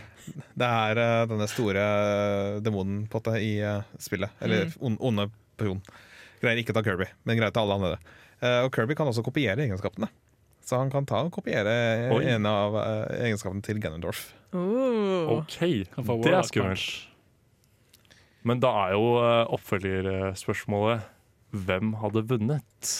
[0.59, 1.83] Det er uh, denne store
[2.65, 4.33] demonen på det i uh, spillet.
[4.43, 5.79] Eller on, onde person.
[6.43, 8.17] Greier ikke å ta Kirby, men greier å ta alle andre.
[8.43, 10.11] Uh, og Kirby kan også kopiere egenskapene.
[10.67, 11.75] Så han kan ta og kopiere
[12.11, 12.25] Oi.
[12.33, 14.33] en av eh, egenskapene til Ganondorf.
[14.57, 15.39] Oh.
[15.39, 16.89] OK, det er skummelt.
[18.47, 21.07] Men da er jo uh, oppfølgerspørsmålet
[21.67, 22.91] hvem hadde vunnet?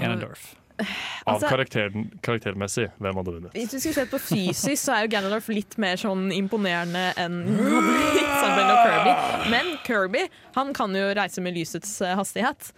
[0.00, 0.54] Ganondorf.
[1.24, 3.52] Av Altså- karakteren, karaktermessig, hvem hadde vunnet?
[3.54, 7.38] Hvis vi skulle sett på fysisk, så er jo Ganondorf litt mer sånn imponerende enn
[8.24, 9.12] Isabel og Kirby.
[9.54, 10.24] Men Kirby
[10.56, 12.72] han kan jo reise med lysets eh, hastighet.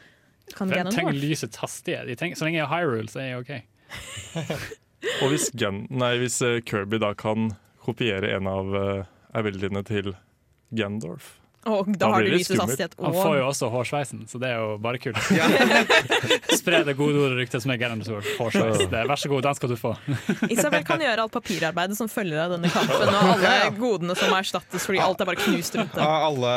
[0.54, 2.12] Kan Hvem trenger lysets hastighet?
[2.20, 3.56] Trenger, så lenge jeg har Hyrule, så er jeg OK.
[5.22, 7.52] Og hvis, Gen nei, hvis eh, Kirby da kan
[7.86, 9.04] kopiere en av uh,
[9.36, 10.14] abilityene til
[10.74, 11.36] Gandorf.
[11.66, 12.94] Og Da da har du lysets skummelt.
[13.02, 15.18] Han får jo også hårsveisen, så det er jo bare kult.
[16.60, 18.84] Spre det gode ordet ryktet som er Ganondorf hårsveis.
[18.92, 19.92] Vær så god, den skal du få.
[20.54, 24.38] Isabel kan gjøre alt papirarbeidet som følger av denne kampen, og alle godene som må
[24.38, 26.06] erstattes fordi alt er bare knust rundt det.
[26.06, 26.54] Alle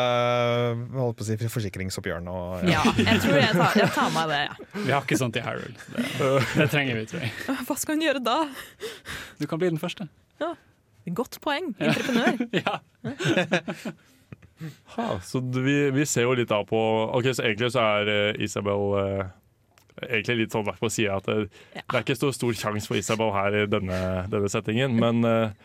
[0.99, 4.41] holdt på å si, forsikringsoppgjørene og Ja, jeg tror jeg tar, jeg tar meg det.
[4.45, 4.71] Ja.
[4.77, 5.73] Vi har ikke sånt i Hyrule.
[5.97, 7.33] Det, det trenger vi, tror jeg.
[7.65, 8.37] Hva skal hun gjøre da?
[9.41, 10.09] Du kan bli den første.
[11.09, 11.71] Godt poeng.
[11.81, 12.37] Entreprenør.
[12.53, 12.77] Ja.
[14.95, 16.79] Ha, så vi, vi ser jo litt av på
[17.15, 19.21] Ok, så egentlig så er eh, Isabel eh,
[20.09, 22.99] egentlig litt sånn lagt på sida at det, det er ikke så stor sjanse for
[22.99, 23.99] Isabel her i denne,
[24.31, 24.97] denne settingen.
[24.99, 25.55] Men eh,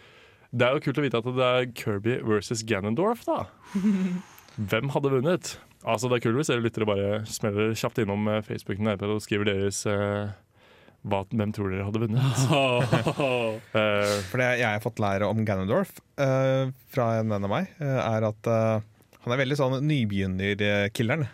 [0.54, 3.44] det er jo kult å vite at det er Kirby versus Ganondorf, da.
[4.70, 5.56] Hvem hadde vunnet?
[5.84, 9.50] Altså Det er kult hvis dere lyttere bare smeller kjapt innom Facebook Facebooken og skriver
[9.50, 10.30] deres eh,
[11.04, 12.44] hva, Hvem tror dere hadde vunnet?
[13.74, 17.70] Eh, For det jeg har fått lære om Ganondorf uh, fra en venn av meg,
[17.80, 18.48] uh, er at
[19.24, 21.26] han er veldig sånn nybegynner-killeren.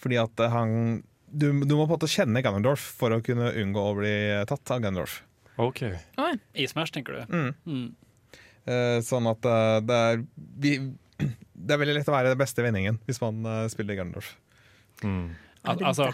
[0.00, 1.00] Fordi at han
[1.30, 4.14] du, du må på en måte kjenne Ganondorf for å kunne unngå å bli
[4.50, 5.20] tatt av Ganondorf.
[5.60, 5.84] OK.
[5.86, 7.34] I Smash, tenker du?
[7.34, 7.50] Mm.
[7.68, 8.38] Mm.
[8.64, 9.44] Eh, sånn at
[9.84, 10.24] det er
[10.64, 10.72] vi,
[11.60, 14.32] Det er veldig lett å være den beste vendingen hvis man spiller Ganondorf.
[15.04, 15.28] Mm.
[15.68, 16.08] Al altså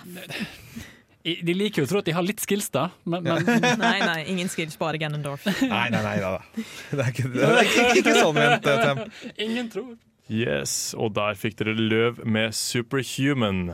[1.27, 3.49] De liker jo å tro at de har litt skills, da, men, men
[3.83, 5.43] Nei, nei, ingen skills, bare Ganondorf.
[5.59, 6.37] Nei, nei, nei, da.
[6.55, 9.33] Det er ikke, det er ikke, ikke, sånn ment, eh, Tem.
[9.49, 9.95] ingen tror.
[10.31, 13.73] Yes, og der fikk dere løv med Superhuman.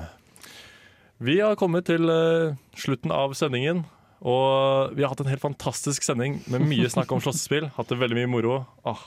[1.23, 3.85] Vi har kommet til uh, slutten av sendingen,
[4.25, 7.69] og vi har hatt en helt fantastisk sending med mye snakk om slåssespill.
[7.77, 8.63] Hatt det veldig mye moro.
[8.89, 9.01] Ah,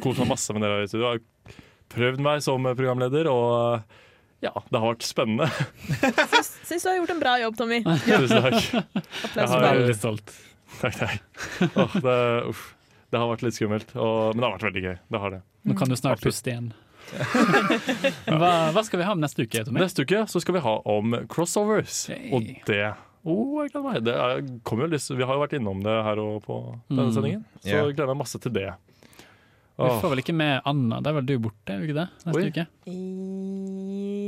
[0.00, 0.86] Kost meg masse med dere.
[0.88, 1.20] Jeg har
[1.92, 3.84] prøvd meg som programleder, og
[4.42, 5.46] ja, det har vært spennende.
[6.02, 7.78] Syns, syns du har gjort en bra jobb, Tommy.
[8.06, 8.58] Tusen takk.
[8.72, 10.32] Jeg Applaus Veldig stolt.
[10.80, 11.68] Takk, takk.
[11.76, 12.16] Oh, det,
[12.50, 12.62] uff.
[13.12, 14.96] det har vært litt skummelt, og, men det har vært veldig gøy.
[15.14, 15.42] Det har det.
[15.68, 16.72] Nå kan du snart puste igjen.
[17.12, 19.82] Hva, hva skal vi ha om neste uke, Tommy?
[19.82, 22.30] Neste uke så skal vi ha om crossovers, Hey.
[22.34, 22.84] og det
[23.22, 23.98] Oh, jeg gleder meg.
[24.02, 26.56] Det er, jo lyst, vi har jo vært innom det her og på
[26.88, 27.12] denne Mm.
[27.14, 28.72] sendingen, så gleder jeg gleder meg masse til det.
[29.76, 32.08] Vi får vel ikke med Anna, der er vel du borte, er du ikke det?
[32.26, 32.50] Neste Oi.
[32.52, 32.64] uke?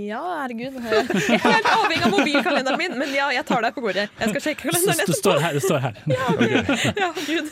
[0.09, 0.79] Ja, herregud.
[0.81, 4.07] Jeg er helt avhengig av mobilkalenderen min, men ja, jeg tar deg på ordet.
[4.21, 5.13] Jeg skal sjekke kalenderen etterpå.
[5.13, 5.53] det står her.
[5.59, 5.95] Det står her.
[6.15, 7.47] Ja, gud.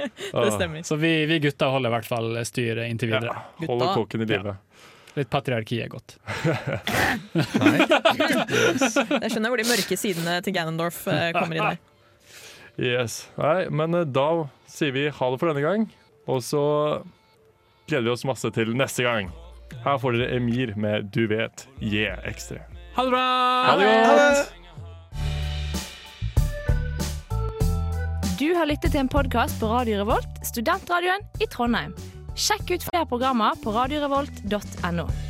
[0.00, 0.82] Det stemmer.
[0.88, 3.36] Så vi, vi gutta holder i hvert fall styret inntil videre.
[3.36, 4.56] Ja, holder koken kåken i live.
[5.18, 6.16] Litt patriarki er godt.
[9.20, 11.80] Jeg skjønner hvor de mørke sidene til Ganondorf eh, kommer inn her.
[12.80, 13.24] Yes.
[13.36, 14.28] Nei, men eh, da
[14.70, 15.88] sier vi ha det for denne gang,
[16.30, 16.64] og så
[17.90, 19.30] gleder vi oss masse til neste gang.
[19.84, 22.62] Her får dere Emir med Du vet, yeah ekstra.
[22.96, 23.26] Ha det bra!
[23.66, 24.56] Ha det godt!
[28.40, 31.92] Du har lyttet til en podkast på Radio Revolt, studentradioen i Trondheim.
[32.40, 35.29] Sjekk ut flere programmer på radiorevolt.no.